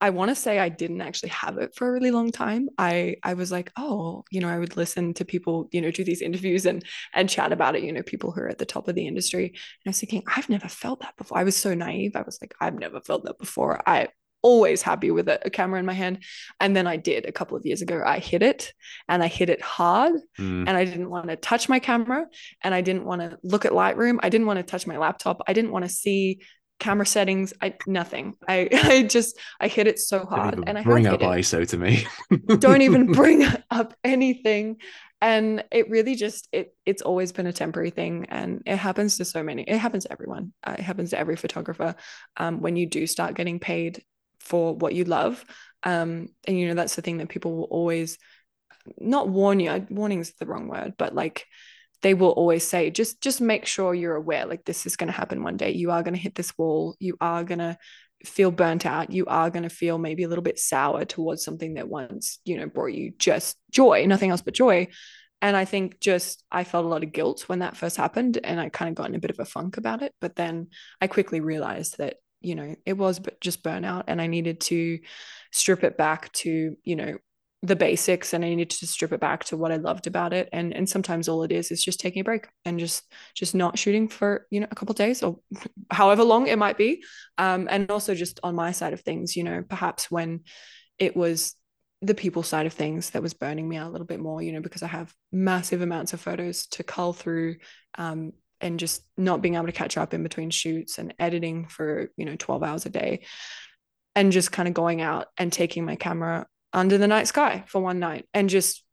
I 0.00 0.10
want 0.10 0.28
to 0.28 0.34
say 0.34 0.58
I 0.58 0.68
didn't 0.68 1.00
actually 1.00 1.30
have 1.30 1.56
it 1.56 1.74
for 1.74 1.88
a 1.88 1.92
really 1.92 2.10
long 2.10 2.30
time. 2.30 2.68
I 2.76 3.16
I 3.22 3.34
was 3.34 3.50
like, 3.50 3.72
oh, 3.78 4.24
you 4.30 4.40
know, 4.40 4.48
I 4.48 4.58
would 4.58 4.76
listen 4.76 5.14
to 5.14 5.24
people, 5.24 5.68
you 5.72 5.80
know, 5.80 5.90
do 5.90 6.04
these 6.04 6.20
interviews 6.20 6.66
and 6.66 6.84
and 7.14 7.30
chat 7.30 7.52
about 7.52 7.74
it, 7.74 7.84
you 7.84 7.92
know, 7.92 8.02
people 8.02 8.30
who 8.30 8.42
are 8.42 8.48
at 8.48 8.58
the 8.58 8.66
top 8.66 8.86
of 8.86 8.96
the 8.96 9.06
industry. 9.06 9.46
And 9.46 9.56
I 9.86 9.90
was 9.90 10.00
thinking, 10.00 10.22
I've 10.26 10.50
never 10.50 10.68
felt 10.68 11.00
that 11.00 11.16
before. 11.16 11.38
I 11.38 11.44
was 11.44 11.56
so 11.56 11.72
naive. 11.74 12.16
I 12.16 12.22
was 12.22 12.38
like, 12.42 12.54
I've 12.60 12.78
never 12.78 13.00
felt 13.00 13.24
that 13.24 13.38
before. 13.38 13.80
I 13.88 14.08
always 14.44 14.82
happy 14.82 15.10
with 15.10 15.26
a, 15.28 15.44
a, 15.46 15.50
camera 15.50 15.80
in 15.80 15.86
my 15.86 15.94
hand. 15.94 16.22
And 16.60 16.76
then 16.76 16.86
I 16.86 16.98
did 16.98 17.24
a 17.24 17.32
couple 17.32 17.56
of 17.56 17.64
years 17.64 17.80
ago. 17.80 18.02
I 18.04 18.18
hit 18.18 18.42
it 18.42 18.74
and 19.08 19.22
I 19.22 19.26
hit 19.26 19.48
it 19.48 19.62
hard. 19.62 20.12
Mm. 20.38 20.68
And 20.68 20.70
I 20.70 20.84
didn't 20.84 21.08
want 21.08 21.28
to 21.28 21.36
touch 21.36 21.68
my 21.68 21.78
camera 21.78 22.26
and 22.62 22.74
I 22.74 22.82
didn't 22.82 23.06
want 23.06 23.22
to 23.22 23.38
look 23.42 23.64
at 23.64 23.72
Lightroom. 23.72 24.18
I 24.22 24.28
didn't 24.28 24.46
want 24.46 24.58
to 24.58 24.62
touch 24.62 24.86
my 24.86 24.98
laptop. 24.98 25.40
I 25.48 25.54
didn't 25.54 25.72
want 25.72 25.86
to 25.86 25.88
see 25.88 26.42
camera 26.80 27.06
settings 27.06 27.54
i 27.62 27.72
nothing 27.86 28.34
i 28.48 28.68
i 28.72 29.04
just 29.04 29.38
i 29.60 29.68
hit 29.68 29.86
it 29.86 29.96
so 29.96 30.26
hard 30.26 30.60
and 30.66 30.76
i 30.76 30.82
bring 30.82 31.06
up 31.06 31.20
iso 31.20 31.66
to 31.66 31.78
me 31.78 32.04
don't 32.58 32.82
even 32.82 33.12
bring 33.12 33.46
up 33.70 33.94
anything 34.02 34.76
and 35.20 35.64
it 35.70 35.88
really 35.88 36.16
just 36.16 36.48
it 36.50 36.74
it's 36.84 37.00
always 37.00 37.30
been 37.30 37.46
a 37.46 37.52
temporary 37.52 37.90
thing 37.90 38.26
and 38.28 38.60
it 38.66 38.76
happens 38.76 39.16
to 39.16 39.24
so 39.24 39.40
many 39.40 39.62
it 39.62 39.78
happens 39.78 40.02
to 40.02 40.12
everyone 40.12 40.52
uh, 40.64 40.74
it 40.76 40.82
happens 40.82 41.10
to 41.10 41.18
every 41.18 41.36
photographer 41.36 41.94
um, 42.38 42.60
when 42.60 42.74
you 42.74 42.86
do 42.86 43.06
start 43.06 43.36
getting 43.36 43.60
paid 43.60 44.02
for 44.44 44.74
what 44.74 44.94
you 44.94 45.04
love. 45.04 45.44
Um, 45.82 46.28
and 46.46 46.58
you 46.58 46.68
know 46.68 46.74
that's 46.74 46.96
the 46.96 47.02
thing 47.02 47.18
that 47.18 47.28
people 47.28 47.54
will 47.56 47.64
always 47.64 48.18
not 48.98 49.28
warn 49.28 49.60
you 49.60 49.86
warning 49.90 50.20
is 50.20 50.34
the 50.38 50.46
wrong 50.46 50.68
word 50.68 50.94
but 50.98 51.14
like 51.14 51.46
they 52.04 52.12
will 52.12 52.30
always 52.30 52.62
say 52.62 52.90
just 52.90 53.22
just 53.22 53.40
make 53.40 53.64
sure 53.64 53.94
you're 53.94 54.14
aware 54.14 54.44
like 54.44 54.62
this 54.66 54.84
is 54.84 54.94
going 54.94 55.06
to 55.08 55.16
happen 55.16 55.42
one 55.42 55.56
day. 55.56 55.72
You 55.72 55.90
are 55.90 56.02
going 56.02 56.12
to 56.12 56.20
hit 56.20 56.34
this 56.34 56.56
wall. 56.58 56.94
You 57.00 57.16
are 57.18 57.42
going 57.44 57.60
to 57.60 57.78
feel 58.26 58.50
burnt 58.50 58.84
out. 58.84 59.10
You 59.10 59.24
are 59.24 59.48
going 59.48 59.62
to 59.62 59.70
feel 59.70 59.96
maybe 59.96 60.22
a 60.22 60.28
little 60.28 60.44
bit 60.44 60.58
sour 60.58 61.06
towards 61.06 61.42
something 61.42 61.74
that 61.74 61.88
once 61.88 62.40
you 62.44 62.58
know 62.58 62.66
brought 62.66 62.92
you 62.92 63.12
just 63.18 63.56
joy 63.70 64.04
nothing 64.06 64.30
else 64.30 64.42
but 64.42 64.54
joy. 64.54 64.88
And 65.42 65.56
i 65.58 65.66
think 65.66 66.00
just 66.00 66.42
i 66.50 66.64
felt 66.64 66.86
a 66.86 66.88
lot 66.88 67.04
of 67.04 67.12
guilt 67.12 67.48
when 67.48 67.58
that 67.58 67.76
first 67.76 67.98
happened 67.98 68.38
and 68.42 68.58
i 68.58 68.70
kind 68.70 68.88
of 68.88 68.94
got 68.94 69.08
in 69.08 69.14
a 69.14 69.18
bit 69.18 69.30
of 69.30 69.40
a 69.40 69.44
funk 69.44 69.76
about 69.76 70.00
it 70.00 70.14
but 70.18 70.36
then 70.36 70.68
i 71.02 71.06
quickly 71.06 71.40
realized 71.40 71.98
that 71.98 72.16
you 72.44 72.54
know 72.54 72.74
it 72.84 72.94
was 72.94 73.18
but 73.18 73.40
just 73.40 73.62
burnout 73.62 74.04
and 74.06 74.20
i 74.20 74.26
needed 74.26 74.60
to 74.60 74.98
strip 75.52 75.84
it 75.84 75.96
back 75.96 76.32
to 76.32 76.76
you 76.84 76.96
know 76.96 77.16
the 77.64 77.74
basics 77.74 78.34
and 78.34 78.44
I 78.44 78.50
needed 78.50 78.68
to 78.70 78.86
strip 78.86 79.12
it 79.12 79.20
back 79.20 79.44
to 79.44 79.56
what 79.56 79.72
I 79.72 79.76
loved 79.76 80.06
about 80.06 80.34
it. 80.34 80.50
And 80.52 80.74
and 80.74 80.86
sometimes 80.86 81.30
all 81.30 81.44
it 81.44 81.50
is 81.50 81.70
is 81.70 81.82
just 81.82 81.98
taking 81.98 82.20
a 82.20 82.24
break 82.24 82.46
and 82.66 82.78
just 82.78 83.10
just 83.34 83.54
not 83.54 83.78
shooting 83.78 84.06
for, 84.06 84.46
you 84.50 84.60
know, 84.60 84.66
a 84.70 84.74
couple 84.74 84.94
days 84.94 85.22
or 85.22 85.38
however 85.90 86.24
long 86.24 86.46
it 86.46 86.58
might 86.58 86.76
be. 86.76 87.02
Um, 87.38 87.66
and 87.70 87.90
also 87.90 88.14
just 88.14 88.38
on 88.42 88.54
my 88.54 88.72
side 88.72 88.92
of 88.92 89.00
things, 89.00 89.34
you 89.34 89.44
know, 89.44 89.64
perhaps 89.66 90.10
when 90.10 90.40
it 90.98 91.16
was 91.16 91.56
the 92.02 92.14
people 92.14 92.42
side 92.42 92.66
of 92.66 92.74
things 92.74 93.10
that 93.10 93.22
was 93.22 93.32
burning 93.32 93.66
me 93.66 93.76
out 93.76 93.88
a 93.88 93.92
little 93.92 94.06
bit 94.06 94.20
more, 94.20 94.42
you 94.42 94.52
know, 94.52 94.60
because 94.60 94.82
I 94.82 94.88
have 94.88 95.14
massive 95.32 95.80
amounts 95.80 96.12
of 96.12 96.20
photos 96.20 96.66
to 96.66 96.84
cull 96.84 97.14
through 97.14 97.56
um, 97.96 98.32
and 98.64 98.80
just 98.80 99.02
not 99.16 99.42
being 99.42 99.54
able 99.54 99.66
to 99.66 99.72
catch 99.72 99.96
up 99.96 100.14
in 100.14 100.22
between 100.22 100.50
shoots 100.50 100.98
and 100.98 101.14
editing 101.18 101.68
for, 101.68 102.10
you 102.16 102.24
know, 102.24 102.36
12 102.36 102.62
hours 102.62 102.86
a 102.86 102.90
day. 102.90 103.24
And 104.16 104.32
just 104.32 104.52
kind 104.52 104.68
of 104.68 104.74
going 104.74 105.00
out 105.00 105.26
and 105.36 105.52
taking 105.52 105.84
my 105.84 105.96
camera 105.96 106.46
under 106.72 106.98
the 106.98 107.08
night 107.08 107.28
sky 107.28 107.64
for 107.66 107.80
one 107.80 108.00
night 108.00 108.26
and 108.34 108.48
just 108.48 108.84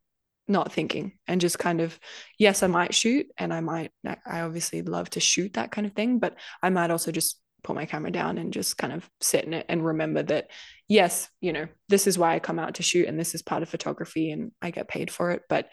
not 0.47 0.71
thinking 0.71 1.13
and 1.27 1.39
just 1.39 1.57
kind 1.57 1.81
of 1.81 1.97
yes 2.37 2.61
i 2.61 2.67
might 2.67 2.93
shoot 2.93 3.27
and 3.37 3.53
i 3.53 3.61
might 3.61 3.91
i 4.25 4.41
obviously 4.41 4.81
love 4.81 5.09
to 5.09 5.19
shoot 5.19 5.53
that 5.53 5.71
kind 5.71 5.87
of 5.87 5.93
thing 5.93 6.19
but 6.19 6.35
i 6.61 6.69
might 6.69 6.91
also 6.91 7.11
just 7.11 7.39
put 7.63 7.75
my 7.75 7.85
camera 7.85 8.11
down 8.11 8.37
and 8.37 8.53
just 8.53 8.77
kind 8.77 8.91
of 8.91 9.07
sit 9.21 9.45
in 9.45 9.53
it 9.53 9.65
and 9.69 9.85
remember 9.85 10.23
that 10.23 10.49
yes 10.87 11.29
you 11.41 11.53
know 11.53 11.67
this 11.89 12.07
is 12.07 12.17
why 12.17 12.35
i 12.35 12.39
come 12.39 12.59
out 12.59 12.75
to 12.75 12.83
shoot 12.83 13.07
and 13.07 13.19
this 13.19 13.35
is 13.35 13.41
part 13.41 13.63
of 13.63 13.69
photography 13.69 14.31
and 14.31 14.51
i 14.61 14.71
get 14.71 14.87
paid 14.87 15.11
for 15.11 15.31
it. 15.31 15.43
But 15.47 15.69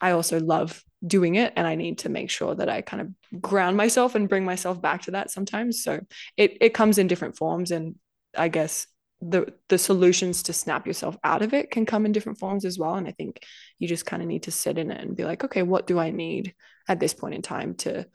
i 0.00 0.12
also 0.12 0.40
love 0.40 0.82
doing 1.06 1.34
it 1.34 1.52
and 1.56 1.66
i 1.66 1.74
need 1.74 1.98
to 1.98 2.08
make 2.08 2.30
sure 2.30 2.54
that 2.54 2.68
i 2.68 2.80
kind 2.80 3.00
of 3.02 3.40
ground 3.40 3.76
myself 3.76 4.14
and 4.14 4.28
bring 4.28 4.44
myself 4.44 4.80
back 4.80 5.02
to 5.02 5.12
that 5.12 5.30
sometimes. 5.30 5.82
So 5.82 6.00
it 6.36 6.56
it 6.60 6.74
comes 6.74 6.98
in 6.98 7.06
different 7.06 7.36
forms 7.36 7.70
and 7.70 7.96
i 8.36 8.48
guess 8.48 8.86
the 9.20 9.52
the 9.68 9.78
solutions 9.78 10.44
to 10.44 10.52
snap 10.52 10.86
yourself 10.86 11.16
out 11.24 11.42
of 11.42 11.54
it 11.54 11.70
can 11.70 11.86
come 11.86 12.06
in 12.06 12.12
different 12.12 12.38
forms 12.38 12.64
as 12.64 12.78
well. 12.78 12.94
And 12.94 13.08
i 13.08 13.12
think 13.12 13.42
you 13.78 13.88
just 13.88 14.06
kind 14.06 14.22
of 14.22 14.28
need 14.28 14.44
to 14.44 14.50
sit 14.50 14.78
in 14.78 14.90
it 14.90 15.00
and 15.00 15.16
be 15.16 15.24
like 15.24 15.44
okay 15.44 15.62
what 15.62 15.86
do 15.86 15.98
i 15.98 16.10
need 16.10 16.54
at 16.88 17.00
this 17.00 17.14
point 17.14 17.34
in 17.34 17.42
time 17.42 17.74
to 17.74 18.06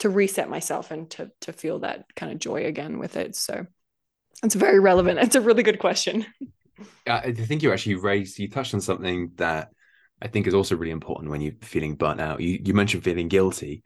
to 0.00 0.08
reset 0.08 0.48
myself 0.48 0.90
and 0.90 1.08
to 1.10 1.30
to 1.42 1.52
feel 1.52 1.80
that 1.80 2.04
kind 2.16 2.32
of 2.32 2.38
joy 2.38 2.64
again 2.64 2.98
with 2.98 3.16
it? 3.16 3.36
So 3.36 3.66
it's 4.42 4.54
very 4.54 4.80
relevant. 4.80 5.20
It's 5.20 5.36
a 5.36 5.40
really 5.40 5.62
good 5.62 5.78
question. 5.78 6.26
I 7.06 7.32
think 7.32 7.62
you 7.62 7.72
actually 7.72 7.96
raised 7.96 8.38
you 8.38 8.48
touched 8.48 8.74
on 8.74 8.80
something 8.80 9.32
that 9.36 9.68
i 10.22 10.28
think 10.28 10.46
is 10.46 10.54
also 10.54 10.76
really 10.76 10.92
important 10.92 11.30
when 11.30 11.40
you're 11.40 11.54
feeling 11.62 11.94
burnt 11.94 12.20
out. 12.20 12.40
You, 12.40 12.60
you 12.64 12.74
mentioned 12.74 13.04
feeling 13.04 13.28
guilty. 13.28 13.82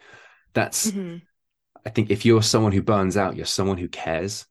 That's 0.53 0.91
mm-hmm. 0.91 1.17
i 1.85 1.91
think 1.91 2.11
if 2.11 2.25
you're 2.25 2.43
someone 2.43 2.73
who 2.73 2.83
burns 2.83 3.17
out 3.17 3.37
you're 3.37 3.47
someone 3.47 3.79
who 3.79 3.89
cares. 3.89 4.47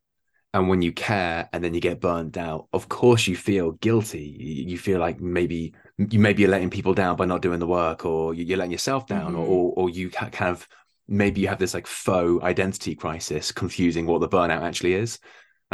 And 0.55 0.69
when 0.69 0.83
you 0.83 0.91
care 0.91 1.49
and 1.51 1.63
then 1.63 1.73
you 1.73 1.81
get 1.81 1.99
burned 1.99 2.37
out 2.37 2.67
of 2.73 2.87
course 2.87 3.25
you 3.27 3.35
feel 3.35 3.71
guilty. 3.71 4.23
You 4.67 4.77
feel 4.77 4.99
like 4.99 5.19
maybe 5.19 5.73
you 5.97 6.19
maybe 6.19 6.43
you're 6.43 6.51
letting 6.51 6.69
people 6.69 6.93
down 6.93 7.15
by 7.15 7.25
not 7.25 7.41
doing 7.41 7.59
the 7.59 7.65
work 7.65 8.05
or 8.05 8.35
you're 8.35 8.57
letting 8.57 8.71
yourself 8.71 9.07
down 9.07 9.31
mm-hmm. 9.31 9.51
or 9.51 9.73
or 9.75 9.89
you 9.89 10.11
kind 10.11 10.51
of 10.51 10.67
maybe 11.07 11.41
you 11.41 11.47
have 11.47 11.59
this 11.59 11.73
like 11.73 11.87
faux 11.87 12.43
identity 12.43 12.95
crisis 12.95 13.51
confusing 13.51 14.05
what 14.05 14.21
the 14.21 14.29
burnout 14.29 14.61
actually 14.61 14.93
is 14.93 15.19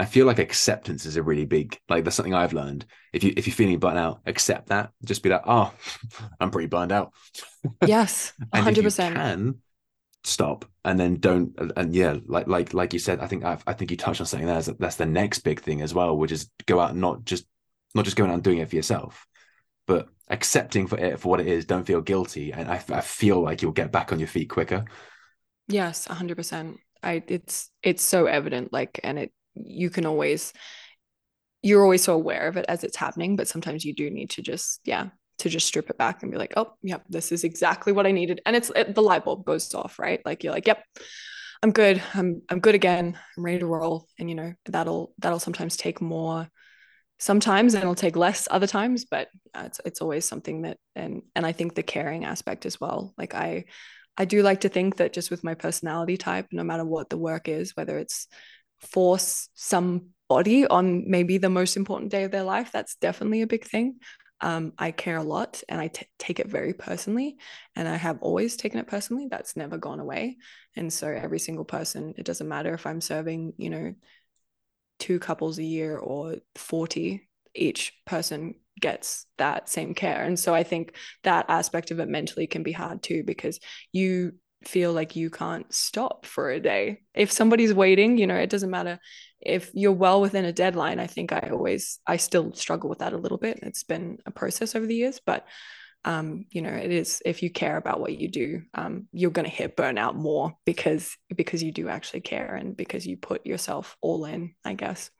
I 0.02 0.06
feel 0.06 0.26
like 0.26 0.40
acceptance 0.40 1.06
is 1.06 1.16
a 1.18 1.24
really 1.24 1.46
big 1.46 1.80
like 1.90 2.04
that's 2.04 2.16
something 2.16 2.34
I've 2.34 2.54
learned. 2.54 2.86
If 3.14 3.24
you 3.24 3.34
if 3.36 3.48
you're 3.48 3.56
feeling 3.56 3.80
burnt 3.80 3.98
out, 3.98 4.22
accept 4.26 4.70
that. 4.70 4.92
Just 5.04 5.24
be 5.24 5.30
like, 5.30 5.44
oh, 5.46 5.74
I'm 6.40 6.52
pretty 6.52 6.68
burned 6.68 6.92
out. 6.92 7.14
Yes, 7.86 8.34
hundred 8.54 8.84
percent. 8.84 9.16
Can 9.16 9.56
stop 10.24 10.66
and 10.84 11.00
then 11.00 11.16
don't 11.16 11.58
and 11.78 11.96
yeah 11.96 12.18
like 12.28 12.46
like 12.46 12.74
like 12.74 12.92
you 12.92 13.00
said 13.00 13.22
i 13.22 13.28
think 13.28 13.46
I've, 13.46 13.64
i 13.66 13.72
think 13.72 13.90
you 13.90 13.96
touched 13.96 14.20
on 14.20 14.28
something 14.28 14.48
there 14.48 14.62
that's 14.62 14.98
the 14.98 15.06
next 15.06 15.40
big 15.40 15.62
thing 15.62 15.82
as 15.82 15.94
well 15.94 16.18
which 16.18 16.34
is 16.34 16.50
go 16.66 16.80
out 16.80 16.92
and 16.92 17.00
not 17.00 17.24
just 17.24 17.46
not 17.96 18.04
just 18.04 18.18
going 18.18 18.30
out 18.30 18.34
and 18.34 18.44
doing 18.44 18.58
it 18.58 18.70
for 18.70 18.76
yourself 18.76 19.26
but 19.88 20.10
accepting 20.28 20.88
for 20.88 20.98
it 20.98 21.20
for 21.20 21.30
what 21.30 21.40
it 21.40 21.48
is 21.48 21.66
don't 21.66 21.88
feel 21.88 22.02
guilty 22.02 22.52
and 22.52 22.70
i, 22.70 22.84
I 22.90 23.00
feel 23.00 23.42
like 23.42 23.62
you'll 23.62 23.72
get 23.72 23.94
back 23.94 24.12
on 24.12 24.20
your 24.20 24.28
feet 24.28 24.50
quicker 24.50 24.84
yes 25.70 26.08
100% 26.08 26.76
i 27.02 27.24
it's 27.28 27.72
it's 27.82 28.04
so 28.04 28.26
evident 28.26 28.74
like 28.74 29.00
and 29.04 29.18
it 29.18 29.32
you 29.64 29.90
can 29.90 30.06
always 30.06 30.54
you're 31.62 31.84
always 31.84 32.04
so 32.04 32.14
aware 32.14 32.48
of 32.48 32.58
it 32.58 32.66
as 32.68 32.84
it's 32.84 32.96
happening 32.96 33.36
but 33.36 33.48
sometimes 33.48 33.84
you 33.84 33.94
do 33.94 34.10
need 34.10 34.30
to 34.30 34.42
just 34.42 34.80
yeah 34.86 35.10
to 35.40 35.50
just 35.50 35.68
strip 35.68 35.90
it 35.90 35.98
back 35.98 36.22
and 36.22 36.32
be 36.32 36.38
like, 36.38 36.54
oh, 36.58 36.74
yep, 36.82 37.04
this 37.10 37.32
is 37.32 37.44
exactly 37.44 37.92
what 37.92 38.06
I 38.06 38.12
needed. 38.12 38.42
And 38.46 38.56
it's 38.56 38.72
it, 38.76 38.94
the 38.94 39.02
light 39.02 39.26
bulb 39.26 39.46
goes 39.46 39.74
off, 39.74 39.98
right? 39.98 40.22
Like 40.26 40.44
you're 40.44 40.54
like, 40.54 40.68
yep, 40.68 40.84
I'm 41.64 41.72
good. 41.72 42.02
I'm 42.14 42.42
I'm 42.50 42.60
good 42.60 42.76
again. 42.76 43.18
I'm 43.38 43.44
ready 43.44 43.60
to 43.60 43.66
roll. 43.66 44.08
And 44.20 44.30
you 44.30 44.36
know, 44.36 44.54
that'll 44.66 45.14
that'll 45.18 45.40
sometimes 45.40 45.76
take 45.76 46.02
more 46.02 46.48
sometimes 47.18 47.74
and 47.74 47.84
it'll 47.84 47.96
take 47.96 48.16
less 48.16 48.48
other 48.50 48.68
times, 48.68 49.06
but 49.06 49.28
uh, 49.54 49.64
it's 49.66 49.82
it's 49.86 50.02
always 50.02 50.26
something 50.26 50.64
that 50.64 50.78
and 50.96 51.22
and 51.36 51.46
I 51.46 51.52
think 51.52 51.74
the 51.74 51.84
caring 51.84 52.26
aspect 52.26 52.66
as 52.66 52.80
well. 52.80 53.14
Like 53.18 53.34
I 53.34 53.66
I 54.18 54.26
do 54.26 54.42
like 54.42 54.62
to 54.62 54.70
think 54.70 54.98
that 54.98 55.14
just 55.14 55.32
with 55.32 55.44
my 55.44 55.54
personality 55.54 56.18
type, 56.18 56.48
no 56.52 56.64
matter 56.64 56.84
what 56.84 57.10
the 57.10 57.18
work 57.18 57.48
is, 57.48 57.76
whether 57.76 57.98
it's 57.98 58.28
force 58.80 59.50
somebody 59.54 60.68
on 60.68 61.10
maybe 61.10 61.38
the 61.38 61.50
most 61.50 61.78
important 61.78 62.12
day 62.12 62.24
of 62.24 62.32
their 62.32 62.44
life, 62.44 62.72
that's 62.72 62.96
definitely 62.96 63.42
a 63.42 63.48
big 63.48 63.66
thing 63.66 64.00
um, 64.42 64.74
I 64.78 64.92
care 64.92 65.18
a 65.18 65.24
lot 65.24 65.62
and 65.68 65.82
I 65.82 65.88
t- 65.88 66.06
take 66.18 66.40
it 66.40 66.48
very 66.48 66.74
personally. 66.74 67.38
And 67.76 67.88
I 67.88 67.98
have 67.98 68.20
always 68.22 68.56
taken 68.56 68.80
it 68.80 68.88
personally. 68.88 69.28
That's 69.30 69.58
never 69.58 69.78
gone 69.78 70.00
away. 70.00 70.38
And 70.76 70.92
so 70.92 71.08
every 71.08 71.40
single 71.40 71.66
person, 71.66 72.14
it 72.18 72.26
doesn't 72.26 72.48
matter 72.48 72.74
if 72.74 72.86
I'm 72.86 73.02
serving, 73.02 73.54
you 73.58 73.70
know, 73.70 73.94
two 75.00 75.20
couples 75.20 75.58
a 75.60 75.64
year 75.64 75.98
or 75.98 76.38
40, 76.56 77.28
each 77.54 77.94
person 78.06 78.56
gets 78.80 79.26
that 79.38 79.68
same 79.68 79.94
care. 79.94 80.24
And 80.24 80.40
so 80.40 80.54
I 80.54 80.64
think 80.64 80.96
that 81.24 81.46
aspect 81.50 81.92
of 81.92 82.00
it 82.00 82.08
mentally 82.08 82.48
can 82.48 82.64
be 82.64 82.72
hard 82.72 83.04
too, 83.04 83.24
because 83.24 83.60
you 83.92 84.36
feel 84.64 84.94
like 84.94 85.16
you 85.16 85.30
can't 85.30 85.72
stop 85.74 86.26
for 86.26 86.50
a 86.52 86.60
day. 86.60 87.02
If 87.14 87.32
somebody's 87.32 87.74
waiting, 87.74 88.18
you 88.18 88.28
know, 88.28 88.36
it 88.36 88.50
doesn't 88.50 88.70
matter 88.70 89.00
if 89.42 89.72
you're 89.74 89.92
well 89.92 90.22
within 90.22 90.46
a 90.46 90.54
deadline. 90.54 91.00
I 91.00 91.08
think 91.08 91.32
I 91.32 91.50
always 91.52 92.00
I 92.06 92.18
still 92.18 92.54
struggle 92.54 92.90
with 92.90 93.00
that 93.00 93.14
a 93.14 93.18
little 93.18 93.38
bit. 93.38 93.60
It's 93.64 93.84
been 93.84 94.20
a 94.26 94.32
process 94.32 94.76
over 94.76 94.86
the 94.86 94.96
years, 94.96 95.20
but 95.26 95.46
um, 96.06 96.46
you 96.50 96.62
know, 96.62 96.70
it 96.70 96.92
is 96.92 97.22
if 97.26 97.44
you 97.44 97.50
care 97.50 97.76
about 97.76 98.00
what 98.00 98.18
you 98.18 98.30
do, 98.30 98.62
um, 98.74 99.08
you're 99.12 99.32
going 99.32 99.50
to 99.50 99.56
hit 99.56 99.76
burnout 99.76 100.16
more 100.16 100.54
because 100.66 101.18
because 101.36 101.62
you 101.62 101.72
do 101.72 101.90
actually 101.90 102.22
care 102.22 102.56
and 102.56 102.76
because 102.76 103.06
you 103.06 103.18
put 103.18 103.46
yourself 103.46 103.98
all 104.02 104.26
in, 104.26 104.54
I 104.64 104.74
guess 104.74 105.12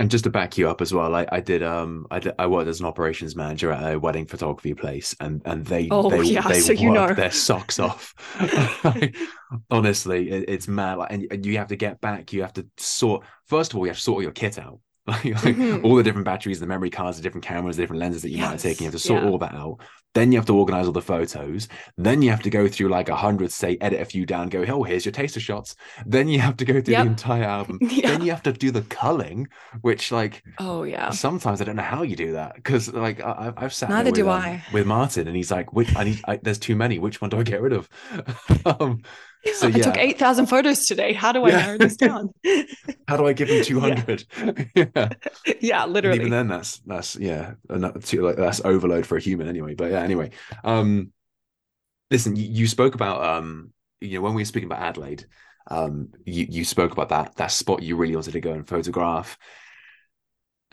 and 0.00 0.10
just 0.10 0.24
to 0.24 0.30
back 0.30 0.56
you 0.56 0.68
up 0.68 0.80
as 0.80 0.94
well, 0.94 1.14
I, 1.14 1.26
I 1.30 1.40
did 1.40 1.62
um 1.62 2.06
I, 2.10 2.18
did, 2.18 2.32
I 2.38 2.46
worked 2.46 2.68
as 2.68 2.80
an 2.80 2.86
operations 2.86 3.36
manager 3.36 3.70
at 3.70 3.92
a 3.92 3.98
wedding 3.98 4.24
photography 4.24 4.72
place, 4.72 5.14
and 5.20 5.42
and 5.44 5.64
they 5.64 5.88
oh, 5.90 6.08
they, 6.08 6.22
yeah, 6.22 6.48
they 6.48 6.58
so 6.58 6.72
you 6.72 6.90
know. 6.90 7.12
their 7.12 7.30
socks 7.30 7.78
off. 7.78 8.14
Honestly, 9.70 10.30
it, 10.30 10.46
it's 10.48 10.66
mad. 10.66 10.98
Like, 10.98 11.12
and, 11.12 11.26
and 11.30 11.44
you 11.44 11.58
have 11.58 11.68
to 11.68 11.76
get 11.76 12.00
back. 12.00 12.32
You 12.32 12.40
have 12.40 12.54
to 12.54 12.66
sort. 12.78 13.24
First 13.46 13.72
of 13.72 13.78
all, 13.78 13.84
you 13.84 13.90
have 13.90 13.98
to 13.98 14.02
sort 14.02 14.22
your 14.22 14.32
kit 14.32 14.58
out. 14.58 14.80
like, 15.06 15.24
like 15.24 15.56
mm-hmm. 15.56 15.84
all 15.84 15.96
the 15.96 16.02
different 16.02 16.26
batteries, 16.26 16.60
the 16.60 16.66
memory 16.66 16.90
cards, 16.90 17.16
the 17.16 17.22
different 17.22 17.44
cameras, 17.44 17.76
the 17.76 17.82
different 17.82 18.00
lenses 18.00 18.22
that 18.22 18.30
you 18.30 18.36
yes. 18.36 18.44
might 18.44 18.52
have 18.52 18.62
taken. 18.62 18.84
You 18.84 18.90
have 18.90 19.00
to 19.00 19.06
sort 19.06 19.22
yeah. 19.22 19.30
all 19.30 19.38
that 19.38 19.54
out. 19.54 19.78
Then 20.12 20.32
you 20.32 20.38
have 20.38 20.46
to 20.46 20.56
organize 20.56 20.86
all 20.86 20.92
the 20.92 21.00
photos. 21.00 21.68
Then 21.96 22.20
you 22.20 22.30
have 22.30 22.42
to 22.42 22.50
go 22.50 22.66
through 22.66 22.88
like 22.88 23.08
a 23.08 23.14
hundred, 23.14 23.52
say, 23.52 23.78
edit 23.80 24.00
a 24.00 24.04
few 24.04 24.26
down, 24.26 24.48
go, 24.48 24.64
oh, 24.68 24.82
here's 24.82 25.04
your 25.04 25.12
taster 25.12 25.40
shots. 25.40 25.76
Then 26.04 26.28
you 26.28 26.40
have 26.40 26.56
to 26.58 26.64
go 26.64 26.80
through 26.80 26.92
yep. 26.92 27.04
the 27.04 27.10
entire 27.10 27.44
album. 27.44 27.78
yeah. 27.82 28.10
Then 28.10 28.22
you 28.22 28.30
have 28.30 28.42
to 28.42 28.52
do 28.52 28.70
the 28.70 28.82
culling, 28.82 29.48
which 29.80 30.10
like, 30.10 30.42
oh 30.58 30.82
yeah, 30.82 31.10
sometimes 31.10 31.60
I 31.60 31.64
don't 31.64 31.76
know 31.76 31.82
how 31.82 32.02
you 32.02 32.16
do 32.16 32.32
that 32.32 32.56
because 32.56 32.92
like 32.92 33.22
I, 33.22 33.52
have 33.56 33.72
sat 33.72 33.88
neither 33.88 34.10
with, 34.10 34.16
do 34.16 34.28
um, 34.28 34.42
I 34.42 34.62
with 34.72 34.86
Martin, 34.86 35.28
and 35.28 35.36
he's 35.36 35.50
like, 35.50 35.72
which 35.72 35.94
I 35.96 36.04
need, 36.04 36.20
I, 36.26 36.36
there's 36.42 36.58
too 36.58 36.76
many. 36.76 36.98
Which 36.98 37.20
one 37.20 37.30
do 37.30 37.38
I 37.38 37.44
get 37.44 37.62
rid 37.62 37.72
of? 37.72 37.88
um, 38.80 39.02
so 39.54 39.66
I 39.66 39.70
yeah. 39.70 39.84
took 39.84 39.96
8,000 39.96 40.46
photos 40.46 40.86
today. 40.86 41.12
How 41.12 41.32
do 41.32 41.44
I 41.44 41.50
yeah. 41.50 41.56
narrow 41.56 41.78
this 41.78 41.96
down? 41.96 42.32
How 43.08 43.16
do 43.16 43.26
I 43.26 43.32
give 43.32 43.48
him 43.48 43.64
200? 43.64 44.24
yeah. 44.74 44.84
yeah. 44.94 45.08
yeah, 45.60 45.84
literally. 45.86 46.18
And 46.18 46.26
even 46.26 46.30
then 46.30 46.48
that's, 46.48 46.78
that's, 46.80 47.16
yeah, 47.16 47.54
too, 48.04 48.22
like 48.22 48.36
that's 48.36 48.60
overload 48.64 49.06
for 49.06 49.16
a 49.16 49.20
human 49.20 49.48
anyway. 49.48 49.74
But 49.74 49.92
yeah, 49.92 50.02
anyway, 50.02 50.30
um, 50.64 51.12
listen, 52.10 52.36
you, 52.36 52.44
you 52.44 52.66
spoke 52.66 52.94
about, 52.94 53.24
um, 53.24 53.72
you 54.00 54.18
know, 54.18 54.22
when 54.22 54.34
we 54.34 54.42
were 54.42 54.46
speaking 54.46 54.68
about 54.68 54.82
Adelaide, 54.82 55.26
um, 55.70 56.08
you, 56.24 56.46
you 56.48 56.64
spoke 56.64 56.92
about 56.92 57.10
that, 57.10 57.36
that 57.36 57.52
spot 57.52 57.82
you 57.82 57.96
really 57.96 58.14
wanted 58.14 58.32
to 58.32 58.40
go 58.40 58.52
and 58.52 58.68
photograph. 58.68 59.38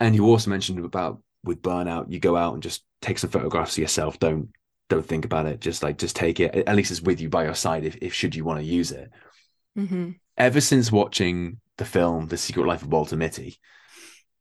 And 0.00 0.14
you 0.14 0.26
also 0.26 0.50
mentioned 0.50 0.84
about 0.84 1.22
with 1.44 1.62
burnout, 1.62 2.10
you 2.10 2.20
go 2.20 2.36
out 2.36 2.54
and 2.54 2.62
just 2.62 2.84
take 3.00 3.18
some 3.18 3.30
photographs 3.30 3.76
of 3.76 3.82
yourself. 3.82 4.18
Don't 4.18 4.50
don't 4.88 5.06
think 5.06 5.24
about 5.24 5.46
it. 5.46 5.60
Just 5.60 5.82
like 5.82 5.98
just 5.98 6.16
take 6.16 6.40
it. 6.40 6.54
At 6.54 6.76
least 6.76 6.90
it's 6.90 7.02
with 7.02 7.20
you 7.20 7.28
by 7.28 7.44
your 7.44 7.54
side 7.54 7.84
if, 7.84 7.96
if 8.00 8.14
should 8.14 8.34
you 8.34 8.44
want 8.44 8.60
to 8.60 8.64
use 8.64 8.92
it. 8.92 9.10
Mm-hmm. 9.76 10.10
Ever 10.36 10.60
since 10.60 10.92
watching 10.92 11.60
the 11.76 11.84
film 11.84 12.26
The 12.26 12.36
Secret 12.36 12.66
Life 12.66 12.82
of 12.82 12.92
Walter 12.92 13.16
Mitty, 13.16 13.58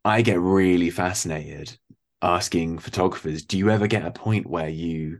I 0.06 0.22
get 0.22 0.40
really 0.40 0.90
fascinated 0.90 1.78
asking 2.22 2.80
photographers, 2.80 3.44
do 3.44 3.58
you 3.58 3.70
ever 3.70 3.88
get 3.88 4.06
a 4.06 4.12
point 4.12 4.48
where 4.48 4.70
you 4.70 5.20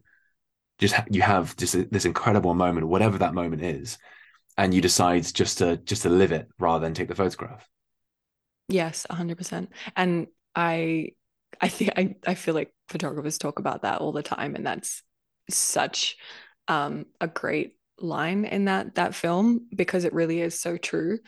just 0.80 0.94
ha- 0.94 1.06
you 1.10 1.22
have 1.22 1.56
just 1.58 1.76
a, 1.76 1.86
this 1.86 2.06
incredible 2.06 2.54
moment, 2.54 2.88
whatever 2.88 3.18
that 3.18 3.34
moment 3.34 3.62
is, 3.62 3.98
and 4.58 4.74
you 4.74 4.82
decide 4.82 5.24
just 5.34 5.60
to 5.60 5.78
just 5.78 6.04
to 6.04 6.10
live 6.10 6.32
it 6.32 6.48
rather 6.60 6.84
than 6.86 6.94
take 6.94 7.08
the 7.08 7.16
photograph? 7.16 7.68
Yes, 8.70 9.06
hundred 9.10 9.38
percent. 9.38 9.72
And 9.96 10.28
I 10.56 11.10
I 11.60 11.68
think 11.68 11.92
I, 11.98 12.16
I 12.26 12.36
feel 12.36 12.54
like 12.54 12.74
photographers 12.88 13.38
talk 13.38 13.60
about 13.60 13.84
that 13.84 14.02
all 14.02 14.12
the 14.12 14.24
time, 14.24 14.56
and 14.56 14.66
that's 14.66 15.02
such 15.50 16.18
um, 16.68 17.06
a 17.22 17.28
great 17.28 17.76
line 18.00 18.46
in 18.46 18.66
that 18.66 18.96
that 18.96 19.16
film 19.16 19.68
because 19.76 20.06
it 20.06 20.14
really 20.14 20.42
is 20.42 20.60
so 20.60 20.78
true. 20.78 21.20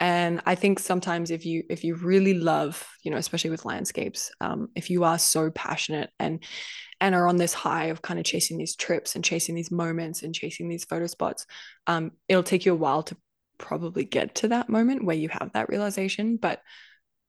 And 0.00 0.42
i 0.44 0.56
think 0.56 0.80
sometimes 0.80 1.30
if 1.30 1.46
you 1.46 1.62
if 1.70 1.84
you 1.84 1.94
really 1.94 2.34
love 2.34 2.84
you 3.04 3.12
know 3.12 3.16
especially 3.16 3.50
with 3.50 3.64
landscapes 3.64 4.32
um, 4.40 4.68
if 4.74 4.90
you 4.90 5.04
are 5.04 5.18
so 5.18 5.50
passionate 5.52 6.10
and 6.18 6.42
and 7.00 7.14
are 7.14 7.28
on 7.28 7.36
this 7.36 7.54
high 7.54 7.86
of 7.86 8.02
kind 8.02 8.18
of 8.18 8.26
chasing 8.26 8.58
these 8.58 8.74
trips 8.74 9.14
and 9.14 9.24
chasing 9.24 9.54
these 9.54 9.70
moments 9.70 10.22
and 10.24 10.34
chasing 10.34 10.68
these 10.68 10.84
photo 10.84 11.06
spots 11.06 11.46
um, 11.86 12.10
it'll 12.28 12.42
take 12.42 12.66
you 12.66 12.72
a 12.72 12.76
while 12.76 13.04
to 13.04 13.16
probably 13.56 14.04
get 14.04 14.34
to 14.36 14.48
that 14.48 14.68
moment 14.68 15.04
where 15.04 15.16
you 15.16 15.28
have 15.28 15.52
that 15.54 15.68
realization. 15.68 16.36
But 16.36 16.60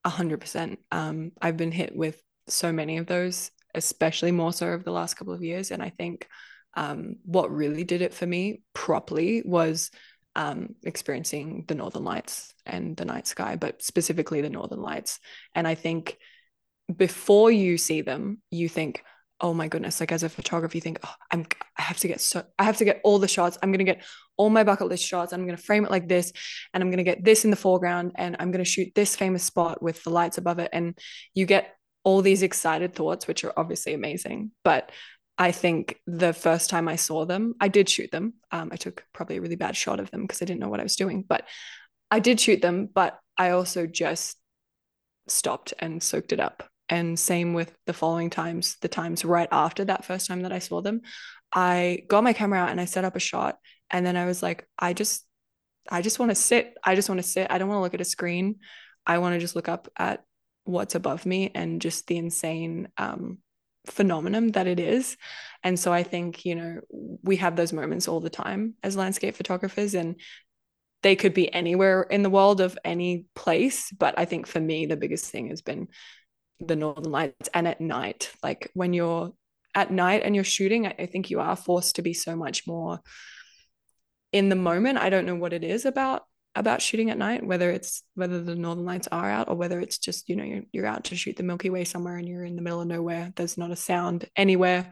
100% 0.04 0.76
um, 0.92 1.32
i've 1.42 1.56
been 1.56 1.72
hit 1.72 1.94
with 1.94 2.22
so 2.48 2.72
many 2.72 2.98
of 2.98 3.06
those 3.06 3.50
especially 3.76 4.32
more 4.32 4.52
so 4.52 4.66
over 4.66 4.82
the 4.82 4.90
last 4.90 5.14
couple 5.14 5.34
of 5.34 5.44
years. 5.44 5.70
And 5.70 5.82
I 5.82 5.90
think 5.90 6.26
um, 6.74 7.16
what 7.24 7.50
really 7.50 7.84
did 7.84 8.02
it 8.02 8.12
for 8.12 8.26
me 8.26 8.62
properly 8.74 9.42
was 9.44 9.90
um, 10.34 10.74
experiencing 10.82 11.64
the 11.68 11.74
Northern 11.74 12.04
Lights 12.04 12.52
and 12.66 12.96
the 12.96 13.04
night 13.04 13.26
sky, 13.26 13.56
but 13.56 13.82
specifically 13.82 14.40
the 14.42 14.50
Northern 14.50 14.82
Lights. 14.82 15.18
And 15.54 15.66
I 15.66 15.74
think 15.74 16.18
before 16.94 17.50
you 17.50 17.78
see 17.78 18.02
them, 18.02 18.42
you 18.50 18.68
think, 18.68 19.02
oh 19.40 19.52
my 19.52 19.68
goodness, 19.68 20.00
like 20.00 20.12
as 20.12 20.22
a 20.22 20.28
photographer, 20.28 20.76
you 20.76 20.80
think, 20.80 20.98
oh, 21.04 21.14
I'm, 21.30 21.46
I 21.76 21.82
have 21.82 21.98
to 21.98 22.08
get 22.08 22.20
so, 22.20 22.44
I 22.58 22.64
have 22.64 22.78
to 22.78 22.84
get 22.84 23.00
all 23.04 23.18
the 23.18 23.28
shots. 23.28 23.58
I'm 23.62 23.70
going 23.70 23.84
to 23.84 23.92
get 23.92 24.04
all 24.36 24.50
my 24.50 24.64
bucket 24.64 24.88
list 24.88 25.04
shots. 25.04 25.32
I'm 25.32 25.44
going 25.44 25.56
to 25.56 25.62
frame 25.62 25.84
it 25.84 25.90
like 25.90 26.08
this, 26.08 26.32
and 26.72 26.82
I'm 26.82 26.90
going 26.90 26.98
to 26.98 27.04
get 27.04 27.24
this 27.24 27.44
in 27.44 27.50
the 27.50 27.56
foreground, 27.56 28.12
and 28.16 28.36
I'm 28.38 28.50
going 28.50 28.64
to 28.64 28.70
shoot 28.70 28.92
this 28.94 29.16
famous 29.16 29.44
spot 29.44 29.82
with 29.82 30.02
the 30.04 30.10
lights 30.10 30.38
above 30.38 30.58
it. 30.58 30.70
And 30.72 30.98
you 31.34 31.46
get 31.46 31.75
all 32.06 32.22
these 32.22 32.44
excited 32.44 32.94
thoughts, 32.94 33.26
which 33.26 33.42
are 33.42 33.52
obviously 33.56 33.92
amazing. 33.92 34.52
But 34.62 34.92
I 35.36 35.50
think 35.50 36.00
the 36.06 36.32
first 36.32 36.70
time 36.70 36.86
I 36.86 36.94
saw 36.94 37.26
them, 37.26 37.56
I 37.60 37.66
did 37.66 37.88
shoot 37.88 38.12
them. 38.12 38.34
Um, 38.52 38.68
I 38.72 38.76
took 38.76 39.04
probably 39.12 39.38
a 39.38 39.40
really 39.40 39.56
bad 39.56 39.76
shot 39.76 39.98
of 39.98 40.12
them 40.12 40.22
because 40.22 40.40
I 40.40 40.44
didn't 40.44 40.60
know 40.60 40.68
what 40.68 40.78
I 40.78 40.84
was 40.84 40.94
doing, 40.94 41.24
but 41.28 41.42
I 42.08 42.20
did 42.20 42.38
shoot 42.38 42.62
them. 42.62 42.88
But 42.94 43.18
I 43.36 43.50
also 43.50 43.88
just 43.88 44.36
stopped 45.26 45.74
and 45.80 46.00
soaked 46.00 46.32
it 46.32 46.38
up. 46.38 46.62
And 46.88 47.18
same 47.18 47.54
with 47.54 47.76
the 47.86 47.92
following 47.92 48.30
times, 48.30 48.76
the 48.82 48.88
times 48.88 49.24
right 49.24 49.48
after 49.50 49.84
that 49.86 50.04
first 50.04 50.28
time 50.28 50.42
that 50.42 50.52
I 50.52 50.60
saw 50.60 50.82
them, 50.82 51.00
I 51.52 52.04
got 52.06 52.22
my 52.22 52.34
camera 52.34 52.60
out 52.60 52.70
and 52.70 52.80
I 52.80 52.84
set 52.84 53.04
up 53.04 53.16
a 53.16 53.20
shot. 53.20 53.58
And 53.90 54.06
then 54.06 54.16
I 54.16 54.26
was 54.26 54.44
like, 54.44 54.68
I 54.78 54.92
just, 54.92 55.26
I 55.90 56.02
just 56.02 56.20
want 56.20 56.30
to 56.30 56.36
sit. 56.36 56.72
I 56.84 56.94
just 56.94 57.08
want 57.08 57.18
to 57.18 57.26
sit. 57.26 57.48
I 57.50 57.58
don't 57.58 57.68
want 57.68 57.78
to 57.78 57.82
look 57.82 57.94
at 57.94 58.00
a 58.00 58.04
screen. 58.04 58.60
I 59.04 59.18
want 59.18 59.34
to 59.34 59.40
just 59.40 59.56
look 59.56 59.68
up 59.68 59.88
at 59.98 60.22
what's 60.66 60.94
above 60.94 61.24
me 61.24 61.50
and 61.54 61.80
just 61.80 62.06
the 62.06 62.16
insane 62.16 62.88
um, 62.98 63.38
phenomenon 63.86 64.52
that 64.52 64.66
it 64.66 64.80
is. 64.80 65.16
And 65.62 65.78
so 65.78 65.92
I 65.92 66.02
think, 66.02 66.44
you 66.44 66.54
know, 66.54 66.80
we 67.22 67.36
have 67.36 67.56
those 67.56 67.72
moments 67.72 68.08
all 68.08 68.20
the 68.20 68.30
time 68.30 68.74
as 68.82 68.96
landscape 68.96 69.36
photographers, 69.36 69.94
and 69.94 70.20
they 71.02 71.16
could 71.16 71.34
be 71.34 71.52
anywhere 71.52 72.02
in 72.02 72.22
the 72.22 72.30
world 72.30 72.60
of 72.60 72.78
any 72.84 73.26
place. 73.34 73.90
But 73.92 74.18
I 74.18 74.24
think 74.24 74.46
for 74.46 74.60
me, 74.60 74.86
the 74.86 74.96
biggest 74.96 75.30
thing 75.30 75.48
has 75.48 75.62
been 75.62 75.88
the 76.60 76.76
Northern 76.76 77.10
Lights 77.10 77.48
and 77.54 77.68
at 77.68 77.80
night. 77.80 78.32
Like 78.42 78.70
when 78.74 78.92
you're 78.92 79.32
at 79.74 79.90
night 79.90 80.22
and 80.24 80.34
you're 80.34 80.44
shooting, 80.44 80.86
I 80.86 81.06
think 81.06 81.30
you 81.30 81.40
are 81.40 81.56
forced 81.56 81.96
to 81.96 82.02
be 82.02 82.14
so 82.14 82.34
much 82.34 82.66
more 82.66 83.00
in 84.32 84.48
the 84.48 84.56
moment. 84.56 84.98
I 84.98 85.10
don't 85.10 85.26
know 85.26 85.36
what 85.36 85.52
it 85.52 85.64
is 85.64 85.84
about 85.84 86.24
about 86.56 86.82
shooting 86.82 87.10
at 87.10 87.18
night, 87.18 87.46
whether 87.46 87.70
it's 87.70 88.02
whether 88.14 88.42
the 88.42 88.56
northern 88.56 88.84
lights 88.84 89.08
are 89.12 89.30
out 89.30 89.48
or 89.48 89.54
whether 89.54 89.78
it's 89.78 89.98
just, 89.98 90.28
you 90.28 90.36
know, 90.36 90.44
you're, 90.44 90.62
you're 90.72 90.86
out 90.86 91.04
to 91.04 91.16
shoot 91.16 91.36
the 91.36 91.42
Milky 91.42 91.70
Way 91.70 91.84
somewhere 91.84 92.16
and 92.16 92.26
you're 92.26 92.44
in 92.44 92.56
the 92.56 92.62
middle 92.62 92.80
of 92.80 92.88
nowhere. 92.88 93.32
There's 93.36 93.58
not 93.58 93.70
a 93.70 93.76
sound 93.76 94.28
anywhere 94.34 94.90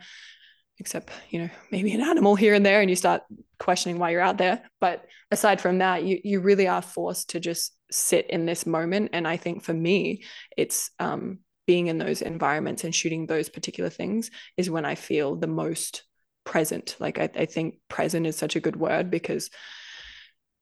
except, 0.79 1.11
you 1.31 1.39
know, 1.39 1.51
maybe 1.71 1.93
an 1.93 2.01
animal 2.01 2.35
here 2.35 2.55
and 2.55 2.67
there 2.67 2.81
and 2.81 2.91
you 2.91 2.97
start 2.97 3.23
questioning 3.59 3.99
why 3.99 4.11
you're 4.11 4.21
out 4.21 4.39
there. 4.39 4.63
But 4.81 5.07
aside 5.31 5.61
from 5.61 5.79
that, 5.79 6.05
you 6.05 6.21
you 6.23 6.41
really 6.41 6.69
are 6.69 6.83
forced 6.83 7.31
to 7.31 7.41
just 7.41 7.75
sit 7.91 8.29
in 8.29 8.45
this 8.45 8.67
moment. 8.67 9.11
And 9.13 9.27
I 9.27 9.37
think 9.37 9.63
for 9.63 9.75
me, 9.75 10.25
it's 10.57 10.91
um 10.99 11.39
being 11.67 11.87
in 11.87 11.99
those 11.99 12.21
environments 12.21 12.85
and 12.85 12.95
shooting 12.95 13.27
those 13.27 13.49
particular 13.49 13.89
things 13.89 14.31
is 14.59 14.69
when 14.69 14.85
I 14.85 14.97
feel 14.97 15.37
the 15.37 15.47
most 15.47 16.05
present. 16.45 16.97
Like 17.01 17.19
I, 17.19 17.31
I 17.35 17.47
think 17.47 17.79
present 17.89 18.27
is 18.27 18.37
such 18.37 18.55
a 18.55 18.61
good 18.61 18.77
word 18.77 19.11
because 19.11 19.49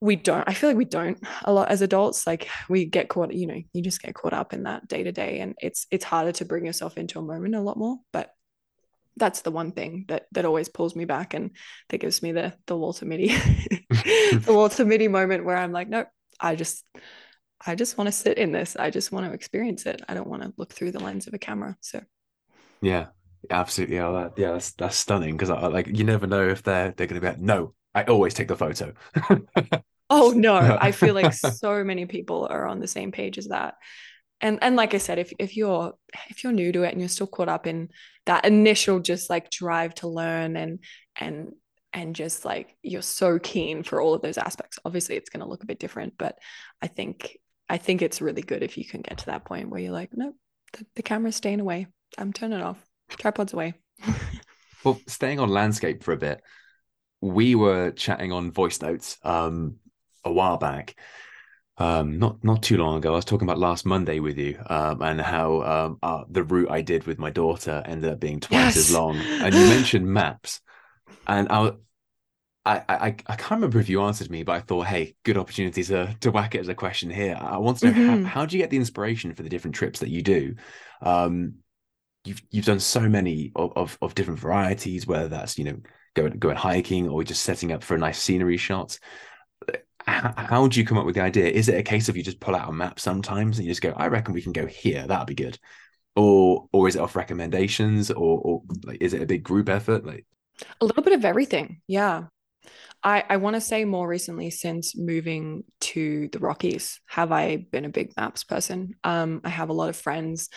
we 0.03 0.16
don't 0.16 0.48
i 0.48 0.55
feel 0.55 0.68
like 0.68 0.76
we 0.76 0.84
don't 0.84 1.18
a 1.44 1.53
lot 1.53 1.68
as 1.68 1.80
adults 1.80 2.26
like 2.26 2.48
we 2.68 2.84
get 2.84 3.09
caught 3.09 3.32
you 3.32 3.46
know 3.46 3.61
you 3.72 3.82
just 3.82 4.03
get 4.03 4.14
caught 4.14 4.32
up 4.32 4.53
in 4.53 4.64
that 4.64 4.86
day 4.88 5.03
to 5.03 5.12
day 5.12 5.38
and 5.38 5.55
it's 5.62 5.86
it's 5.90 6.05
harder 6.05 6.32
to 6.32 6.44
bring 6.44 6.66
yourself 6.66 6.98
into 6.98 7.18
a 7.18 7.22
moment 7.22 7.55
a 7.55 7.61
lot 7.61 7.76
more 7.76 7.96
but 8.12 8.30
that's 9.16 9.42
the 9.42 9.50
one 9.50 9.70
thing 9.70 10.05
that 10.09 10.26
that 10.32 10.44
always 10.44 10.68
pulls 10.68 10.96
me 10.96 11.05
back 11.05 11.34
and 11.34 11.53
that 11.88 11.98
gives 11.98 12.22
me 12.22 12.32
the 12.32 12.53
the 12.66 12.76
Walter 12.76 13.05
Mitty 13.05 13.28
the 13.90 14.44
Walter 14.48 14.84
Mitty 14.84 15.07
moment 15.07 15.44
where 15.44 15.57
I'm 15.57 15.72
like 15.72 15.88
nope 15.88 16.09
I 16.40 16.57
just 16.57 16.84
I 17.64 17.74
just 17.74 17.96
want 17.96 18.09
to 18.09 18.12
sit 18.12 18.38
in 18.38 18.50
this. 18.50 18.76
I 18.76 18.90
just 18.90 19.12
want 19.12 19.26
to 19.26 19.32
experience 19.32 19.86
it. 19.86 20.03
I 20.09 20.14
don't 20.14 20.26
want 20.26 20.42
to 20.42 20.53
look 20.57 20.72
through 20.72 20.90
the 20.92 20.98
lens 20.98 21.28
of 21.28 21.34
a 21.34 21.38
camera. 21.38 21.76
So 21.80 22.00
yeah 22.80 23.07
absolutely. 23.50 23.96
Yeah 23.96 24.11
that, 24.11 24.32
yeah 24.36 24.53
that's 24.53 24.72
that's 24.72 24.96
stunning 24.96 25.36
because 25.36 25.50
I 25.50 25.66
like 25.68 25.86
you 25.86 26.05
never 26.05 26.26
know 26.26 26.48
if 26.48 26.62
they're 26.62 26.90
they're 26.90 27.07
going 27.07 27.20
to 27.20 27.24
be 27.24 27.28
like 27.28 27.40
no 27.40 27.74
I 27.94 28.05
always 28.05 28.34
take 28.34 28.48
the 28.48 28.57
photo 28.57 28.94
Oh 30.15 30.33
no, 30.33 30.55
I 30.81 30.93
feel 30.93 31.15
like 31.15 31.33
so 31.33 31.83
many 31.83 32.05
people 32.05 32.47
are 32.51 32.67
on 32.67 32.81
the 32.81 32.87
same 32.87 33.13
page 33.13 33.39
as 33.39 33.49
that. 33.49 33.77
And 34.43 34.59
and 34.61 34.77
like 34.77 34.93
I 34.93 34.99
said, 34.99 35.19
if 35.19 35.33
if 35.39 35.57
you're 35.57 35.95
if 36.29 36.45
you're 36.45 36.53
new 36.53 36.71
to 36.73 36.83
it 36.83 36.93
and 36.93 37.01
you're 37.01 37.09
still 37.09 37.27
caught 37.27 37.49
up 37.49 37.67
in 37.67 37.89
that 38.27 38.45
initial 38.45 39.01
just 39.01 39.31
like 39.31 39.51
drive 39.51 39.95
to 39.97 40.09
learn 40.09 40.57
and 40.57 40.81
and 41.17 41.53
and 41.95 42.15
just 42.15 42.45
like 42.45 42.77
you're 42.83 43.01
so 43.01 43.39
keen 43.39 43.83
for 43.83 44.03
all 44.03 44.13
of 44.13 44.21
those 44.21 44.37
aspects, 44.37 44.79
obviously 44.85 45.17
it's 45.17 45.31
going 45.31 45.43
to 45.43 45.49
look 45.49 45.63
a 45.63 45.67
bit 45.67 45.79
different. 45.79 46.15
But 46.19 46.39
I 46.83 46.89
think 46.89 47.39
I 47.71 47.79
think 47.79 48.03
it's 48.03 48.21
really 48.21 48.43
good 48.43 48.63
if 48.63 48.77
you 48.77 48.85
can 48.85 49.01
get 49.01 49.19
to 49.19 49.27
that 49.27 49.47
point 49.47 49.71
where 49.71 49.81
you're 49.81 49.93
like, 49.93 50.11
nope, 50.13 50.37
the, 50.75 50.85
the 50.97 51.03
camera's 51.03 51.37
staying 51.37 51.61
away. 51.61 51.87
I'm 52.19 52.35
turning 52.35 52.59
it 52.59 52.65
off. 52.65 52.85
Tripod's 53.09 53.55
away. 53.55 53.75
well, 54.85 55.01
staying 55.07 55.41
on 55.41 55.49
landscape 55.49 56.03
for 56.03 56.13
a 56.13 56.19
bit, 56.19 56.43
we 57.23 57.55
were 57.55 57.93
chatting 57.93 58.33
on 58.33 58.51
voice 58.51 58.83
notes 58.83 59.17
um, 59.23 59.77
a 60.25 60.33
while 60.33 60.57
back, 60.57 60.97
um, 61.79 62.18
not 62.18 62.43
not 62.45 62.62
too 62.62 62.77
long 62.77 62.99
ago. 62.99 63.12
I 63.12 63.16
was 63.16 63.25
talking 63.25 63.47
about 63.47 63.59
last 63.59 63.87
Monday 63.87 64.20
with 64.20 64.39
you, 64.39 64.59
um, 64.66 65.03
and 65.03 65.20
how 65.20 65.62
um, 65.62 65.99
uh, 66.03 66.25
the 66.29 66.43
route 66.43 66.70
I 66.70 66.83
did 66.83 67.05
with 67.05 67.18
my 67.18 67.31
daughter 67.31 67.83
ended 67.85 68.12
up 68.12 68.20
being 68.20 68.41
twice 68.41 68.77
yes. 68.77 68.77
as 68.77 68.93
long. 68.93 69.16
And 69.16 69.55
you 69.55 69.61
mentioned 69.68 70.07
maps, 70.07 70.61
and 71.27 71.49
I 71.51 71.73
I, 72.64 72.83
I 72.89 73.07
I 73.27 73.37
can't 73.37 73.53
remember 73.53 73.81
if 73.81 73.89
you 73.89 74.03
answered 74.03 74.31
me, 74.31 74.45
but 74.45 74.53
I 74.53 74.61
thought, 74.61 74.87
hey, 74.87 75.16
good 75.25 75.37
opportunity 75.37 75.83
to 75.85 76.14
to 76.20 76.31
whack 76.31 76.55
it 76.55 76.61
as 76.61 76.68
a 76.68 76.75
question 76.75 77.11
here. 77.11 77.37
I 77.41 77.59
want 77.59 77.79
to 77.79 77.87
know 77.87 77.93
mm-hmm. 77.93 78.25
how, 78.25 78.41
how 78.41 78.47
do 78.47 78.57
you 78.57 78.62
get 78.62 78.70
the 78.70 78.77
inspiration 78.77 79.35
for 79.35 79.43
the 79.43 79.49
different 79.49 79.75
trips 79.75 80.01
that 80.01 80.11
you 80.11 80.23
do? 80.23 80.55
Um, 81.01 81.55
you've 82.25 82.43
you've 82.51 82.64
done 82.64 82.81
so 82.81 83.01
many 83.01 83.51
of, 83.57 83.73
of, 83.75 83.99
of 84.01 84.14
different 84.14 84.41
varieties, 84.41 85.07
whether 85.07 85.29
that's 85.29 85.59
you 85.59 85.64
know 85.64 85.79
going 86.14 86.39
going 86.39 86.57
hiking 86.57 87.09
or 87.09 87.25
just 87.25 87.43
setting 87.43 87.73
up 87.73 87.83
for 87.83 87.95
a 87.95 87.99
nice 87.99 88.20
scenery 88.20 88.57
shot. 88.57 88.99
How, 90.07 90.34
how 90.36 90.66
do 90.66 90.80
you 90.80 90.86
come 90.86 90.98
up 90.98 91.07
with 91.07 91.14
the 91.14 91.22
idea? 91.22 91.46
Is 91.46 91.68
it 91.68 91.78
a 91.78 91.82
case 91.82 92.09
of 92.09 92.16
you 92.16 92.22
just 92.22 92.40
pull 92.40 92.55
out 92.55 92.68
a 92.68 92.72
map 92.72 92.98
sometimes 92.98 93.59
and 93.59 93.66
you 93.66 93.70
just 93.70 93.82
go, 93.82 93.92
I 93.96 94.09
reckon 94.09 94.34
we 94.34 94.42
can 94.42 94.53
go 94.53 94.66
here, 94.66 95.07
that'd 95.07 95.26
be 95.26 95.34
good, 95.34 95.59
or 96.16 96.68
or 96.72 96.88
is 96.88 96.96
it 96.96 97.00
off 97.00 97.16
recommendations, 97.16 98.11
or 98.11 98.40
or 98.40 98.62
like 98.84 98.98
is 99.00 99.14
it 99.14 99.22
a 99.22 99.26
big 99.26 99.42
group 99.42 99.68
effort? 99.68 100.05
Like 100.05 100.26
a 100.80 100.84
little 100.84 101.03
bit 101.03 101.14
of 101.14 101.24
everything, 101.24 101.80
yeah. 101.86 102.24
I, 103.05 103.24
I 103.28 103.36
want 103.38 103.55
to 103.55 103.61
say 103.61 103.84
more 103.84 104.07
recently 104.07 104.50
since 104.50 104.96
moving 104.96 105.64
to 105.80 106.28
the 106.28 106.38
Rockies, 106.38 107.00
have 107.07 107.32
I 107.32 107.57
been 107.57 107.84
a 107.84 107.88
big 107.88 108.12
maps 108.16 108.44
person? 108.44 108.94
Um, 109.03 109.40
I 109.42 109.48
have 109.48 109.70
a 109.70 109.72
lot 109.72 109.88
of 109.88 109.96
friends 109.96 110.48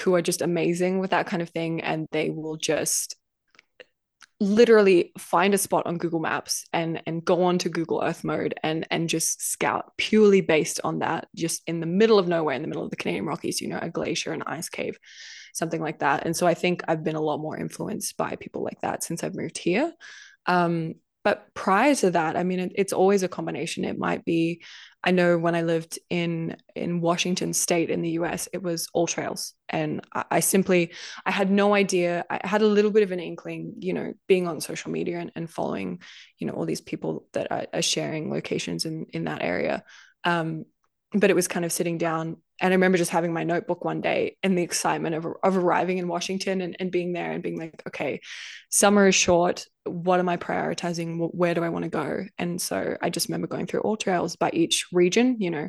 who 0.00 0.14
are 0.14 0.22
just 0.22 0.42
amazing 0.42 0.98
with 0.98 1.10
that 1.10 1.26
kind 1.26 1.40
of 1.40 1.48
thing, 1.50 1.80
and 1.80 2.06
they 2.12 2.30
will 2.30 2.56
just 2.56 3.16
literally 4.40 5.12
find 5.18 5.52
a 5.52 5.58
spot 5.58 5.86
on 5.86 5.98
Google 5.98 6.20
Maps 6.20 6.64
and 6.72 7.02
and 7.06 7.24
go 7.24 7.42
on 7.44 7.58
to 7.58 7.68
Google 7.68 8.02
Earth 8.02 8.24
mode 8.24 8.54
and 8.62 8.86
and 8.90 9.08
just 9.08 9.42
scout 9.42 9.92
purely 9.98 10.40
based 10.40 10.80
on 10.82 11.00
that, 11.00 11.28
just 11.36 11.62
in 11.66 11.80
the 11.80 11.86
middle 11.86 12.18
of 12.18 12.26
nowhere, 12.26 12.54
in 12.54 12.62
the 12.62 12.68
middle 12.68 12.84
of 12.84 12.90
the 12.90 12.96
Canadian 12.96 13.26
Rockies, 13.26 13.60
you 13.60 13.68
know, 13.68 13.78
a 13.80 13.90
glacier, 13.90 14.32
an 14.32 14.42
ice 14.46 14.68
cave, 14.68 14.98
something 15.52 15.80
like 15.80 15.98
that. 15.98 16.24
And 16.24 16.34
so 16.34 16.46
I 16.46 16.54
think 16.54 16.82
I've 16.88 17.04
been 17.04 17.16
a 17.16 17.20
lot 17.20 17.38
more 17.38 17.56
influenced 17.56 18.16
by 18.16 18.36
people 18.36 18.64
like 18.64 18.80
that 18.80 19.04
since 19.04 19.22
I've 19.22 19.34
moved 19.34 19.58
here. 19.58 19.92
Um, 20.46 20.94
but 21.24 21.52
prior 21.54 21.94
to 21.94 22.10
that 22.10 22.36
i 22.36 22.42
mean 22.42 22.60
it, 22.60 22.72
it's 22.74 22.92
always 22.92 23.22
a 23.22 23.28
combination. 23.28 23.84
It 23.84 23.98
might 23.98 24.24
be 24.24 24.62
i 25.02 25.10
know 25.10 25.38
when 25.38 25.54
i 25.54 25.62
lived 25.62 25.98
in 26.10 26.56
in 26.74 27.00
washington 27.00 27.52
state 27.52 27.90
in 27.90 28.02
the 28.02 28.10
us 28.12 28.48
it 28.52 28.62
was 28.62 28.88
AllTrails 28.94 29.52
and 29.68 30.02
I, 30.14 30.24
I, 30.30 30.40
simply 30.40 30.92
i 31.24 31.30
had 31.30 31.50
no 31.50 31.74
idea. 31.74 32.24
I 32.28 32.40
had 32.46 32.62
a 32.62 32.66
little 32.66 32.90
bit 32.90 33.02
of 33.02 33.12
an 33.12 33.20
inkling 33.20 33.74
you 33.78 33.92
know 33.92 34.12
being 34.26 34.46
on 34.46 34.60
social 34.60 34.90
media 34.90 35.18
and, 35.18 35.32
and 35.34 35.50
following 35.50 36.00
you 36.38 36.46
know 36.46 36.54
all 36.54 36.66
these 36.66 36.80
people 36.80 37.26
that 37.32 37.50
are, 37.50 37.66
are 37.72 37.82
sharing 37.82 38.30
locations 38.30 38.84
in 38.84 39.06
in 39.12 39.24
that 39.24 39.42
area. 39.42 39.84
Um, 40.24 40.64
but 41.12 41.30
it 41.30 41.34
was 41.34 41.48
kind 41.48 41.64
of 41.64 41.72
sitting 41.72 41.98
down 41.98 42.36
and 42.60 42.72
I 42.72 42.76
remember 42.76 42.98
just 42.98 43.10
having 43.10 43.32
my 43.32 43.44
notebook 43.44 43.84
one 43.84 44.00
day 44.00 44.36
and 44.42 44.56
the 44.56 44.62
excitement 44.62 45.14
of, 45.14 45.26
of 45.42 45.56
arriving 45.56 45.98
in 45.98 46.08
Washington 46.08 46.60
and, 46.60 46.76
and 46.78 46.92
being 46.92 47.12
there 47.12 47.32
and 47.32 47.42
being 47.42 47.58
like, 47.58 47.82
okay, 47.88 48.20
summer 48.68 49.08
is 49.08 49.14
short. 49.14 49.66
What 49.84 50.20
am 50.20 50.28
I 50.28 50.36
prioritizing? 50.36 51.30
Where 51.32 51.54
do 51.54 51.64
I 51.64 51.70
want 51.70 51.84
to 51.84 51.90
go? 51.90 52.26
And 52.38 52.60
so 52.60 52.96
I 53.00 53.08
just 53.10 53.28
remember 53.28 53.46
going 53.46 53.66
through 53.66 53.82
AllTrails 53.82 54.38
by 54.38 54.50
each 54.52 54.86
region, 54.92 55.36
you 55.40 55.50
know, 55.50 55.68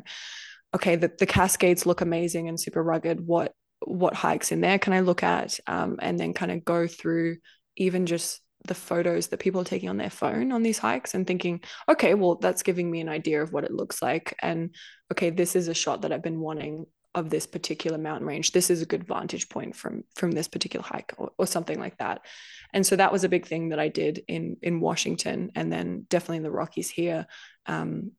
okay, 0.74 0.96
the, 0.96 1.10
the 1.18 1.26
Cascades 1.26 1.86
look 1.86 2.00
amazing 2.02 2.48
and 2.48 2.60
super 2.60 2.82
rugged. 2.82 3.26
What 3.26 3.52
what 3.84 4.14
hikes 4.14 4.52
in 4.52 4.60
there 4.60 4.78
can 4.78 4.92
I 4.92 5.00
look 5.00 5.24
at? 5.24 5.58
Um, 5.66 5.96
and 6.00 6.18
then 6.18 6.34
kind 6.34 6.52
of 6.52 6.64
go 6.64 6.86
through 6.86 7.38
even 7.76 8.06
just 8.06 8.40
the 8.66 8.74
photos 8.74 9.28
that 9.28 9.40
people 9.40 9.60
are 9.60 9.64
taking 9.64 9.88
on 9.88 9.96
their 9.96 10.10
phone 10.10 10.52
on 10.52 10.62
these 10.62 10.78
hikes 10.78 11.14
and 11.14 11.26
thinking, 11.26 11.60
okay, 11.88 12.14
well, 12.14 12.36
that's 12.36 12.62
giving 12.62 12.90
me 12.90 13.00
an 13.00 13.08
idea 13.08 13.42
of 13.42 13.52
what 13.52 13.64
it 13.64 13.72
looks 13.72 14.00
like. 14.00 14.36
And 14.40 14.74
okay, 15.12 15.30
this 15.30 15.54
is 15.54 15.68
a 15.68 15.74
shot 15.74 16.02
that 16.02 16.12
I've 16.12 16.22
been 16.22 16.40
wanting 16.40 16.86
of 17.14 17.28
this 17.28 17.46
particular 17.46 17.98
mountain 17.98 18.26
range. 18.26 18.52
This 18.52 18.70
is 18.70 18.80
a 18.80 18.86
good 18.86 19.06
vantage 19.06 19.48
point 19.48 19.76
from 19.76 20.04
from 20.16 20.32
this 20.32 20.48
particular 20.48 20.84
hike 20.84 21.12
or, 21.18 21.30
or 21.38 21.46
something 21.46 21.78
like 21.78 21.98
that. 21.98 22.24
And 22.72 22.86
so 22.86 22.96
that 22.96 23.12
was 23.12 23.22
a 23.22 23.28
big 23.28 23.46
thing 23.46 23.68
that 23.68 23.78
I 23.78 23.88
did 23.88 24.24
in 24.28 24.56
in 24.62 24.80
Washington 24.80 25.52
and 25.54 25.70
then 25.72 26.06
definitely 26.08 26.38
in 26.38 26.42
the 26.42 26.50
Rockies 26.50 26.90
here. 26.90 27.26
Um, 27.66 28.12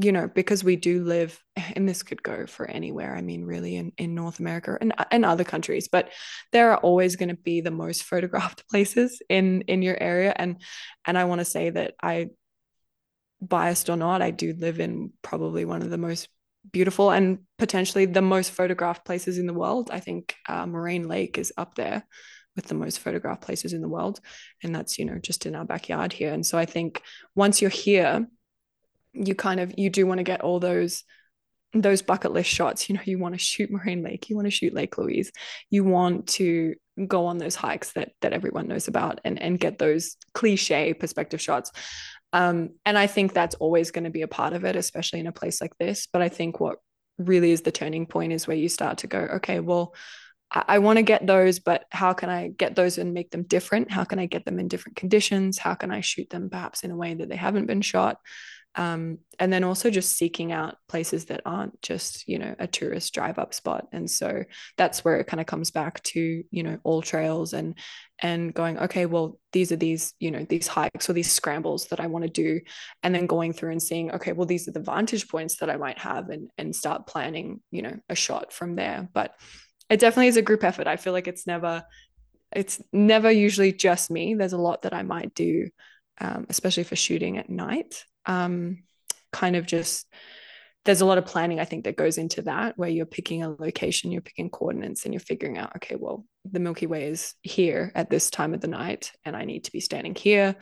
you 0.00 0.12
know, 0.12 0.28
because 0.28 0.62
we 0.62 0.76
do 0.76 1.02
live, 1.02 1.42
and 1.56 1.88
this 1.88 2.04
could 2.04 2.22
go 2.22 2.46
for 2.46 2.66
anywhere, 2.66 3.16
I 3.16 3.20
mean, 3.20 3.44
really 3.44 3.74
in, 3.74 3.92
in 3.98 4.14
North 4.14 4.38
America 4.38 4.78
and, 4.80 4.94
and 5.10 5.24
other 5.24 5.42
countries, 5.42 5.88
but 5.88 6.10
there 6.52 6.70
are 6.70 6.76
always 6.78 7.16
going 7.16 7.30
to 7.30 7.34
be 7.34 7.60
the 7.60 7.72
most 7.72 8.04
photographed 8.04 8.62
places 8.70 9.20
in 9.28 9.62
in 9.62 9.82
your 9.82 10.00
area. 10.00 10.32
And 10.36 10.62
and 11.04 11.18
I 11.18 11.24
want 11.24 11.40
to 11.40 11.44
say 11.44 11.70
that 11.70 11.94
I 12.00 12.28
biased 13.40 13.88
or 13.88 13.96
not, 13.96 14.22
I 14.22 14.30
do 14.30 14.54
live 14.54 14.80
in 14.80 15.12
probably 15.22 15.64
one 15.64 15.82
of 15.82 15.90
the 15.90 15.98
most 15.98 16.28
beautiful 16.70 17.10
and 17.10 17.38
potentially 17.56 18.04
the 18.04 18.22
most 18.22 18.50
photographed 18.50 19.04
places 19.04 19.38
in 19.38 19.46
the 19.46 19.54
world. 19.54 19.90
I 19.92 20.00
think 20.00 20.34
uh, 20.48 20.66
Moraine 20.66 21.08
Lake 21.08 21.38
is 21.38 21.52
up 21.56 21.74
there 21.74 22.04
with 22.56 22.66
the 22.66 22.74
most 22.74 22.98
photographed 22.98 23.42
places 23.42 23.72
in 23.72 23.80
the 23.80 23.88
world. 23.88 24.20
And 24.62 24.74
that's, 24.74 24.98
you 24.98 25.04
know, 25.04 25.18
just 25.18 25.46
in 25.46 25.54
our 25.54 25.64
backyard 25.64 26.12
here. 26.12 26.32
And 26.32 26.44
so 26.44 26.58
I 26.58 26.66
think 26.66 27.02
once 27.34 27.60
you're 27.62 27.70
here, 27.70 28.26
you 29.12 29.34
kind 29.34 29.60
of 29.60 29.72
you 29.78 29.90
do 29.90 30.06
want 30.06 30.18
to 30.18 30.24
get 30.24 30.42
all 30.42 30.60
those 30.60 31.04
those 31.74 32.00
bucket 32.00 32.32
list 32.32 32.48
shots 32.48 32.88
you 32.88 32.94
know 32.94 33.00
you 33.04 33.18
want 33.18 33.34
to 33.34 33.38
shoot 33.38 33.70
Moraine 33.70 34.02
Lake 34.02 34.28
you 34.28 34.36
want 34.36 34.46
to 34.46 34.50
shoot 34.50 34.72
lake 34.72 34.96
louise 34.96 35.30
you 35.70 35.84
want 35.84 36.26
to 36.28 36.74
go 37.06 37.26
on 37.26 37.38
those 37.38 37.54
hikes 37.54 37.92
that 37.92 38.12
that 38.22 38.32
everyone 38.32 38.68
knows 38.68 38.88
about 38.88 39.20
and 39.24 39.40
and 39.40 39.60
get 39.60 39.78
those 39.78 40.16
cliche 40.34 40.94
perspective 40.94 41.40
shots 41.40 41.70
um, 42.32 42.70
and 42.84 42.98
i 42.98 43.06
think 43.06 43.32
that's 43.32 43.54
always 43.56 43.90
going 43.90 44.04
to 44.04 44.10
be 44.10 44.22
a 44.22 44.28
part 44.28 44.52
of 44.52 44.64
it 44.64 44.76
especially 44.76 45.20
in 45.20 45.26
a 45.26 45.32
place 45.32 45.60
like 45.60 45.76
this. 45.78 46.08
But 46.12 46.22
i 46.22 46.28
think 46.28 46.60
what 46.60 46.78
really 47.18 47.50
is 47.50 47.62
the 47.62 47.72
turning 47.72 48.06
point 48.06 48.32
is 48.32 48.46
where 48.46 48.56
you 48.56 48.68
start 48.68 48.98
to 48.98 49.06
go 49.06 49.18
okay 49.18 49.60
well 49.60 49.94
I, 50.50 50.64
I 50.68 50.78
want 50.78 50.98
to 50.98 51.02
get 51.02 51.26
those 51.26 51.58
but 51.58 51.84
how 51.90 52.12
can 52.12 52.30
i 52.30 52.48
get 52.48 52.76
those 52.76 52.98
and 52.98 53.12
make 53.12 53.30
them 53.30 53.42
different? 53.42 53.90
How 53.90 54.04
can 54.04 54.18
i 54.18 54.26
get 54.26 54.44
them 54.44 54.58
in 54.58 54.68
different 54.68 54.96
conditions? 54.96 55.58
How 55.58 55.74
can 55.74 55.90
i 55.90 56.00
shoot 56.00 56.30
them 56.30 56.48
perhaps 56.50 56.84
in 56.84 56.90
a 56.90 56.96
way 56.96 57.14
that 57.14 57.28
they 57.28 57.36
haven't 57.36 57.66
been 57.66 57.82
shot 57.82 58.18
um, 58.78 59.18
and 59.40 59.52
then 59.52 59.64
also 59.64 59.90
just 59.90 60.16
seeking 60.16 60.52
out 60.52 60.76
places 60.88 61.24
that 61.26 61.42
aren't 61.44 61.82
just 61.82 62.28
you 62.28 62.38
know 62.38 62.54
a 62.60 62.68
tourist 62.68 63.12
drive 63.12 63.36
up 63.36 63.52
spot. 63.52 63.88
And 63.92 64.08
so 64.08 64.44
that's 64.76 65.04
where 65.04 65.18
it 65.18 65.26
kind 65.26 65.40
of 65.40 65.46
comes 65.46 65.72
back 65.72 66.00
to 66.04 66.44
you 66.48 66.62
know 66.62 66.78
AllTrails 66.86 67.54
and 67.54 67.76
and 68.20 68.54
going 68.54 68.78
okay 68.78 69.06
well 69.06 69.38
these 69.52 69.72
are 69.72 69.76
these 69.76 70.14
you 70.20 70.30
know 70.30 70.46
these 70.48 70.68
hikes 70.68 71.10
or 71.10 71.12
these 71.12 71.30
scrambles 71.30 71.86
that 71.86 71.98
i 72.00 72.06
want 72.06 72.24
to 72.24 72.30
do. 72.30 72.60
And 73.02 73.12
then 73.12 73.26
going 73.26 73.52
through 73.52 73.72
and 73.72 73.82
seeing 73.82 74.12
okay 74.12 74.32
well 74.32 74.46
these 74.46 74.68
are 74.68 74.72
the 74.72 74.80
vantage 74.80 75.28
points 75.28 75.56
that 75.56 75.70
i 75.70 75.76
might 75.76 75.98
have 75.98 76.30
and 76.30 76.48
and 76.56 76.74
start 76.74 77.08
planning 77.08 77.60
you 77.72 77.82
know 77.82 77.96
a 78.08 78.14
shot 78.14 78.52
from 78.52 78.76
there. 78.76 79.08
But 79.12 79.34
it 79.90 79.98
definitely 79.98 80.28
is 80.28 80.36
a 80.36 80.42
group 80.42 80.62
effort. 80.62 80.86
I 80.86 80.96
feel 80.96 81.12
like 81.12 81.26
it's 81.26 81.48
never 81.48 81.82
it's 82.54 82.80
never 82.92 83.30
usually 83.30 83.72
just 83.72 84.08
me. 84.08 84.34
There's 84.34 84.52
a 84.52 84.58
lot 84.58 84.82
that 84.82 84.94
i 84.94 85.02
might 85.02 85.34
do 85.34 85.68
um, 86.20 86.46
especially 86.48 86.84
for 86.84 86.96
shooting 86.96 87.38
at 87.38 87.50
night 87.50 88.04
um, 88.28 88.84
kind 89.32 89.56
of 89.56 89.66
just 89.66 90.06
there's 90.84 91.00
a 91.00 91.06
lot 91.06 91.18
of 91.18 91.26
planning 91.26 91.60
I 91.60 91.66
think 91.66 91.84
that 91.84 91.96
goes 91.96 92.16
into 92.16 92.42
that 92.42 92.78
where 92.78 92.88
you're 92.88 93.04
picking 93.04 93.42
a 93.42 93.50
location, 93.50 94.10
you're 94.10 94.22
picking 94.22 94.48
coordinates 94.48 95.04
and 95.04 95.12
you're 95.12 95.20
figuring 95.20 95.58
out, 95.58 95.76
okay, 95.76 95.96
well, 95.98 96.24
the 96.50 96.60
Milky 96.60 96.86
Way 96.86 97.08
is 97.08 97.34
here 97.42 97.92
at 97.94 98.08
this 98.08 98.30
time 98.30 98.54
of 98.54 98.60
the 98.60 98.68
night 98.68 99.12
and 99.24 99.36
I 99.36 99.44
need 99.44 99.64
to 99.64 99.72
be 99.72 99.80
standing 99.80 100.14
here. 100.14 100.56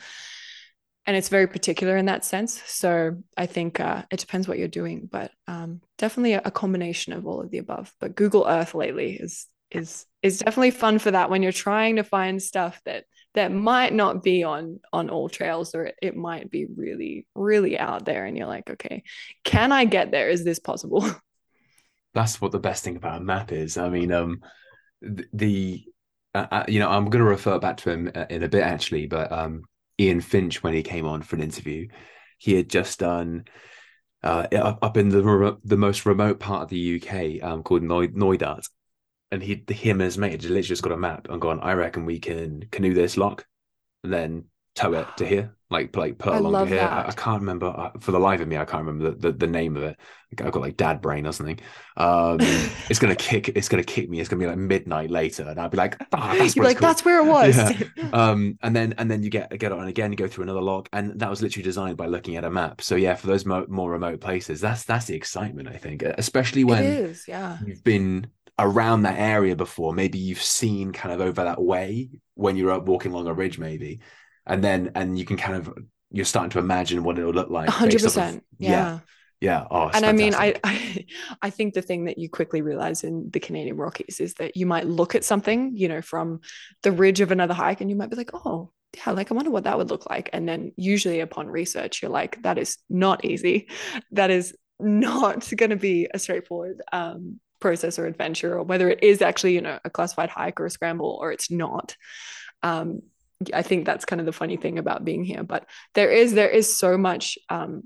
And 1.06 1.16
it's 1.16 1.28
very 1.28 1.46
particular 1.46 1.96
in 1.96 2.06
that 2.06 2.24
sense. 2.24 2.60
So 2.66 3.22
I 3.36 3.46
think 3.46 3.78
uh, 3.78 4.02
it 4.10 4.18
depends 4.18 4.48
what 4.48 4.58
you're 4.58 4.66
doing, 4.66 5.08
but 5.10 5.30
um, 5.46 5.80
definitely 5.96 6.32
a, 6.32 6.42
a 6.44 6.50
combination 6.50 7.12
of 7.12 7.24
all 7.24 7.40
of 7.40 7.52
the 7.52 7.58
above. 7.58 7.92
But 8.00 8.16
Google 8.16 8.46
Earth 8.48 8.74
lately 8.74 9.12
is 9.14 9.46
is 9.70 10.06
is 10.22 10.38
definitely 10.38 10.70
fun 10.70 10.98
for 10.98 11.10
that 11.10 11.30
when 11.30 11.42
you're 11.42 11.52
trying 11.52 11.96
to 11.96 12.04
find 12.04 12.42
stuff 12.42 12.80
that 12.84 13.04
that 13.34 13.52
might 13.52 13.92
not 13.92 14.22
be 14.22 14.44
on 14.44 14.80
on 14.92 15.08
AllTrails 15.08 15.74
or 15.74 15.86
it, 15.86 15.96
it 16.00 16.16
might 16.16 16.50
be 16.50 16.66
really 16.76 17.26
really 17.34 17.78
out 17.78 18.04
there 18.04 18.24
and 18.24 18.36
you're 18.36 18.46
like 18.46 18.70
okay 18.70 19.02
can 19.44 19.72
i 19.72 19.84
get 19.84 20.10
there? 20.10 20.28
Is 20.28 20.44
this 20.44 20.58
possible? 20.58 21.08
That's 22.14 22.40
what 22.40 22.52
the 22.52 22.58
best 22.58 22.82
thing 22.82 22.96
about 22.96 23.20
a 23.20 23.24
map 23.24 23.52
is. 23.52 23.76
I 23.76 23.88
mean 23.88 24.12
um 24.12 24.40
the 25.02 25.84
uh, 26.34 26.46
uh 26.50 26.64
you 26.68 26.80
know 26.80 26.88
i'm 26.88 27.04
going 27.10 27.22
to 27.22 27.30
refer 27.30 27.58
back 27.58 27.76
to 27.76 27.90
him 27.90 28.10
uh, 28.14 28.24
in 28.30 28.42
a 28.42 28.48
bit 28.48 28.62
actually 28.62 29.06
but 29.06 29.30
um 29.30 29.62
ian 30.00 30.22
finch 30.22 30.62
when 30.62 30.72
he 30.72 30.82
came 30.82 31.06
on 31.06 31.20
for 31.20 31.36
an 31.36 31.42
interview 31.42 31.86
he 32.38 32.54
had 32.54 32.68
just 32.68 32.98
done 32.98 33.44
uh, 34.22 34.46
up 34.82 34.96
in 34.96 35.10
the 35.10 35.58
the 35.64 35.76
most 35.76 36.06
remote 36.06 36.40
part 36.40 36.62
of 36.62 36.68
the 36.68 37.00
UK, 37.00 37.46
um, 37.46 37.62
called 37.62 37.82
Knoydart, 37.82 38.68
and 39.30 39.42
he 39.42 39.62
him 39.68 40.00
and 40.00 40.06
his 40.06 40.18
mate 40.18 40.32
had 40.32 40.42
literally 40.42 40.62
just 40.62 40.82
got 40.82 40.92
a 40.92 40.96
map 40.96 41.28
and 41.30 41.40
gone, 41.40 41.60
I 41.60 41.72
reckon 41.72 42.04
we 42.04 42.18
can 42.18 42.68
canoe 42.70 42.94
this 42.94 43.16
lock 43.16 43.46
and 44.04 44.12
then 44.12 44.44
tow 44.76 44.92
it 44.92 45.06
to 45.16 45.26
here. 45.26 45.52
Like 45.68 45.96
like 45.96 46.16
put 46.16 46.32
along 46.32 46.68
to 46.68 46.74
here. 46.74 46.80
I, 46.80 47.08
I, 47.08 47.12
can't 47.12 47.40
remember 47.40 47.66
uh, 47.66 47.90
for 47.98 48.12
the 48.12 48.20
life 48.20 48.40
of 48.40 48.46
me, 48.46 48.56
I 48.56 48.64
can't 48.64 48.86
remember 48.86 49.10
the, 49.10 49.32
the, 49.32 49.38
the 49.38 49.46
name 49.48 49.76
of 49.76 49.82
it. 49.82 49.96
I've 50.40 50.52
got 50.52 50.60
like 50.60 50.76
dad 50.76 51.00
brain 51.00 51.26
or 51.26 51.32
something. 51.32 51.58
Um, 51.96 52.36
it's 52.88 53.00
gonna 53.00 53.16
kick 53.16 53.48
it's 53.48 53.68
gonna 53.68 53.82
kick 53.82 54.08
me. 54.08 54.20
It's 54.20 54.28
gonna 54.28 54.38
be 54.38 54.46
like 54.46 54.58
midnight 54.58 55.10
later, 55.10 55.42
and 55.42 55.58
I'll 55.58 55.68
be 55.68 55.76
like, 55.76 55.96
oh, 56.12 56.34
that's 56.38 56.54
You're 56.54 56.64
like, 56.64 56.78
that's 56.78 57.04
where 57.04 57.18
it 57.18 57.28
was. 57.28 57.56
Yeah. 57.56 58.10
um, 58.12 58.58
and 58.62 58.76
then 58.76 58.94
and 58.98 59.10
then 59.10 59.24
you 59.24 59.30
get 59.30 59.58
get 59.58 59.72
on 59.72 59.88
again, 59.88 60.12
you 60.12 60.16
go 60.16 60.28
through 60.28 60.44
another 60.44 60.62
log, 60.62 60.88
and 60.92 61.18
that 61.18 61.30
was 61.30 61.42
literally 61.42 61.64
designed 61.64 61.96
by 61.96 62.06
looking 62.06 62.36
at 62.36 62.44
a 62.44 62.50
map. 62.50 62.80
So 62.80 62.94
yeah, 62.94 63.16
for 63.16 63.26
those 63.26 63.44
mo- 63.44 63.66
more 63.68 63.90
remote 63.90 64.20
places, 64.20 64.60
that's 64.60 64.84
that's 64.84 65.06
the 65.06 65.16
excitement, 65.16 65.66
I 65.66 65.78
think, 65.78 66.02
especially 66.02 66.62
when 66.62 67.12
yeah. 67.26 67.58
you've 67.66 67.82
been 67.82 68.28
around 68.58 69.02
that 69.02 69.18
area 69.18 69.56
before. 69.56 69.92
Maybe 69.92 70.18
you've 70.18 70.42
seen 70.42 70.92
kind 70.92 71.14
of 71.14 71.20
over 71.20 71.44
that 71.44 71.60
way 71.60 72.10
when 72.34 72.56
you're 72.56 72.72
up 72.72 72.86
walking 72.86 73.12
along 73.12 73.26
a 73.26 73.34
ridge, 73.34 73.58
maybe, 73.58 74.00
and 74.46 74.62
then 74.62 74.92
and 74.94 75.18
you 75.18 75.24
can 75.24 75.36
kind 75.36 75.56
of 75.56 75.72
you're 76.10 76.24
starting 76.24 76.50
to 76.50 76.58
imagine 76.58 77.02
what 77.02 77.18
it'll 77.18 77.32
look 77.32 77.50
like. 77.50 77.68
hundred 77.68 77.92
based 77.92 78.06
off 78.06 78.10
of- 78.10 78.22
percent. 78.22 78.44
Yeah. 78.58 79.00
yeah. 79.40 79.66
Oh, 79.70 79.88
it's 79.88 79.96
and 79.96 80.06
I 80.06 80.12
mean, 80.12 80.34
I. 80.34 80.54
I 80.62 81.06
I 81.42 81.50
think 81.50 81.74
the 81.74 81.82
thing 81.82 82.04
that 82.04 82.18
you 82.18 82.28
quickly 82.28 82.62
realize 82.62 83.04
in 83.04 83.30
the 83.30 83.40
Canadian 83.40 83.76
Rockies 83.76 84.18
is 84.20 84.34
that 84.34 84.56
you 84.56 84.66
might 84.66 84.86
look 84.86 85.14
at 85.14 85.24
something, 85.24 85.76
you 85.76 85.88
know, 85.88 86.00
from 86.00 86.40
the 86.82 86.92
ridge 86.92 87.20
of 87.20 87.30
another 87.30 87.54
hike, 87.54 87.80
and 87.80 87.90
you 87.90 87.96
might 87.96 88.10
be 88.10 88.16
like, 88.16 88.30
oh, 88.34 88.72
yeah, 88.96 89.12
like 89.12 89.30
I 89.30 89.34
wonder 89.34 89.50
what 89.50 89.64
that 89.64 89.76
would 89.76 89.90
look 89.90 90.08
like. 90.08 90.30
And 90.32 90.48
then 90.48 90.72
usually 90.76 91.20
upon 91.20 91.48
research, 91.48 92.02
you're 92.02 92.10
like, 92.10 92.42
that 92.42 92.58
is 92.58 92.78
not 92.88 93.24
easy. 93.24 93.68
That 94.12 94.30
is 94.30 94.56
not 94.80 95.50
going 95.56 95.70
to 95.70 95.76
be 95.76 96.08
a 96.12 96.18
straightforward 96.18 96.80
um, 96.92 97.40
process 97.60 97.98
or 97.98 98.06
adventure, 98.06 98.58
or 98.58 98.62
whether 98.62 98.90
it 98.90 99.02
is 99.02 99.22
actually, 99.22 99.54
you 99.54 99.60
know, 99.60 99.78
a 99.84 99.90
classified 99.90 100.30
hike 100.30 100.60
or 100.60 100.66
a 100.66 100.70
scramble, 100.70 101.18
or 101.20 101.32
it's 101.32 101.50
not. 101.50 101.96
Um, 102.62 103.02
I 103.52 103.62
think 103.62 103.84
that's 103.84 104.04
kind 104.04 104.20
of 104.20 104.26
the 104.26 104.32
funny 104.32 104.56
thing 104.56 104.78
about 104.78 105.04
being 105.04 105.24
here. 105.24 105.42
But 105.42 105.66
there 105.94 106.10
is 106.10 106.32
there 106.32 106.48
is 106.48 106.76
so 106.76 106.96
much 106.96 107.38
um, 107.48 107.84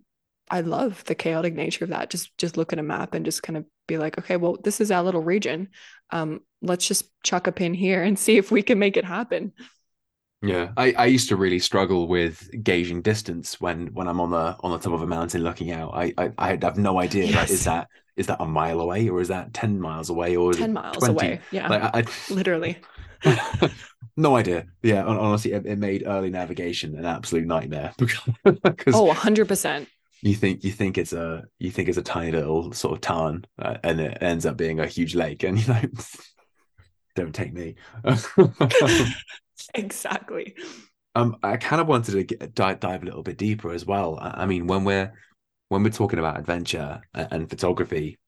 I 0.51 0.63
love 0.63 1.05
the 1.05 1.15
chaotic 1.15 1.55
nature 1.55 1.85
of 1.85 1.91
that. 1.91 2.11
Just 2.11 2.37
just 2.37 2.57
look 2.57 2.73
at 2.73 2.79
a 2.79 2.83
map 2.83 3.15
and 3.15 3.25
just 3.25 3.43
kind 3.43 3.57
of 3.57 3.65
be 3.87 3.99
like, 3.99 4.19
okay, 4.19 4.37
well, 4.37 4.57
this 4.63 4.81
is 4.81 4.91
our 4.91 5.03
little 5.03 5.23
region. 5.23 5.69
Um, 6.11 6.41
let's 6.61 6.87
just 6.87 7.05
chuck 7.23 7.47
a 7.47 7.53
pin 7.53 7.73
here 7.73 8.03
and 8.03 8.19
see 8.19 8.37
if 8.37 8.51
we 8.51 8.63
can 8.63 8.79
make 8.79 8.97
it 8.97 9.05
happen. 9.05 9.53
Yeah, 10.43 10.71
I, 10.77 10.93
I 10.93 11.07
used 11.07 11.29
to 11.29 11.37
really 11.37 11.59
struggle 11.59 12.09
with 12.09 12.49
gauging 12.63 13.03
distance 13.03 13.61
when 13.61 13.89
when 13.89 14.09
I'm 14.09 14.21
on 14.21 14.31
the 14.31 14.57
on 14.61 14.73
the 14.73 14.79
top 14.79 14.95
of 14.95 15.03
a 15.03 15.07
mountain 15.07 15.43
looking 15.43 15.71
out. 15.71 15.93
I 15.95 16.13
I, 16.17 16.33
I 16.37 16.49
have 16.49 16.79
no 16.79 16.99
idea. 16.99 17.31
Like, 17.37 17.51
is 17.51 17.65
that 17.65 17.89
is 18.21 18.27
that 18.29 18.41
a 18.41 18.47
mile 18.47 18.81
away 18.81 19.09
or 19.09 19.21
is 19.21 19.29
that 19.29 19.53
ten 19.53 19.81
miles 19.81 20.11
away 20.11 20.37
or 20.37 20.53
is 20.53 20.59
it 20.59 20.61
10 20.61 20.73
miles 20.73 20.99
20? 20.99 21.13
away. 21.13 21.41
Yeah. 21.51 21.69
Like 21.69 21.83
I, 21.83 22.05
literally. 22.35 22.79
No 24.17 24.37
idea. 24.37 24.67
Yeah, 24.83 25.05
honestly, 25.05 25.53
it, 25.53 25.65
it 25.65 25.79
made 25.79 26.03
early 26.07 26.31
navigation 26.31 26.97
an 26.99 27.07
absolute 27.07 27.47
nightmare 27.47 27.93
because 27.99 28.95
Oh, 28.95 29.09
100%. 29.15 29.87
you 30.21 30.35
think 30.35 30.63
you 30.65 30.73
think 30.73 30.99
it's 30.99 31.15
a 31.15 31.45
you 31.59 31.71
think 31.71 31.89
it's 31.89 31.97
a 31.97 32.03
tiny 32.03 32.33
little 32.33 32.73
sort 32.73 32.93
of 32.95 33.01
tarn 33.01 33.47
uh, 33.59 33.77
and 33.83 34.01
it 34.01 34.19
ends 34.21 34.45
up 34.45 34.57
being 34.59 34.79
a 34.81 34.87
huge 34.87 35.15
lake 35.15 35.43
and 35.45 35.59
you 35.59 35.67
know 35.73 35.81
don't 37.17 37.35
take 37.35 37.53
me 37.55 37.77
exactly. 39.75 40.55
um 41.15 41.37
i 41.43 41.57
kind 41.57 41.81
of 41.81 41.87
wanted 41.89 42.13
to 42.13 42.25
get, 42.25 42.55
dive, 42.55 42.81
dive 42.81 43.03
a 43.03 43.07
little 43.07 43.23
bit 43.23 43.39
deeper 43.39 43.73
as 43.73 43.87
well 43.87 44.19
I, 44.21 44.43
I 44.43 44.47
mean 44.47 44.67
when 44.67 44.85
we're 44.85 45.13
when 45.71 45.83
we're 45.83 45.91
talking 45.91 46.19
about 46.19 46.39
adventure 46.39 47.01
and, 47.15 47.29
and 47.31 47.51
photography 47.51 48.19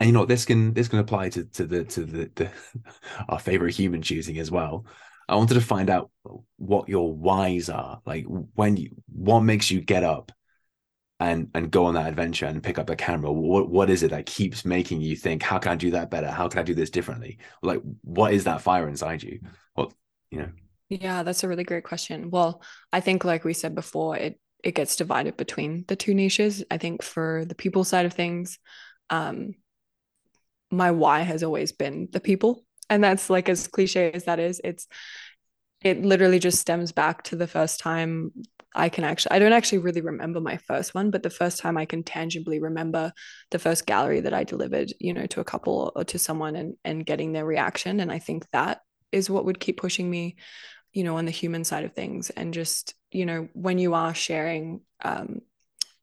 and 0.00 0.08
you 0.08 0.12
know 0.12 0.26
this 0.26 0.44
can 0.44 0.74
this 0.74 0.88
can 0.88 0.98
apply 0.98 1.28
to 1.30 1.44
to 1.44 1.66
the 1.66 1.84
to 1.84 2.04
the, 2.04 2.30
the 2.34 2.50
our 3.28 3.38
favorite 3.38 3.74
human 3.74 4.02
choosing 4.02 4.38
as 4.38 4.50
well. 4.50 4.86
I 5.28 5.36
wanted 5.36 5.54
to 5.54 5.60
find 5.60 5.88
out 5.88 6.10
what 6.56 6.88
your 6.88 7.14
whys 7.14 7.68
are. 7.70 8.00
Like 8.04 8.26
when 8.54 8.76
you 8.76 8.90
what 9.06 9.40
makes 9.40 9.70
you 9.70 9.80
get 9.80 10.04
up 10.04 10.32
and 11.20 11.48
and 11.54 11.70
go 11.70 11.86
on 11.86 11.94
that 11.94 12.08
adventure 12.08 12.46
and 12.46 12.62
pick 12.62 12.78
up 12.78 12.90
a 12.90 12.96
camera? 12.96 13.32
What 13.32 13.70
what 13.70 13.88
is 13.88 14.02
it 14.02 14.10
that 14.10 14.26
keeps 14.26 14.64
making 14.64 15.00
you 15.00 15.16
think 15.16 15.42
how 15.42 15.58
can 15.58 15.72
i 15.72 15.76
do 15.76 15.92
that 15.92 16.10
better? 16.10 16.28
How 16.28 16.48
can 16.48 16.58
i 16.58 16.64
do 16.64 16.74
this 16.74 16.90
differently? 16.90 17.38
Like 17.62 17.80
what 18.02 18.34
is 18.34 18.44
that 18.44 18.62
fire 18.62 18.88
inside 18.88 19.22
you? 19.22 19.40
What 19.74 19.92
you 20.30 20.38
know? 20.40 20.50
Yeah, 20.90 21.22
that's 21.22 21.44
a 21.44 21.48
really 21.48 21.64
great 21.64 21.84
question. 21.84 22.30
Well, 22.30 22.62
I 22.92 23.00
think 23.00 23.24
like 23.24 23.44
we 23.44 23.54
said 23.54 23.74
before, 23.74 24.16
it 24.16 24.38
it 24.64 24.74
gets 24.74 24.96
divided 24.96 25.36
between 25.36 25.84
the 25.88 25.94
two 25.94 26.14
niches. 26.14 26.64
I 26.70 26.78
think 26.78 27.02
for 27.02 27.44
the 27.46 27.54
people 27.54 27.84
side 27.84 28.06
of 28.06 28.14
things, 28.14 28.58
um, 29.10 29.54
my 30.70 30.90
why 30.90 31.20
has 31.20 31.42
always 31.42 31.70
been 31.72 32.08
the 32.10 32.20
people. 32.20 32.64
And 32.88 33.04
that's 33.04 33.28
like 33.28 33.48
as 33.48 33.68
cliche 33.68 34.10
as 34.10 34.24
that 34.24 34.40
is, 34.40 34.60
it's 34.64 34.88
it 35.82 36.02
literally 36.02 36.38
just 36.38 36.58
stems 36.58 36.92
back 36.92 37.24
to 37.24 37.36
the 37.36 37.46
first 37.46 37.78
time 37.78 38.32
I 38.74 38.88
can 38.88 39.04
actually 39.04 39.32
I 39.32 39.38
don't 39.38 39.52
actually 39.52 39.78
really 39.78 40.00
remember 40.00 40.40
my 40.40 40.56
first 40.56 40.94
one, 40.94 41.10
but 41.10 41.22
the 41.22 41.30
first 41.30 41.58
time 41.58 41.76
I 41.76 41.84
can 41.84 42.02
tangibly 42.02 42.58
remember 42.58 43.12
the 43.50 43.58
first 43.58 43.84
gallery 43.84 44.20
that 44.20 44.34
I 44.34 44.44
delivered, 44.44 44.92
you 44.98 45.12
know, 45.12 45.26
to 45.26 45.40
a 45.40 45.44
couple 45.44 45.92
or 45.94 46.04
to 46.04 46.18
someone 46.18 46.56
and 46.56 46.74
and 46.84 47.06
getting 47.06 47.32
their 47.32 47.44
reaction. 47.44 48.00
And 48.00 48.10
I 48.10 48.18
think 48.18 48.46
that 48.52 48.80
is 49.12 49.30
what 49.30 49.44
would 49.44 49.60
keep 49.60 49.78
pushing 49.78 50.10
me 50.10 50.36
you 50.94 51.04
know 51.04 51.16
on 51.16 51.26
the 51.26 51.30
human 51.30 51.64
side 51.64 51.84
of 51.84 51.92
things 51.92 52.30
and 52.30 52.54
just 52.54 52.94
you 53.10 53.26
know 53.26 53.48
when 53.52 53.78
you 53.78 53.94
are 53.94 54.14
sharing 54.14 54.80
um 55.02 55.40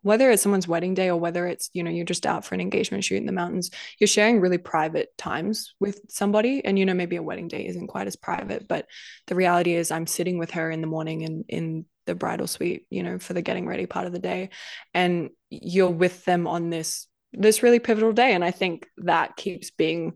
whether 0.03 0.31
it's 0.31 0.41
someone's 0.41 0.67
wedding 0.67 0.93
day 0.93 1.09
or 1.09 1.19
whether 1.19 1.47
it's 1.47 1.69
you 1.73 1.83
know 1.83 1.91
you're 1.91 2.05
just 2.05 2.25
out 2.25 2.43
for 2.45 2.55
an 2.55 2.61
engagement 2.61 3.03
shoot 3.03 3.17
in 3.17 3.25
the 3.25 3.31
mountains 3.31 3.71
you're 3.99 4.07
sharing 4.07 4.39
really 4.39 4.57
private 4.57 5.15
times 5.17 5.73
with 5.79 6.01
somebody. 6.09 6.63
And 6.65 6.77
you 6.77 6.85
know 6.85 6.93
maybe 6.93 7.15
a 7.15 7.23
wedding 7.23 7.47
day 7.47 7.65
isn't 7.67 7.87
quite 7.87 8.07
as 8.07 8.15
private 8.15 8.67
but 8.67 8.87
the 9.27 9.35
reality 9.35 9.73
is 9.73 9.91
i'm 9.91 10.07
sitting 10.07 10.37
with 10.37 10.51
her 10.51 10.69
in 10.69 10.81
the 10.81 10.87
morning 10.87 11.21
in 11.21 11.45
in 11.47 11.85
the 12.07 12.15
bridal 12.15 12.47
suite 12.47 12.85
you 12.89 13.03
know 13.03 13.19
for 13.19 13.33
the 13.33 13.41
getting 13.41 13.67
ready 13.67 13.85
part 13.85 14.07
of 14.07 14.13
the 14.13 14.19
day. 14.19 14.49
And 14.93 15.29
you're 15.49 15.89
with 15.89 16.25
them 16.25 16.47
on 16.47 16.69
this 16.69 17.07
this 17.33 17.63
really 17.63 17.79
pivotal 17.79 18.11
day. 18.11 18.33
And 18.33 18.43
i 18.43 18.51
think 18.51 18.87
that 18.97 19.35
keeps 19.37 19.71
being 19.71 20.13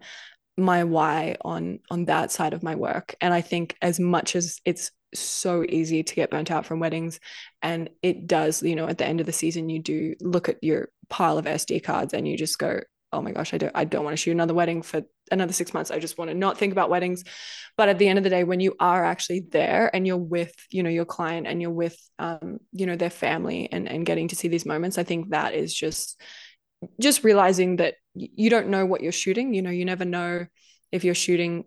my 0.57 0.83
why 0.83 1.35
on 1.41 1.79
on 1.89 2.05
that 2.05 2.31
side 2.31 2.53
of 2.53 2.63
my 2.63 2.75
work. 2.75 3.15
And 3.21 3.33
i 3.33 3.41
think 3.41 3.75
as 3.81 3.99
much 3.99 4.35
as 4.35 4.59
it's 4.65 4.91
so 5.13 5.63
easy 5.63 6.03
to 6.03 6.15
get 6.15 6.29
burnt 6.29 6.51
out 6.51 6.65
from 6.65 6.79
weddings 6.79 7.19
and 7.61 7.89
it 8.01 8.27
does 8.27 8.61
you 8.61 8.75
know 8.75 8.87
at 8.87 8.97
the 8.97 9.05
end 9.05 9.21
of 9.21 9.25
the 9.25 9.31
season 9.31 9.69
you 9.69 9.79
do 9.79 10.13
look 10.19 10.49
at 10.49 10.61
your 10.61 10.89
pile 11.09 11.37
of 11.37 11.45
sd 11.45 11.81
cards 11.81 12.13
and 12.13 12.27
you 12.27 12.35
just 12.35 12.59
go 12.59 12.81
oh 13.13 13.21
my 13.21 13.31
gosh 13.31 13.53
i 13.53 13.57
don't 13.57 13.71
i 13.75 13.85
don't 13.85 14.03
want 14.03 14.11
to 14.11 14.17
shoot 14.17 14.31
another 14.31 14.53
wedding 14.53 14.81
for 14.81 15.03
another 15.31 15.53
6 15.53 15.73
months. 15.73 15.91
I 15.91 15.99
just 15.99 16.17
want 16.17 16.29
to 16.29 16.35
not 16.35 16.57
think 16.57 16.71
about 16.71 16.89
weddings. 16.89 17.23
But 17.77 17.89
at 17.89 17.99
the 17.99 18.07
end 18.07 18.17
of 18.17 18.23
the 18.23 18.29
day 18.29 18.43
when 18.43 18.59
you 18.59 18.75
are 18.79 19.03
actually 19.03 19.41
there 19.51 19.93
and 19.93 20.07
you're 20.07 20.17
with 20.17 20.53
you 20.69 20.83
know 20.83 20.89
your 20.89 21.05
client 21.05 21.47
and 21.47 21.61
you're 21.61 21.71
with 21.71 21.97
um 22.19 22.59
you 22.71 22.85
know 22.85 22.95
their 22.95 23.09
family 23.09 23.69
and 23.71 23.89
and 23.89 24.05
getting 24.05 24.29
to 24.29 24.35
see 24.35 24.47
these 24.47 24.65
moments 24.65 24.97
i 24.97 25.03
think 25.03 25.29
that 25.29 25.53
is 25.53 25.73
just 25.73 26.21
just 26.99 27.23
realizing 27.23 27.77
that 27.77 27.95
you 28.13 28.49
don't 28.49 28.69
know 28.69 28.85
what 28.85 29.01
you're 29.01 29.11
shooting 29.11 29.53
you 29.53 29.61
know 29.61 29.69
you 29.69 29.85
never 29.85 30.05
know 30.05 30.45
if 30.91 31.03
you're 31.03 31.15
shooting 31.15 31.65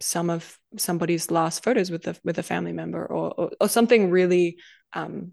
some 0.00 0.30
of 0.30 0.58
somebody's 0.76 1.30
last 1.30 1.64
photos 1.64 1.90
with 1.90 2.06
a 2.06 2.16
with 2.24 2.38
a 2.38 2.42
family 2.42 2.72
member 2.72 3.04
or 3.04 3.32
or, 3.36 3.50
or 3.60 3.68
something 3.68 4.10
really 4.10 4.58
um 4.92 5.32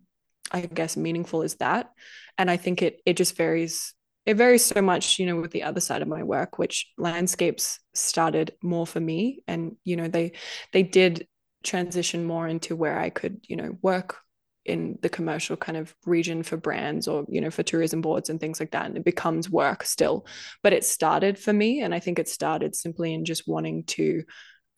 i 0.52 0.62
guess 0.62 0.98
meaningful 0.98 1.42
is 1.42 1.56
that. 1.56 1.92
And 2.38 2.50
i 2.50 2.58
think 2.58 2.82
it 2.82 3.02
it 3.06 3.18
just 3.18 3.36
varies 3.36 3.94
it 4.26 4.36
varies 4.36 4.64
so 4.64 4.82
much 4.82 5.20
you 5.20 5.26
know 5.26 5.36
with 5.40 5.52
the 5.52 5.64
other 5.64 5.82
side 5.82 6.02
of 6.02 6.08
my 6.08 6.24
work 6.24 6.58
which 6.58 6.92
landscapes 6.98 7.80
started 7.94 8.54
more 8.62 8.88
for 8.88 9.00
me. 9.00 9.44
And 9.48 9.76
you 9.84 9.96
know 9.96 10.08
they 10.08 10.34
they 10.72 10.84
did 10.84 11.28
transition 11.64 12.26
more 12.26 12.48
into 12.48 12.76
where 12.76 13.00
i 13.00 13.10
could 13.10 13.40
you 13.48 13.56
know 13.56 13.78
work 13.82 14.18
in 14.66 14.98
the 15.02 15.10
commercial 15.10 15.58
kind 15.58 15.78
of 15.78 15.94
region 16.06 16.42
for 16.42 16.56
brands 16.58 17.08
or 17.08 17.26
you 17.28 17.42
know 17.42 17.52
for 17.52 17.64
tourism 17.64 18.02
boards 18.02 18.30
and 18.30 18.40
things 18.40 18.60
like 18.60 18.72
that 18.72 18.86
and 18.86 18.98
it 18.98 19.04
becomes 19.04 19.50
work 19.50 19.84
still. 19.84 20.26
But 20.62 20.74
it 20.74 20.86
started 20.86 21.38
for 21.38 21.54
me 21.54 21.82
and 21.82 21.94
i 21.94 22.00
think 22.00 22.20
it 22.20 22.28
started 22.28 22.76
simply 22.76 23.14
in 23.14 23.26
just 23.26 23.48
wanting 23.48 23.84
to 23.86 24.24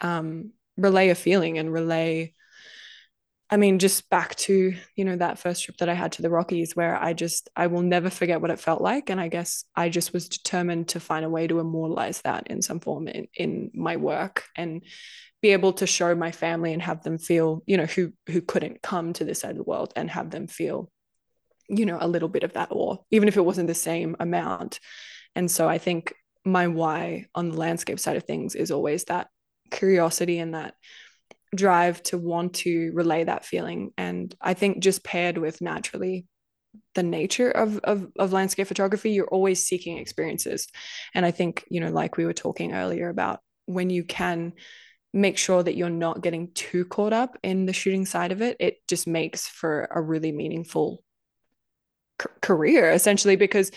um, 0.02 0.52
relay 0.78 1.10
a 1.10 1.16
feeling 1.16 1.58
and 1.58 1.72
relay 1.72 2.34
i 3.50 3.58
mean 3.58 3.80
just 3.80 4.10
back 4.10 4.36
to 4.36 4.76
you 4.96 5.06
know 5.06 5.16
that 5.16 5.40
first 5.40 5.64
trip 5.64 5.78
that 5.78 5.90
i 5.90 5.94
had 5.94 6.12
to 6.12 6.22
the 6.22 6.30
rockies 6.30 6.76
where 6.76 6.98
i 6.98 7.14
just 7.14 7.50
i 7.56 7.68
will 7.68 7.82
never 7.82 8.10
forget 8.10 8.42
what 8.42 8.52
it 8.52 8.60
felt 8.60 8.82
like. 8.82 9.10
And 9.10 9.20
i 9.20 9.28
guess 9.28 9.66
i 9.76 9.90
just 9.90 10.14
was 10.14 10.30
determined 10.30 10.90
to 10.90 11.00
find 11.00 11.26
a 11.26 11.30
way 11.30 11.48
to 11.48 11.60
immortalize 11.60 12.22
that 12.22 12.48
in 12.48 12.62
some 12.62 12.80
form 12.80 13.08
in, 13.08 13.28
in 13.36 13.72
my 13.74 13.98
work 13.98 14.46
and 14.56 14.84
be 15.42 15.52
able 15.52 15.74
to 15.74 15.88
show 15.88 16.16
my 16.16 16.32
family 16.32 16.74
and 16.74 16.82
have 16.82 17.04
them 17.04 17.18
feel 17.18 17.62
you 17.66 17.78
know 17.78 17.86
who 17.86 18.12
who 18.28 18.42
couldn't 18.42 18.82
come 18.82 19.14
to 19.14 19.24
this 19.24 19.40
side 19.40 19.52
of 19.52 19.58
the 19.58 19.64
world 19.64 19.94
and 19.96 20.10
have 20.10 20.32
them 20.32 20.48
feel 20.48 20.90
you 21.70 21.86
know 21.86 21.98
a 22.00 22.08
little 22.08 22.30
bit 22.30 22.44
of 22.44 22.54
that 22.54 22.72
awe 22.72 22.98
even 23.12 23.28
if 23.28 23.38
it 23.38 23.46
wasn't 23.46 23.68
the 23.68 23.74
same 23.74 24.16
amount. 24.20 24.80
And 25.36 25.52
so 25.52 25.68
i 25.68 25.78
think 25.78 26.14
my 26.46 26.68
why 26.68 27.26
on 27.34 27.50
the 27.50 27.58
landscape 27.58 28.00
side 28.00 28.18
of 28.18 28.24
things 28.24 28.56
is 28.56 28.72
always 28.72 29.04
that 29.06 29.28
curiosity 29.72 30.38
and 30.40 30.54
that 30.54 30.76
drive 31.56 32.02
to 32.04 32.18
want 32.18 32.54
to 32.54 32.92
relay 32.94 33.24
that 33.24 33.46
feeling. 33.46 33.92
And 33.98 34.34
i 34.42 34.54
think 34.54 34.80
just 34.80 35.04
paired 35.04 35.38
with 35.38 35.62
naturally 35.62 36.26
the 36.94 37.04
nature 37.04 37.52
of, 37.52 37.80
of 37.80 38.08
of 38.18 38.34
landscape 38.34 38.68
photography 38.68 39.12
you're 39.12 39.28
always 39.28 39.66
seeking 39.66 39.98
experiences. 39.98 40.68
And 41.14 41.26
i 41.26 41.32
think 41.32 41.66
you 41.70 41.80
know 41.80 41.90
like 41.90 42.18
we 42.18 42.26
were 42.26 42.34
talking 42.34 42.74
earlier 42.74 43.10
about 43.10 43.40
when 43.66 43.90
you 43.90 44.04
can 44.04 44.54
make 45.14 45.38
sure 45.38 45.64
that 45.64 45.78
you're 45.78 45.90
not 45.90 46.22
getting 46.22 46.52
too 46.54 46.84
caught 46.86 47.14
up 47.14 47.38
in 47.42 47.66
the 47.66 47.74
shooting 47.74 48.06
side 48.06 48.34
of 48.34 48.42
it 48.42 48.58
it 48.60 48.86
just 48.88 49.08
makes 49.08 49.48
for 49.48 49.88
a 49.90 50.02
really 50.02 50.34
meaningful 50.34 51.02
c- 52.22 52.28
career 52.42 52.92
essentially 52.92 53.38
because 53.38 53.72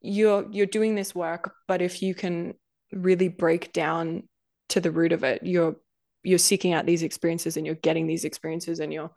you're 0.00 0.46
you're 0.52 0.66
doing 0.66 0.94
this 0.94 1.14
work 1.14 1.52
but 1.66 1.82
if 1.82 2.02
you 2.02 2.14
can 2.14 2.54
really 2.92 3.28
break 3.28 3.72
down 3.72 4.22
to 4.68 4.80
the 4.80 4.92
root 4.92 5.12
of 5.12 5.24
it 5.24 5.42
you're 5.42 5.74
you're 6.22 6.38
seeking 6.38 6.72
out 6.72 6.86
these 6.86 7.02
experiences 7.02 7.56
and 7.56 7.66
you're 7.66 7.74
getting 7.74 8.06
these 8.06 8.24
experiences 8.24 8.80
and 8.80 8.92
you're 8.92 9.10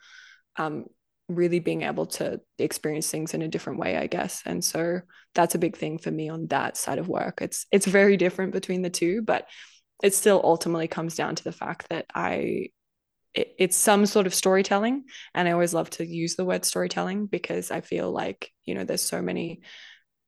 um, 0.58 0.86
really 1.30 1.60
being 1.60 1.84
able 1.84 2.06
to 2.06 2.40
experience 2.60 3.10
things 3.10 3.34
in 3.34 3.42
a 3.42 3.48
different 3.48 3.80
way 3.80 3.98
i 3.98 4.08
guess. 4.08 4.44
And 4.46 4.64
so 4.64 5.02
that's 5.34 5.56
a 5.56 5.60
big 5.60 5.78
thing 5.78 5.98
for 5.98 6.12
me 6.12 6.30
on 6.30 6.48
that 6.48 6.78
side 6.78 7.00
of 7.00 7.08
work. 7.08 7.42
It's 7.42 7.66
it's 7.72 7.86
very 7.86 8.18
different 8.18 8.52
between 8.52 8.82
the 8.82 8.90
two 8.90 9.22
but 9.22 9.48
it 10.02 10.14
still 10.14 10.42
ultimately 10.44 10.88
comes 10.88 11.16
down 11.16 11.36
to 11.36 11.44
the 11.44 11.52
fact 11.52 11.88
that 11.90 12.06
i 12.14 12.68
it, 13.34 13.56
it's 13.58 13.78
some 13.78 14.06
sort 14.06 14.28
of 14.28 14.34
storytelling. 14.34 15.06
And 15.34 15.48
i 15.48 15.52
always 15.52 15.74
love 15.74 15.90
to 15.92 16.06
use 16.06 16.36
the 16.36 16.46
word 16.46 16.66
storytelling 16.66 17.28
because 17.28 17.72
i 17.72 17.82
feel 17.82 18.12
like 18.12 18.52
you 18.66 18.76
know 18.76 18.84
there's 18.84 19.02
so 19.02 19.22
many 19.22 19.62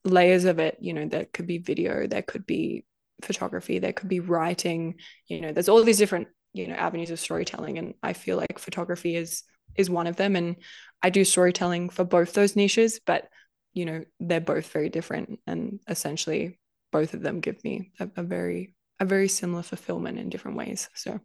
layers 0.05 0.45
of 0.45 0.59
it 0.59 0.78
you 0.80 0.93
know 0.93 1.07
there 1.07 1.26
could 1.26 1.47
be 1.47 1.57
video 1.57 2.07
there 2.07 2.21
could 2.21 2.45
be 2.45 2.86
photography 3.23 3.80
there 3.80 3.93
could 3.93 4.09
be 4.09 4.19
writing 4.19 4.95
you 5.28 5.41
know 5.41 5.51
there's 5.51 5.69
all 5.69 5.84
these 5.84 5.97
different 5.97 6.28
you 6.55 6.67
know 6.67 6.75
avenues 6.75 7.11
of 7.11 7.19
storytelling 7.19 7.77
and 7.77 7.93
i 8.01 8.13
feel 8.13 8.37
like 8.37 8.59
photography 8.59 9.15
is 9.15 9.43
is 9.75 9.89
one 9.89 10.07
of 10.07 10.15
them. 10.15 10.35
And 10.35 10.55
i 11.03 11.09
do 11.09 11.25
storytelling 11.25 11.89
for 11.89 12.03
both 12.03 12.33
those 12.33 12.55
niches 12.55 12.99
but 13.05 13.27
you 13.73 13.85
know 13.85 14.05
they're 14.19 14.39
both 14.39 14.71
very 14.71 14.89
different. 14.89 15.39
And 15.45 15.79
essentially 15.87 16.57
both 16.91 17.13
of 17.13 17.21
them 17.21 17.41
give 17.41 17.61
me 17.63 17.91
a, 17.99 18.09
a 18.15 18.23
very 18.23 18.73
a 18.99 19.05
very 19.05 19.27
similar 19.27 19.63
fulfillment 19.63 20.17
in 20.17 20.29
different 20.29 20.57
ways. 20.57 20.89
So. 20.95 21.19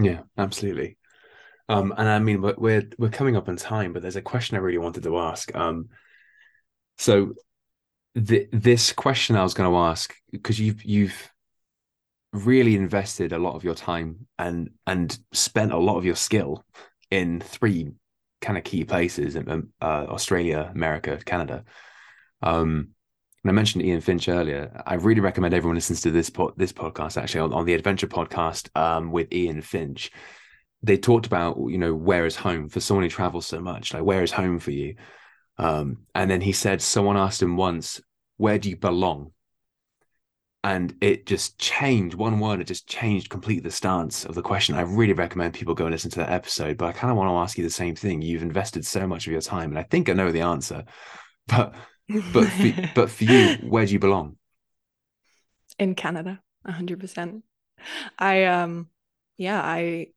Yeah 0.00 0.20
absolutely. 0.38 0.96
Um 1.68 1.92
and 1.96 2.08
i 2.08 2.18
mean 2.18 2.40
we're 2.40 2.88
we're 2.98 3.10
coming 3.10 3.36
up 3.36 3.48
on 3.48 3.56
time 3.56 3.92
but 3.92 4.00
there's 4.00 4.16
a 4.16 4.22
question 4.22 4.56
i 4.56 4.60
really 4.60 4.78
wanted 4.78 5.02
to 5.02 5.18
ask. 5.18 5.54
Um 5.54 5.90
so 6.96 7.34
the, 8.14 8.48
this 8.50 8.92
question 8.92 9.36
i 9.36 9.42
was 9.42 9.54
going 9.54 9.70
to 9.70 9.76
ask 9.76 10.14
because 10.32 10.58
you've 10.58 10.82
you've 10.84 11.30
really 12.32 12.74
invested 12.76 13.32
a 13.32 13.38
lot 13.38 13.54
of 13.54 13.64
your 13.64 13.74
time 13.74 14.26
and 14.38 14.70
and 14.86 15.18
spent 15.32 15.72
a 15.72 15.78
lot 15.78 15.96
of 15.96 16.04
your 16.04 16.14
skill 16.14 16.64
in 17.10 17.40
three 17.40 17.92
kind 18.40 18.58
of 18.58 18.64
key 18.64 18.84
places 18.84 19.34
in 19.36 19.48
um, 19.50 19.68
uh, 19.80 20.06
Australia, 20.08 20.70
America, 20.74 21.18
Canada. 21.24 21.64
Um, 22.42 22.90
and 23.42 23.50
I 23.50 23.52
mentioned 23.52 23.84
Ian 23.84 24.00
Finch 24.00 24.28
earlier. 24.28 24.82
I 24.86 24.94
really 24.94 25.20
recommend 25.20 25.54
everyone 25.54 25.76
listens 25.76 26.00
to 26.02 26.10
this 26.10 26.28
po- 26.28 26.54
this 26.56 26.72
podcast 26.72 27.20
actually 27.20 27.40
on, 27.40 27.52
on 27.52 27.64
the 27.64 27.74
Adventure 27.74 28.08
podcast 28.08 28.68
um, 28.76 29.10
with 29.10 29.32
Ian 29.32 29.62
Finch. 29.62 30.10
They 30.82 30.96
talked 30.96 31.26
about 31.26 31.56
you 31.68 31.78
know 31.78 31.94
where 31.94 32.26
is 32.26 32.36
home 32.36 32.68
for 32.68 32.80
someone 32.80 33.04
who 33.04 33.10
travels 33.10 33.46
so 33.46 33.60
much. 33.60 33.94
Like 33.94 34.04
where 34.04 34.22
is 34.22 34.32
home 34.32 34.58
for 34.58 34.70
you? 34.70 34.96
Um, 35.56 35.98
and 36.14 36.30
then 36.30 36.40
he 36.40 36.52
said 36.52 36.82
someone 36.82 37.16
asked 37.16 37.42
him 37.42 37.56
once, 37.56 38.00
"Where 38.36 38.58
do 38.58 38.70
you 38.70 38.76
belong?" 38.76 39.32
And 40.64 40.94
it 41.00 41.26
just 41.26 41.58
changed 41.58 42.14
one 42.14 42.40
word 42.40 42.60
it 42.60 42.66
just 42.66 42.88
changed 42.88 43.30
completely 43.30 43.62
the 43.62 43.70
stance 43.70 44.24
of 44.24 44.34
the 44.34 44.42
question. 44.42 44.74
I 44.74 44.82
really 44.82 45.12
recommend 45.12 45.54
people 45.54 45.74
go 45.74 45.86
and 45.86 45.92
listen 45.92 46.10
to 46.12 46.18
that 46.20 46.30
episode 46.30 46.76
but 46.76 46.86
i 46.86 46.92
kind 46.92 47.10
of 47.10 47.16
want 47.16 47.30
to 47.30 47.36
ask 47.36 47.56
you 47.56 47.64
the 47.64 47.70
same 47.70 47.94
thing. 47.94 48.22
You've 48.22 48.42
invested 48.42 48.84
so 48.84 49.06
much 49.06 49.26
of 49.26 49.32
your 49.32 49.40
time 49.40 49.70
and 49.70 49.78
i 49.78 49.82
think 49.84 50.08
i 50.08 50.12
know 50.12 50.32
the 50.32 50.42
answer 50.42 50.84
but 51.46 51.74
but 52.32 52.46
for, 52.46 52.90
but 52.94 53.10
for 53.10 53.24
you 53.24 53.56
where 53.68 53.86
do 53.86 53.92
you 53.92 53.98
belong? 53.98 54.36
In 55.78 55.94
canada 55.94 56.40
100% 56.66 57.42
i 58.18 58.44
um 58.44 58.88
yeah 59.36 59.60
i 59.62 60.08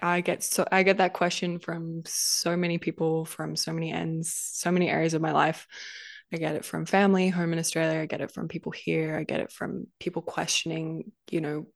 i 0.00 0.20
get 0.20 0.42
so 0.42 0.66
i 0.70 0.82
get 0.82 0.98
that 0.98 1.12
question 1.12 1.58
from 1.58 2.02
so 2.06 2.56
many 2.56 2.78
people 2.78 3.24
from 3.24 3.56
so 3.56 3.72
many 3.72 3.92
ends 3.92 4.32
so 4.32 4.70
many 4.70 4.88
areas 4.88 5.14
of 5.14 5.20
my 5.20 5.32
life 5.32 5.66
I 6.32 6.36
get 6.36 6.56
it 6.56 6.64
from 6.64 6.86
family 6.86 7.28
home 7.28 7.52
in 7.52 7.58
Australia. 7.58 8.00
I 8.00 8.06
get 8.06 8.20
it 8.20 8.32
from 8.32 8.48
people 8.48 8.72
here. 8.72 9.16
I 9.16 9.24
get 9.24 9.40
it 9.40 9.52
from 9.52 9.86
people 10.00 10.22
questioning, 10.22 11.12
you 11.30 11.40
know, 11.40 11.66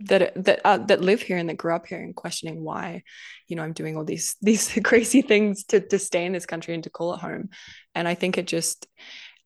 that 0.00 0.32
that 0.44 0.60
uh, 0.64 0.78
that 0.78 1.00
live 1.00 1.22
here 1.22 1.36
and 1.36 1.48
that 1.48 1.56
grew 1.56 1.74
up 1.74 1.86
here 1.86 2.00
and 2.00 2.14
questioning 2.14 2.62
why, 2.62 3.02
you 3.46 3.56
know, 3.56 3.62
I'm 3.62 3.72
doing 3.72 3.96
all 3.96 4.04
these 4.04 4.36
these 4.42 4.76
crazy 4.82 5.22
things 5.22 5.64
to 5.64 5.80
to 5.80 5.98
stay 5.98 6.24
in 6.24 6.32
this 6.32 6.46
country 6.46 6.74
and 6.74 6.84
to 6.84 6.90
call 6.90 7.14
it 7.14 7.20
home. 7.20 7.50
And 7.94 8.08
I 8.08 8.14
think 8.14 8.38
it 8.38 8.46
just, 8.46 8.86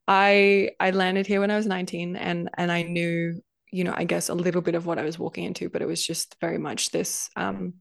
I 0.07 0.71
I 0.81 0.91
landed 0.91 1.27
here 1.27 1.41
when 1.41 1.51
I 1.51 1.57
was 1.57 1.67
19 1.67 2.17
and 2.17 2.51
and 2.57 2.73
I 2.73 2.83
knew, 2.83 3.43
you 3.71 3.85
know, 3.85 3.95
I 3.95 4.05
guess 4.05 4.29
a 4.31 4.35
little 4.35 4.63
bit 4.63 4.75
of 4.75 4.87
what 4.87 4.99
I 4.99 5.05
was 5.05 5.19
walking 5.19 5.45
into, 5.45 5.69
but 5.69 5.83
it 5.83 5.89
was 5.89 6.05
just 6.05 6.37
very 6.41 6.59
much 6.59 6.91
this 6.91 7.29
um 7.37 7.75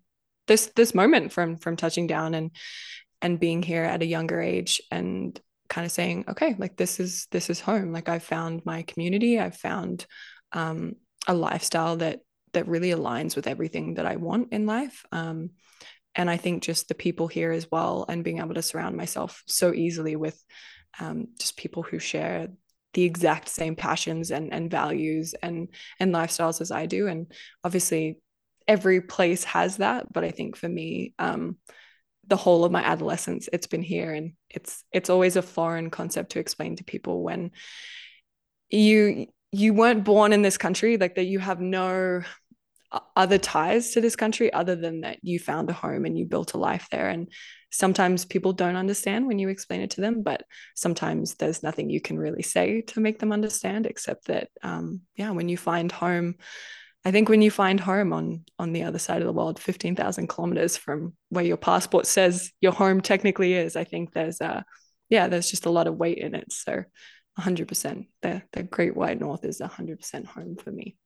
this 0.47 0.71
this 0.75 0.93
moment 0.93 1.31
from 1.31 1.57
from 1.57 1.77
touching 1.77 2.07
down 2.07 2.33
and 2.33 2.51
and 3.21 3.39
being 3.39 3.63
here 3.63 3.83
at 3.83 4.01
a 4.01 4.05
younger 4.05 4.41
age 4.41 4.81
and 4.91 5.39
kind 5.69 5.85
of 5.85 5.91
saying 5.91 6.25
okay 6.27 6.55
like 6.57 6.75
this 6.75 6.99
is 6.99 7.27
this 7.31 7.49
is 7.49 7.59
home. 7.59 7.91
Like 7.91 8.09
i've 8.09 8.23
found 8.23 8.65
my 8.65 8.83
community 8.83 9.39
i've 9.39 9.57
found 9.57 10.05
um, 10.53 10.95
a 11.27 11.33
lifestyle 11.33 11.97
that 11.97 12.19
that 12.53 12.67
really 12.67 12.91
aligns 12.91 13.35
with 13.35 13.47
everything 13.47 13.95
that 13.95 14.05
i 14.05 14.15
want 14.15 14.53
in 14.53 14.65
life 14.65 15.05
um, 15.11 15.51
and 16.15 16.29
i 16.29 16.37
think 16.37 16.63
just 16.63 16.87
the 16.87 16.95
people 16.95 17.27
here 17.27 17.51
as 17.51 17.67
well 17.71 18.05
and 18.07 18.23
being 18.23 18.39
able 18.39 18.53
to 18.53 18.61
surround 18.61 18.95
myself 18.95 19.43
so 19.47 19.73
easily 19.73 20.15
with 20.15 20.41
um, 20.99 21.27
just 21.39 21.57
people 21.57 21.83
who 21.83 21.99
share 21.99 22.47
the 22.93 23.03
exact 23.03 23.47
same 23.49 23.75
passions 23.75 24.31
and, 24.31 24.51
and 24.53 24.71
values 24.71 25.35
and 25.43 25.67
and 25.99 26.13
lifestyles 26.13 26.61
as 26.61 26.71
i 26.71 26.85
do 26.85 27.07
and 27.07 27.31
obviously 27.63 28.19
every 28.67 29.01
place 29.01 29.43
has 29.43 29.77
that 29.77 30.11
but 30.11 30.23
i 30.23 30.31
think 30.31 30.55
for 30.55 30.69
me 30.69 31.13
um, 31.19 31.57
the 32.27 32.37
whole 32.37 32.65
of 32.65 32.71
my 32.71 32.83
adolescence 32.83 33.49
it's 33.51 33.67
been 33.67 33.81
here 33.81 34.13
and 34.13 34.33
it's 34.49 34.83
it's 34.91 35.09
always 35.09 35.35
a 35.35 35.41
foreign 35.41 35.89
concept 35.89 36.31
to 36.31 36.39
explain 36.39 36.75
to 36.75 36.83
people 36.83 37.23
when 37.23 37.51
you 38.69 39.27
you 39.51 39.73
weren't 39.73 40.03
born 40.03 40.33
in 40.33 40.41
this 40.41 40.57
country 40.57 40.97
like 40.97 41.15
that 41.15 41.25
you 41.25 41.39
have 41.39 41.61
no 41.61 42.21
other 43.15 43.37
ties 43.37 43.91
to 43.91 44.01
this 44.01 44.15
country 44.15 44.51
other 44.51 44.75
than 44.75 45.01
that 45.01 45.19
you 45.21 45.39
found 45.39 45.69
a 45.69 45.73
home 45.73 46.05
and 46.05 46.17
you 46.17 46.25
built 46.25 46.53
a 46.53 46.57
life 46.57 46.87
there. 46.89 47.09
And 47.09 47.29
sometimes 47.69 48.25
people 48.25 48.53
don't 48.53 48.77
understand 48.77 49.27
when 49.27 49.39
you 49.39 49.49
explain 49.49 49.81
it 49.81 49.91
to 49.91 50.01
them 50.01 50.23
but 50.23 50.43
sometimes 50.75 51.35
there's 51.35 51.63
nothing 51.63 51.89
you 51.89 52.01
can 52.01 52.17
really 52.17 52.41
say 52.41 52.81
to 52.81 52.99
make 52.99 53.19
them 53.19 53.31
understand 53.31 53.85
except 53.85 54.27
that 54.27 54.49
um, 54.63 55.01
yeah 55.15 55.31
when 55.31 55.49
you 55.49 55.57
find 55.57 55.91
home 55.91 56.35
I 57.07 57.11
think 57.11 57.29
when 57.29 57.41
you 57.41 57.49
find 57.49 57.79
home 57.79 58.11
on 58.11 58.43
on 58.59 58.73
the 58.73 58.83
other 58.83 58.99
side 58.99 59.21
of 59.21 59.27
the 59.27 59.31
world, 59.31 59.61
fifteen 59.61 59.95
thousand 59.95 60.27
kilometers 60.27 60.75
from 60.75 61.13
where 61.29 61.45
your 61.45 61.55
passport 61.55 62.05
says 62.05 62.51
your 62.59 62.73
home 62.73 62.99
technically 62.99 63.53
is, 63.53 63.77
I 63.77 63.85
think 63.85 64.11
there's 64.11 64.41
a 64.41 64.65
yeah, 65.09 65.29
there's 65.29 65.49
just 65.49 65.65
a 65.65 65.69
lot 65.69 65.87
of 65.87 65.95
weight 65.95 66.17
in 66.17 66.35
it. 66.35 66.51
So, 66.51 66.83
hundred 67.37 67.69
percent, 67.69 68.07
the 68.21 68.41
the 68.51 68.63
Great 68.63 68.93
White 68.93 69.21
North 69.21 69.45
is 69.45 69.61
hundred 69.61 69.99
percent 69.99 70.25
home 70.25 70.57
for 70.57 70.69
me. 70.69 70.97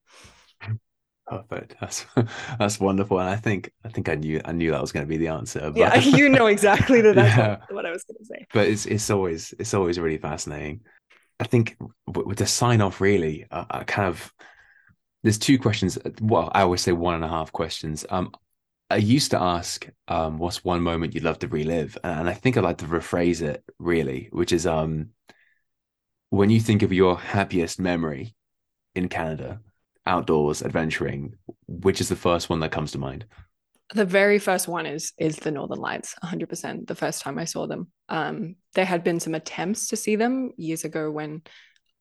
Perfect. 1.28 1.76
That's 1.80 2.08
that's 2.58 2.80
wonderful, 2.80 3.20
and 3.20 3.30
I 3.30 3.36
think 3.36 3.72
I 3.86 3.90
think 3.90 4.10
I 4.10 4.16
knew 4.16 4.42
I 4.44 4.54
knew 4.54 4.72
that 4.72 4.82
was 4.82 4.92
going 4.92 5.06
to 5.06 5.10
be 5.10 5.18
the 5.18 5.28
answer. 5.28 5.60
But... 5.60 5.78
Yeah, 5.78 5.96
you 6.00 6.30
know 6.30 6.48
exactly 6.48 7.02
that 7.02 7.14
that's 7.16 7.38
yeah. 7.38 7.58
what, 7.70 7.86
I 7.86 7.92
was 7.92 8.04
going 8.06 8.18
to 8.18 8.26
say. 8.26 8.48
But 8.52 8.70
it's 8.70 8.88
it's 8.88 9.12
always 9.12 9.54
it's 9.60 9.76
always 9.76 10.00
really 10.00 10.18
fascinating. 10.18 10.82
I 11.40 11.44
think 11.44 11.78
with 12.08 12.40
the 12.40 12.48
sign 12.48 12.82
off, 12.82 13.02
really, 13.02 13.46
uh, 13.52 13.66
I 13.70 13.84
kind 13.84 14.08
of 14.08 14.34
there's 15.24 15.38
two 15.38 15.60
questions. 15.60 15.98
Well, 16.22 16.52
I 16.54 16.62
always 16.62 16.82
say 16.82 16.92
one 16.92 17.16
and 17.16 17.24
a 17.24 17.30
half 17.30 17.52
questions. 17.52 18.06
Um, 18.10 18.32
I 18.90 18.98
used 18.98 19.32
to 19.32 19.42
ask, 19.42 19.88
um, 20.08 20.38
what's 20.38 20.66
one 20.66 20.82
moment 20.82 21.14
you'd 21.16 21.24
love 21.24 21.40
to 21.40 21.48
relive? 21.48 21.98
And 22.04 22.28
I 22.28 22.34
think 22.34 22.58
I'd 22.58 22.64
like 22.64 22.80
to 22.80 22.86
rephrase 22.86 23.42
it 23.42 23.64
really, 23.80 24.28
which 24.32 24.52
is 24.52 24.68
um, 24.68 25.12
when 26.30 26.50
you 26.50 26.60
think 26.60 26.82
of 26.82 26.92
your 26.92 27.18
happiest 27.18 27.80
memory 27.80 28.36
in 28.96 29.08
Canada, 29.08 29.62
outdoors, 30.06 30.62
adventuring, 30.62 31.36
which 31.68 32.02
is 32.02 32.10
the 32.10 32.16
first 32.16 32.50
one 32.50 32.60
that 32.62 32.72
comes 32.72 32.92
to 32.92 32.98
mind? 32.98 33.26
The 33.94 34.06
very 34.06 34.40
first 34.40 34.68
one 34.68 34.86
is 34.86 35.12
is 35.18 35.36
the 35.36 35.52
Northern 35.52 35.80
Lights, 35.80 36.16
100%. 36.24 36.88
The 36.88 36.96
first 36.96 37.22
time 37.22 37.38
I 37.38 37.46
saw 37.46 37.68
them, 37.68 37.92
um, 38.08 38.56
there 38.74 38.86
had 38.86 39.04
been 39.04 39.20
some 39.20 39.36
attempts 39.36 39.88
to 39.90 39.98
see 39.98 40.16
them 40.16 40.52
years 40.58 40.86
ago 40.86 41.12
when 41.12 41.42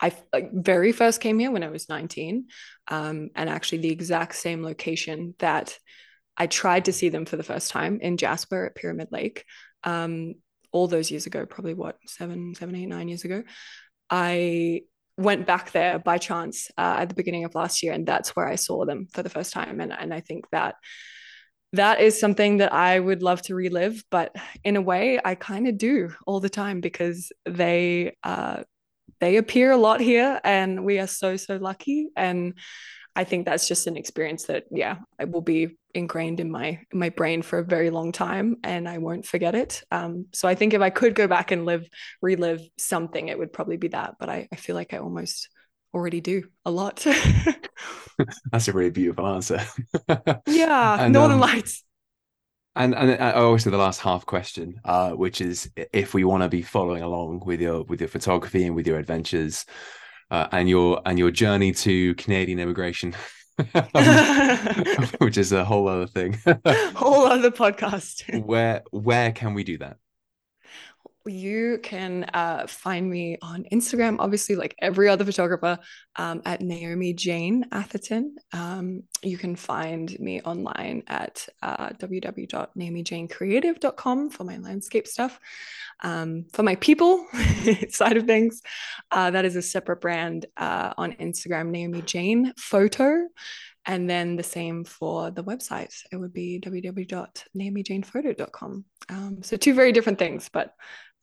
I 0.00 0.12
like 0.32 0.50
very 0.52 0.92
first 0.92 1.20
came 1.20 1.38
here 1.38 1.50
when 1.50 1.62
I 1.62 1.68
was 1.68 1.88
19, 1.88 2.46
um, 2.88 3.30
and 3.34 3.50
actually 3.50 3.78
the 3.78 3.92
exact 3.92 4.34
same 4.34 4.62
location 4.62 5.34
that 5.38 5.76
I 6.36 6.46
tried 6.46 6.86
to 6.86 6.92
see 6.92 7.10
them 7.10 7.26
for 7.26 7.36
the 7.36 7.42
first 7.42 7.70
time 7.70 7.98
in 8.00 8.16
Jasper 8.16 8.66
at 8.66 8.74
Pyramid 8.74 9.08
Lake, 9.10 9.44
um, 9.84 10.34
all 10.72 10.88
those 10.88 11.10
years 11.10 11.26
ago, 11.26 11.44
probably 11.44 11.74
what 11.74 11.98
seven, 12.06 12.54
seven, 12.54 12.74
eight, 12.76 12.86
nine 12.86 13.08
years 13.08 13.24
ago. 13.24 13.42
I 14.08 14.82
went 15.18 15.46
back 15.46 15.72
there 15.72 15.98
by 15.98 16.16
chance 16.16 16.70
uh, 16.78 16.96
at 17.00 17.08
the 17.10 17.14
beginning 17.14 17.44
of 17.44 17.54
last 17.54 17.82
year, 17.82 17.92
and 17.92 18.06
that's 18.06 18.34
where 18.34 18.48
I 18.48 18.54
saw 18.54 18.86
them 18.86 19.06
for 19.12 19.22
the 19.22 19.28
first 19.28 19.52
time, 19.52 19.80
and 19.80 19.92
and 19.92 20.14
I 20.14 20.20
think 20.20 20.46
that 20.50 20.76
that 21.72 22.00
is 22.00 22.18
something 22.18 22.56
that 22.58 22.72
I 22.72 22.98
would 22.98 23.22
love 23.22 23.42
to 23.42 23.54
relive, 23.54 24.02
but 24.10 24.34
in 24.64 24.76
a 24.76 24.80
way, 24.80 25.20
I 25.24 25.36
kind 25.36 25.68
of 25.68 25.78
do 25.78 26.12
all 26.26 26.40
the 26.40 26.48
time 26.48 26.80
because 26.80 27.30
they 27.44 28.16
uh, 28.24 28.64
they 29.20 29.36
appear 29.36 29.70
a 29.70 29.76
lot 29.76 30.00
here 30.00 30.40
and 30.44 30.84
we 30.84 30.98
are 30.98 31.06
so 31.06 31.36
so 31.36 31.56
lucky. 31.56 32.08
And 32.16 32.54
i 33.16 33.24
think 33.24 33.44
that's 33.44 33.66
just 33.66 33.88
an 33.88 33.96
experience 33.96 34.44
that 34.44 34.62
yeah 34.70 34.96
it 35.18 35.28
will 35.28 35.40
be 35.40 35.76
ingrained 35.94 36.38
in 36.38 36.48
my 36.48 36.78
in 36.92 36.98
my 36.98 37.08
brain 37.08 37.42
for 37.42 37.58
a 37.58 37.64
very 37.64 37.90
long 37.90 38.12
time 38.12 38.56
and 38.62 38.88
i 38.88 38.98
won't 38.98 39.26
forget 39.26 39.56
it. 39.56 39.82
Um, 39.90 40.26
so 40.32 40.46
i 40.46 40.54
think 40.54 40.74
if 40.74 40.80
i 40.80 40.90
could 40.90 41.16
go 41.16 41.26
back 41.26 41.50
and 41.50 41.66
live 41.66 41.88
relive 42.22 42.60
something 42.78 43.26
it 43.26 43.36
would 43.36 43.52
probably 43.52 43.76
be 43.76 43.88
that 43.88 44.14
but 44.20 44.28
i, 44.28 44.46
I 44.52 44.56
feel 44.56 44.76
like 44.76 44.94
i 44.94 44.98
almost 44.98 45.48
already 45.92 46.20
do 46.20 46.44
a 46.64 46.70
lot. 46.70 47.04
That's 48.52 48.68
a 48.68 48.72
really 48.72 48.90
beautiful 48.90 49.26
answer. 49.26 49.60
Yeah 50.46 51.04
and, 51.04 51.12
northern 51.12 51.34
um, 51.34 51.40
lights 51.40 51.82
and 52.84 52.94
and 52.94 53.22
I 53.22 53.32
always 53.32 53.64
say 53.64 53.70
the 53.70 53.76
last 53.76 54.00
half 54.00 54.26
question, 54.26 54.80
uh, 54.84 55.10
which 55.10 55.40
is 55.40 55.70
if 55.92 56.14
we 56.14 56.24
want 56.24 56.42
to 56.42 56.48
be 56.48 56.62
following 56.62 57.02
along 57.02 57.42
with 57.44 57.60
your 57.60 57.84
with 57.84 58.00
your 58.00 58.08
photography 58.08 58.64
and 58.64 58.74
with 58.74 58.86
your 58.86 58.98
adventures, 58.98 59.66
uh, 60.30 60.48
and 60.52 60.68
your 60.68 61.00
and 61.04 61.18
your 61.18 61.30
journey 61.30 61.72
to 61.72 62.14
Canadian 62.14 62.58
immigration, 62.58 63.14
um, 63.74 63.84
which 65.18 65.38
is 65.38 65.52
a 65.52 65.64
whole 65.64 65.88
other 65.88 66.06
thing. 66.06 66.38
whole 66.94 67.26
other 67.26 67.50
podcast. 67.50 68.44
where 68.46 68.82
where 68.90 69.32
can 69.32 69.54
we 69.54 69.64
do 69.64 69.78
that? 69.78 69.96
You 71.30 71.78
can 71.82 72.24
uh, 72.34 72.66
find 72.66 73.08
me 73.08 73.38
on 73.40 73.64
Instagram, 73.72 74.16
obviously, 74.18 74.56
like 74.56 74.74
every 74.80 75.08
other 75.08 75.24
photographer, 75.24 75.78
um, 76.16 76.42
at 76.44 76.60
Naomi 76.60 77.14
Jane 77.14 77.64
Atherton. 77.72 78.36
Um, 78.52 79.04
you 79.22 79.38
can 79.38 79.56
find 79.56 80.14
me 80.18 80.42
online 80.42 81.02
at 81.06 81.48
uh, 81.62 81.90
www.naomijanecreative.com 81.90 84.30
for 84.30 84.44
my 84.44 84.58
landscape 84.58 85.06
stuff. 85.06 85.38
Um, 86.02 86.46
for 86.52 86.62
my 86.62 86.76
people 86.76 87.26
side 87.90 88.16
of 88.16 88.24
things, 88.26 88.62
uh, 89.10 89.30
that 89.30 89.44
is 89.44 89.56
a 89.56 89.62
separate 89.62 90.00
brand 90.00 90.46
uh, 90.56 90.94
on 90.96 91.12
Instagram, 91.12 91.68
Naomi 91.70 92.00
Jane 92.02 92.54
Photo. 92.56 93.26
And 93.86 94.10
then 94.10 94.36
the 94.36 94.42
same 94.42 94.84
for 94.84 95.30
the 95.30 95.42
website. 95.42 95.94
It 96.12 96.16
would 96.16 96.34
be 96.34 96.60
www.naomijanephoto.com. 96.60 98.84
Um, 99.08 99.42
so 99.42 99.56
two 99.56 99.72
very 99.74 99.92
different 99.92 100.18
things, 100.18 100.50
but 100.52 100.74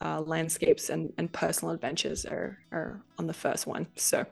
uh, 0.01 0.21
landscapes 0.21 0.89
and, 0.89 1.13
and 1.17 1.31
personal 1.31 1.73
adventures 1.73 2.25
are, 2.25 2.57
are 2.71 3.01
on 3.17 3.27
the 3.27 3.33
first 3.33 3.67
one. 3.67 3.87
So, 3.95 4.25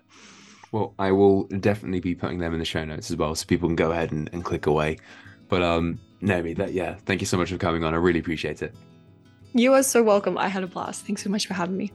well, 0.72 0.94
I 1.00 1.12
will 1.12 1.44
definitely 1.46 2.00
be 2.00 2.16
putting 2.16 2.40
them 2.40 2.54
in 2.54 2.60
the 2.60 2.66
show 2.66 2.84
notes 2.86 3.10
as 3.10 3.18
well, 3.18 3.36
so 3.36 3.46
people 3.46 3.68
can 3.70 3.76
go 3.76 3.92
ahead 3.92 4.12
and, 4.12 4.30
and 4.34 4.44
click 4.44 4.66
away. 4.66 4.98
But 5.48 5.62
um, 5.62 6.00
Naomi, 6.22 6.54
that 6.54 6.74
yeah, 6.74 6.96
thank 7.06 7.22
you 7.22 7.28
so 7.28 7.38
much 7.38 7.52
for 7.52 7.58
coming 7.58 7.84
on. 7.84 7.94
I 7.94 7.98
really 7.98 8.20
appreciate 8.20 8.62
it. 8.62 8.76
You 9.54 9.74
are 9.74 9.84
so 9.84 10.04
welcome. 10.04 10.38
I 10.38 10.50
had 10.50 10.64
a 10.64 10.68
blast. 10.68 11.06
Thanks 11.06 11.24
so 11.24 11.30
much 11.30 11.48
for 11.48 11.54
having 11.54 11.78
me. 11.78 11.92